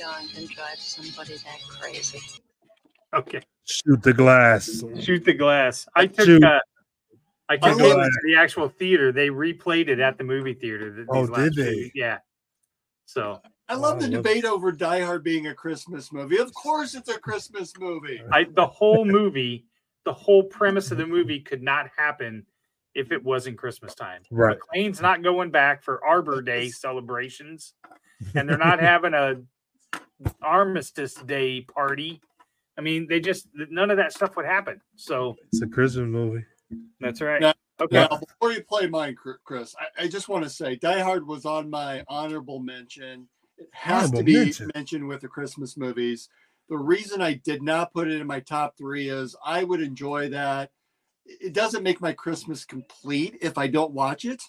[0.07, 2.21] Only John can drive somebody that crazy.
[3.15, 3.41] Okay.
[3.65, 4.83] Shoot the glass.
[5.01, 5.87] Shoot the glass.
[5.97, 6.45] I took Shoot.
[6.45, 6.61] uh,
[7.49, 8.07] I took the it glass.
[8.09, 9.13] to the actual theater.
[9.13, 10.95] They replayed it at the movie theater.
[10.95, 11.71] th- Oh, did they?
[11.75, 11.91] weeks.
[11.95, 12.19] Yeah.
[13.07, 16.39] So I love the Oh, debate over Die Hard being a Christmas movie.
[16.39, 18.21] Of course, it's a Christmas movie.
[18.33, 19.67] I the whole movie,
[20.05, 22.45] the whole premise of the movie could not happen
[22.95, 24.23] if it wasn't Christmas time.
[24.31, 24.57] Right.
[24.75, 27.75] McClane's not going back for Arbor Day celebrations,
[28.35, 29.37] and they're not having a
[30.43, 32.21] Armistice Day party.
[32.79, 34.81] I mean, they just none of that stuff would happen.
[34.97, 36.45] So It's a Christmas movie.
[37.01, 37.41] That's right.
[37.41, 37.95] Now, Okay.
[37.95, 39.15] now, before you play mine,
[39.45, 43.29] Chris, I, I just want to say Die Hard was on my honorable mention.
[43.59, 44.71] It has Honorable to be mention.
[44.75, 46.29] mentioned with the Christmas movies.
[46.71, 50.31] The reason I did not put it in my top three is I would enjoy
[50.31, 50.71] that.
[51.27, 54.43] It doesn't make my Christmas complete if I don't watch it,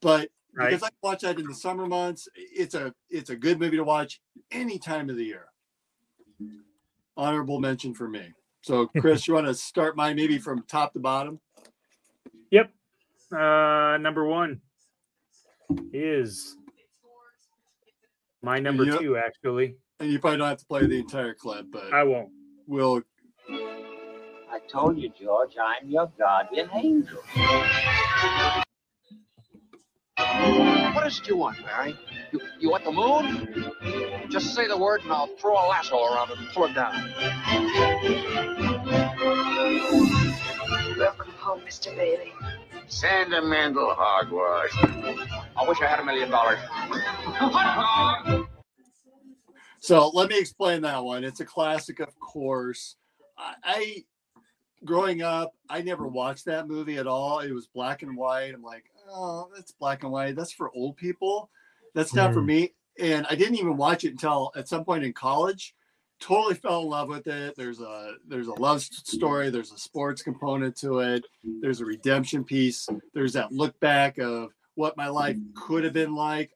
[0.00, 0.70] but Right.
[0.70, 3.84] because I watch that in the summer months, it's a it's a good movie to
[3.84, 4.20] watch
[4.50, 5.46] any time of the year.
[7.16, 8.32] Honorable mention for me.
[8.62, 11.40] So, Chris, you want to start mine maybe from top to bottom?
[12.50, 12.70] Yep.
[13.32, 14.60] Uh, number one
[15.92, 16.56] is
[18.42, 19.00] my number Yep.
[19.00, 19.76] two, actually.
[20.00, 22.28] And you probably don't have to play the entire clip, but I won't.
[22.66, 23.02] We'll.
[23.48, 27.22] I told you, George, I'm your guardian angel.
[30.94, 31.96] What is it you want, Barry?
[32.32, 33.72] You, you want the moon?
[34.30, 37.12] Just say the word and I'll throw a lasso around it and pull it down.
[40.98, 41.94] Welcome home, Mr.
[41.94, 42.32] Bailey.
[42.88, 44.70] Sentimental hogwash.
[45.56, 46.58] I wish I had a million dollars.
[49.82, 51.24] So let me explain that one.
[51.24, 52.94] It's a classic, of course.
[53.36, 54.04] I, I
[54.84, 57.40] growing up, I never watched that movie at all.
[57.40, 58.54] It was black and white.
[58.54, 60.36] I'm like, oh, that's black and white.
[60.36, 61.50] That's for old people.
[61.94, 62.46] That's not for Mm.
[62.46, 62.74] me.
[62.98, 65.74] And I didn't even watch it until at some point in college.
[66.20, 67.54] Totally fell in love with it.
[67.56, 69.50] There's a there's a love story.
[69.50, 71.24] There's a sports component to it.
[71.42, 72.88] There's a redemption piece.
[73.12, 76.52] There's that look back of what my life could have been like.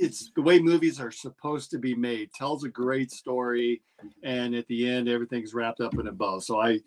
[0.00, 2.32] It's the way movies are supposed to be made.
[2.34, 3.80] Tells a great story,
[4.22, 6.38] and at the end, everything's wrapped up in a bow.
[6.38, 6.78] So I,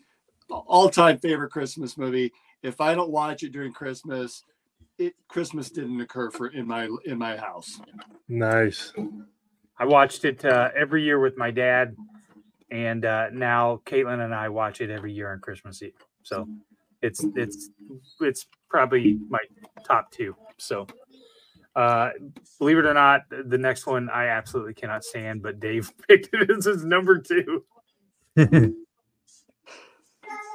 [0.50, 2.32] all-time favorite Christmas movie.
[2.62, 4.44] If I don't watch it during Christmas,
[5.02, 7.82] it Christmas didn't occur for in my in my house.
[8.28, 8.94] Nice.
[9.78, 11.95] I watched it uh, every year with my dad,
[12.69, 15.94] and uh, now Caitlin and I watch it every year on Christmas Eve.
[16.23, 16.48] So
[17.02, 17.69] it's it's
[18.19, 19.40] it's probably my
[19.84, 20.36] top two.
[20.57, 20.86] So
[21.76, 22.10] uh,
[22.60, 26.49] believe it or not, the next one I absolutely cannot stand, but Dave picked it
[26.49, 27.64] as his number two.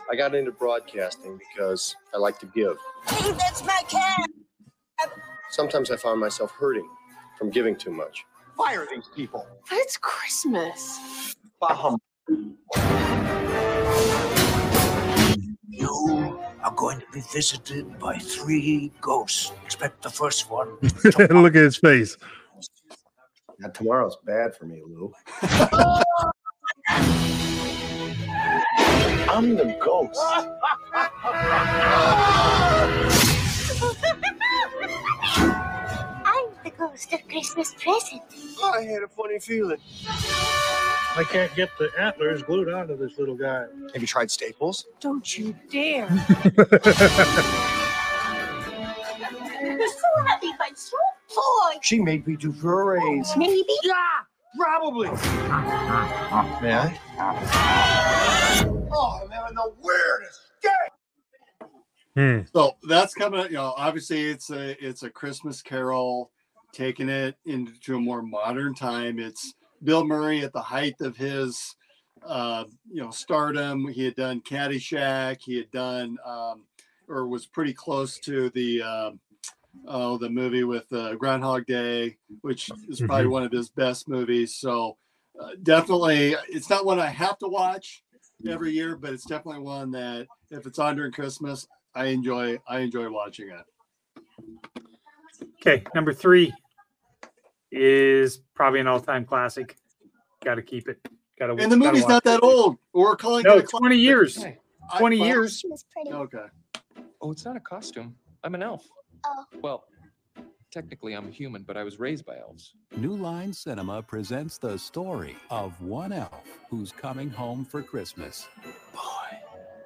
[0.08, 2.78] I got into broadcasting because I like to give.
[3.08, 4.28] Hey, that's my cat.
[5.50, 6.88] Sometimes I find myself hurting
[7.38, 8.24] from giving too much.
[8.56, 9.46] Fire these people.
[9.68, 11.34] But it's Christmas.
[11.62, 11.98] Baham.
[15.68, 19.52] You are going to be visited by three ghosts.
[19.64, 20.76] Expect the first one.
[21.04, 22.16] Look at his face.
[23.58, 25.12] Now, tomorrow's bad for me, Lou.
[29.28, 30.20] I'm the ghost.
[36.78, 38.22] I'm ghost of Christmas present.
[38.62, 39.78] I had a funny feeling.
[40.08, 43.64] I can't get the antlers glued onto this little guy.
[43.92, 44.86] Have you tried Staples?
[45.00, 46.08] Don't you dare.
[49.62, 50.96] You're so happy, but so
[51.34, 51.72] poor.
[51.80, 53.34] She may be due for a raise.
[53.36, 53.64] Maybe.
[53.82, 53.94] Yeah,
[54.58, 55.08] probably.
[55.08, 56.98] May I?
[58.92, 60.70] Oh, I'm having the weirdest day.
[62.14, 62.40] Hmm.
[62.52, 63.44] So that's coming.
[63.44, 66.30] You know, obviously it's a it's a Christmas Carol,
[66.76, 69.18] taking it into a more modern time.
[69.18, 71.74] It's Bill Murray at the height of his,
[72.22, 73.88] uh, you know, stardom.
[73.88, 75.38] He had done Caddyshack.
[75.42, 76.64] He had done, um,
[77.08, 79.10] or was pretty close to the, uh,
[79.86, 83.30] oh, the movie with uh, Groundhog Day, which is probably Mhm.
[83.30, 84.54] one of his best movies.
[84.54, 84.98] So
[85.40, 88.02] uh, definitely, it's not one I have to watch
[88.46, 92.58] every year, but it's definitely one that if it's on during Christmas, I enjoy.
[92.68, 93.64] I enjoy watching it.
[95.60, 96.54] Okay, number three
[97.70, 99.76] is probably an all-time classic.
[100.44, 100.98] Got to keep it.
[101.38, 101.52] Got to.
[101.62, 102.78] And the movie's not that old.
[102.92, 104.42] We're calling No, it a twenty years.
[104.42, 104.58] I-
[104.98, 105.64] Twenty well, years.
[106.08, 106.38] Okay.
[107.20, 108.14] Oh, it's not a costume.
[108.44, 108.86] I'm an elf.
[109.24, 109.44] Oh.
[109.60, 109.84] Well,
[110.70, 112.74] technically I'm a human, but I was raised by elves.
[112.96, 118.46] New Line Cinema presents the story of one elf who's coming home for Christmas.
[118.92, 119.00] Boy,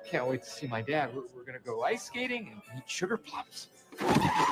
[0.06, 1.14] can't wait to see my dad.
[1.14, 3.68] We're, we're gonna go ice skating and eat sugar plums.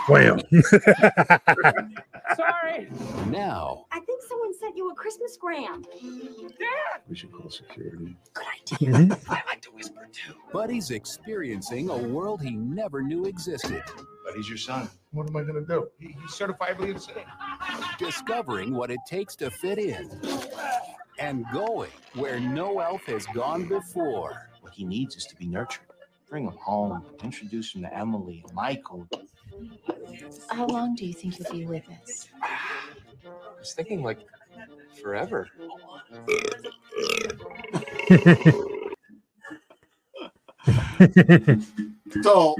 [0.08, 0.40] Wham.
[2.36, 2.88] Sorry.
[3.28, 5.82] Now, I think someone sent you a Christmas gram.
[5.82, 7.00] Dad.
[7.08, 8.16] we should call security.
[8.34, 8.44] Good
[8.80, 9.18] idea.
[9.28, 10.34] I like to whisper too.
[10.52, 13.82] Buddy's experiencing a world he never knew existed.
[14.24, 14.88] But he's your son.
[15.12, 15.88] What am I going to do?
[15.98, 17.24] He, he's certifiably insane.
[17.98, 20.20] Discovering what it takes to fit in
[21.18, 24.50] and going where no elf has gone before.
[24.60, 25.84] What he needs is to be nurtured.
[26.28, 27.04] Bring him home.
[27.24, 29.08] Introduce him to Emily and Michael.
[30.50, 32.28] How long do you think you'll be with us?
[32.42, 34.18] I was thinking like
[35.02, 35.48] forever.
[42.22, 42.56] So,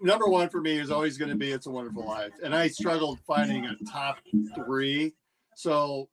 [0.00, 2.68] number one for me is always going to be "It's a Wonderful Life," and I
[2.68, 4.18] struggled finding a top
[4.54, 5.14] three.
[5.56, 6.08] So,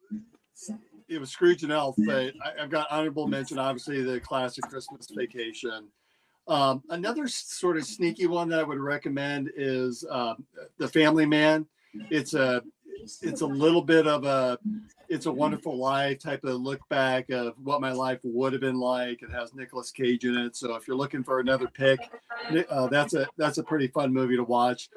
[1.08, 5.08] it was Scrooge and Elf, but I, I've got honorable mention, obviously, the classic Christmas
[5.16, 5.88] Vacation.
[6.48, 10.36] Um, another sort of sneaky one that I would recommend is uh,
[10.78, 11.66] The Family Man.
[12.10, 12.62] It's a
[13.22, 14.58] it's a little bit of a
[15.10, 18.80] it's a wonderful life type of look back of what my life would have been
[18.80, 19.22] like.
[19.22, 22.00] It has Nicolas Cage in it, so if you're looking for another pick,
[22.70, 24.90] uh, that's a that's a pretty fun movie to watch.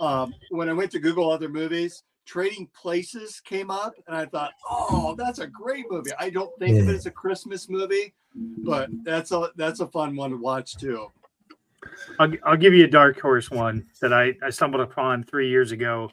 [0.00, 4.52] Um, when I went to Google other movies, Trading Places came up, and I thought,
[4.68, 6.10] oh, that's a great movie.
[6.18, 10.16] I don't think of it as a Christmas movie, but that's a that's a fun
[10.16, 11.06] one to watch too.
[12.18, 15.70] I'll, I'll give you a dark horse one that I, I stumbled upon three years
[15.70, 16.10] ago.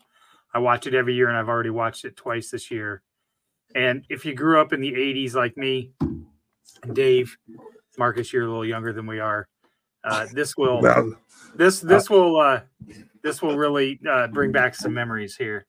[0.53, 3.01] I watch it every year, and I've already watched it twice this year.
[3.75, 5.91] And if you grew up in the '80s like me,
[6.93, 7.35] Dave,
[7.97, 9.47] Marcus, you're a little younger than we are.
[10.03, 11.15] Uh, this will Well,
[11.55, 12.61] this this will uh,
[13.23, 15.65] this will really uh, bring back some memories here.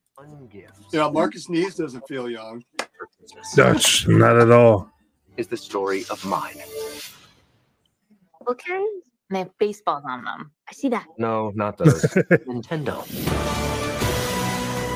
[0.92, 2.64] Yeah, Marcus Nees doesn't feel young.
[3.54, 4.90] Dutch, not at all.
[5.36, 6.56] Is the story of mine.
[8.48, 8.84] Okay.
[9.30, 10.52] And they have baseballs on them.
[10.68, 11.06] I see that.
[11.18, 12.02] No, not those.
[12.46, 13.04] Nintendo.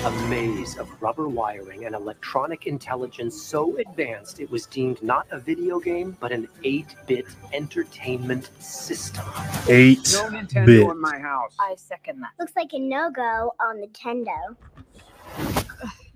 [0.05, 5.40] A maze of rubber wiring and electronic intelligence so advanced it was deemed not a
[5.40, 9.24] video game, but an 8 bit entertainment system.
[9.69, 10.31] Eight No
[10.65, 10.89] bit.
[10.89, 11.57] In my house.
[11.59, 12.31] I second that.
[12.39, 14.57] Looks like a no go on Nintendo.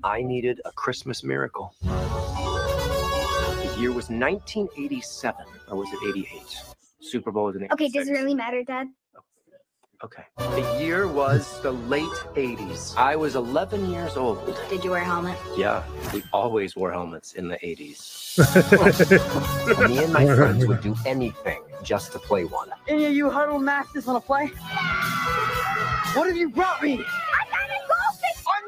[0.05, 1.75] I needed a Christmas miracle.
[1.83, 6.43] The year was 1987, or was it 88?
[7.01, 7.95] Super Bowl was in Okay, 86.
[7.95, 8.89] does it really matter, Dad?
[10.05, 10.25] Okay.
[10.37, 12.03] The year was the late
[12.35, 12.97] 80s.
[12.97, 14.45] I was 11 years old.
[14.69, 15.39] Did you wear a helmet?
[15.57, 18.37] Yeah, we always wore helmets in the 80s.
[19.89, 22.71] Me and my friends would do anything just to play one.
[22.89, 24.47] Any of you huddle masters want to play?
[26.17, 27.05] What have you brought me?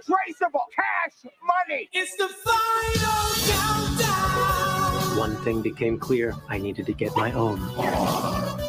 [0.07, 1.89] Untraceable cash money.
[1.93, 5.19] It's the final countdown.
[5.19, 7.59] One thing became clear I needed to get my own.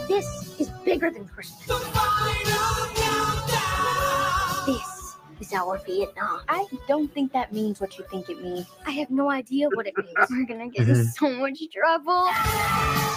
[0.08, 1.68] This is bigger than Christmas.
[4.66, 6.42] This is our Vietnam.
[6.48, 8.68] I don't think that means what you think it means.
[8.86, 10.30] I have no idea what it means.
[10.30, 11.14] We're gonna get in Mhm.
[11.18, 12.30] so much trouble.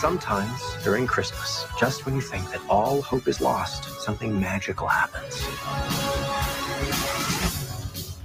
[0.01, 5.47] Sometimes during Christmas, just when you think that all hope is lost, something magical happens.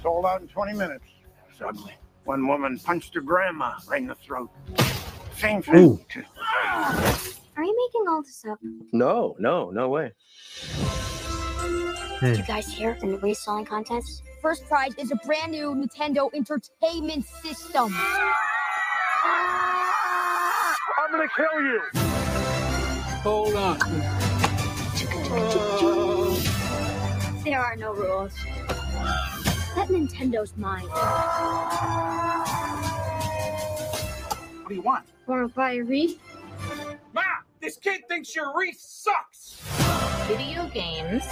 [0.04, 1.06] Sold out in 20 minutes.
[1.58, 1.94] Suddenly,
[2.24, 4.50] one woman punched her grandma right in the throat.
[5.38, 5.98] Same thing.
[7.56, 8.58] Are you making all this up?
[8.92, 10.12] No, no, no way.
[12.20, 14.22] Did you guys hear in the reselling contest?
[14.42, 17.96] First prize is a brand new Nintendo Entertainment System.
[20.98, 21.80] I'm gonna kill you.
[23.22, 23.78] Hold on.
[27.42, 28.34] There are no rules.
[29.74, 30.84] That Nintendo's mine.
[34.60, 35.04] What do you want?
[35.26, 36.20] Wanna buy a wreath?
[37.12, 37.22] Ma,
[37.60, 39.60] this kid thinks your wreath sucks.
[40.28, 41.24] Video games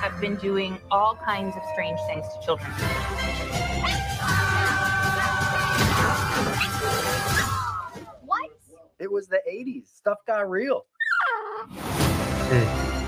[0.00, 2.70] have been doing all kinds of strange things to children.
[8.24, 8.50] What?
[8.98, 9.94] It was the 80s.
[9.94, 10.86] Stuff got real.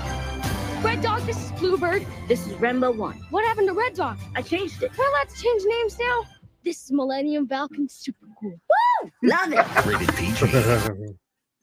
[0.85, 2.05] Red Dog, this is Bluebird.
[2.27, 3.15] This is Rambo 1.
[3.31, 4.19] What happened to Red Dog?
[4.35, 4.91] I changed it.
[4.95, 6.21] We're allowed to change names now.
[6.63, 7.89] This is Millennium Falcon.
[7.89, 8.51] Super cool.
[8.51, 9.11] Woo!
[9.23, 9.85] Love it.
[9.85, 11.15] Rated PG.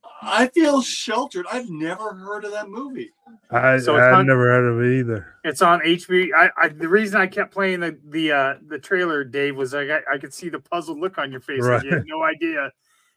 [0.23, 1.47] I feel sheltered.
[1.51, 3.11] I've never heard of that movie.
[3.51, 5.35] I So it's I on- never heard of it either.
[5.45, 6.29] It's on HBO.
[6.37, 9.87] I, I the reason I kept playing the the uh, the trailer, Dave, was I
[9.87, 11.63] got, I could see the puzzled look on your face.
[11.65, 12.71] Like you had no idea.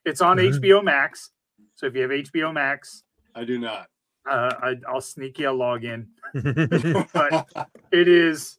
[0.06, 0.60] It's on Mhm.
[0.60, 1.32] HBO Max.
[1.76, 3.04] So if you have HBO Max,
[3.36, 3.88] I do not.
[4.26, 6.08] Uh, I, I'll sneak you a login.
[7.14, 7.48] but
[7.92, 8.58] it is,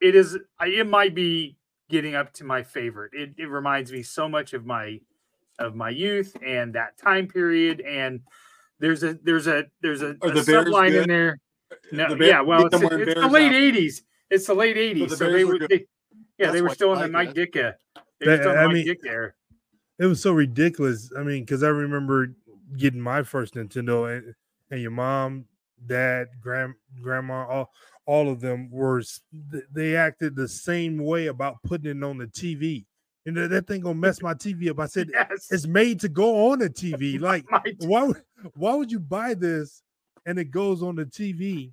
[0.00, 0.38] it is.
[0.58, 1.56] I- It might be
[1.90, 3.12] getting up to my favorite.
[3.14, 5.00] It, it reminds me so much of my
[5.58, 7.80] of my youth and that time period.
[7.80, 8.20] And
[8.80, 11.38] there's a there's a there's a, Are a the Bears subline in there.
[11.92, 14.02] No, The Bear- yeah, well, it's, them it's the late '80s.
[14.30, 15.08] It's the late '80s.
[15.10, 15.74] the So, they were were, they,
[16.38, 17.52] yeah, That's they were still in the like Mike it.
[17.52, 17.74] Ditka.
[18.20, 19.32] They were still in the Mike Ditka era.
[19.98, 21.10] It was so ridiculous.
[21.16, 22.34] I mean, because I remember
[22.76, 24.34] getting my first Nintendo, and,
[24.70, 25.44] and your mom,
[25.86, 27.70] dad, grand grandma, all
[28.06, 29.02] all of them were
[29.72, 32.84] they acted the same way about putting it on the TV.
[33.26, 34.78] And that thing gonna mess my TV up.
[34.80, 35.48] I said yes.
[35.50, 37.18] it's made to go on the TV.
[37.20, 37.44] Like
[37.80, 38.22] why would
[38.54, 39.82] why would you buy this
[40.26, 41.72] and it goes on the TV,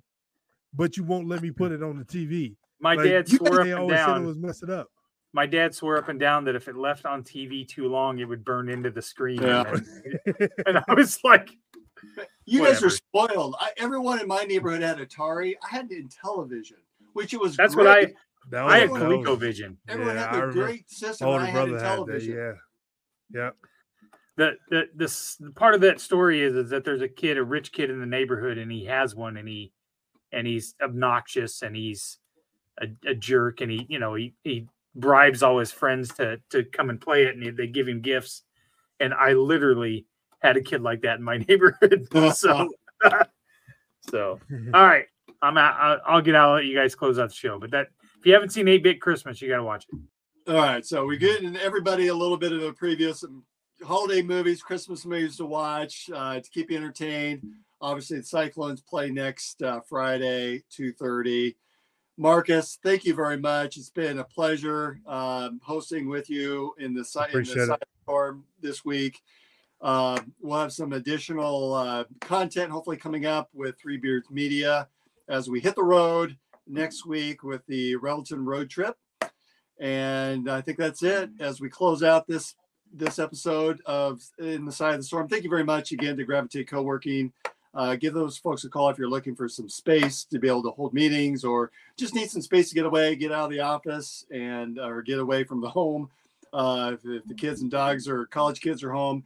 [0.74, 2.56] but you won't let me put it on the TV?
[2.80, 4.22] My Like, dad swore up and down.
[4.22, 4.88] it was messing up.
[5.34, 8.24] My dad swore up and down that if it left on TV too long, it
[8.24, 9.40] would burn into the screen.
[9.40, 9.64] Yeah.
[10.66, 11.50] And I was like,
[12.44, 13.54] You guys are spoiled.
[13.60, 15.54] I, everyone in my neighborhood had Atari.
[15.64, 16.80] I had Intellivision,
[17.12, 17.56] which it was.
[17.56, 18.04] That's what I.
[18.04, 18.14] great.
[18.50, 19.76] That I had was- that was- ColecoVision.
[19.88, 21.26] Everyone Yeah, had I the remember- great system.
[21.28, 21.94] My older I had it brother in had that.
[21.94, 22.34] television.
[22.36, 22.52] Yeah.
[23.40, 23.50] Yeah.
[24.36, 27.70] the the this part of that story is, is that there's a kid, a rich
[27.72, 29.72] kid in the neighborhood, and he has one, and he
[30.32, 32.18] and he's obnoxious, and he's
[32.80, 34.66] a, a jerk, and he you know he he
[34.96, 38.42] bribes all his friends to to come and play it, and they give him gifts,
[38.98, 40.06] and I literally
[40.42, 42.68] had a kid like that in my neighborhood, so
[44.10, 44.40] so
[44.74, 45.06] all right,
[45.40, 45.76] I'm out.
[45.78, 46.48] I'll, I'll get out.
[46.50, 47.88] I'll let you guys close out the show, but that
[48.18, 49.98] if you haven't seen Eight Bit Christmas, you got to watch it.
[50.50, 53.44] All right, so we get in everybody a little bit of a preview of some
[53.84, 57.42] holiday movies, Christmas movies to watch uh, to keep you entertained.
[57.80, 61.56] Obviously, the Cyclones play next uh, Friday, two thirty.
[62.18, 63.76] Marcus, thank you very much.
[63.76, 67.66] It's been a pleasure um, hosting with you in the site in the Appreciate it.
[67.68, 69.20] site storm this week.
[69.82, 74.86] Uh, we'll have some additional uh, content hopefully coming up with Three Beards Media
[75.28, 76.36] as we hit the road
[76.68, 78.96] next week with the Revelton road trip.
[79.80, 82.54] And I think that's it as we close out this
[82.94, 85.26] this episode of In the Side of the Storm.
[85.26, 87.32] Thank you very much again to Gravitate Co-working.
[87.74, 90.62] Uh, give those folks a call if you're looking for some space to be able
[90.62, 93.60] to hold meetings or just need some space to get away, get out of the
[93.60, 96.10] office, and or get away from the home.
[96.52, 99.24] Uh, if, if the kids and dogs or college kids are home,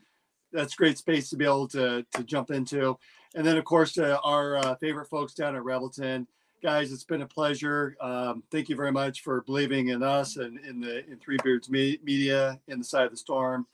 [0.52, 2.98] that's great space to be able to to jump into.
[3.34, 6.26] And then, of course, uh, our uh, favorite folks down at Revelton,
[6.62, 7.96] guys, it's been a pleasure.
[8.00, 11.68] Um, thank you very much for believing in us and in the in Three Beards
[11.68, 13.66] Me- Media, in the side of the storm.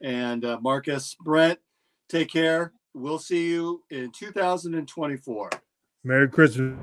[0.00, 1.58] And uh, Marcus, Brent,
[2.08, 2.72] take care.
[2.94, 5.50] We'll see you in 2024.
[6.04, 6.78] Merry Christmas.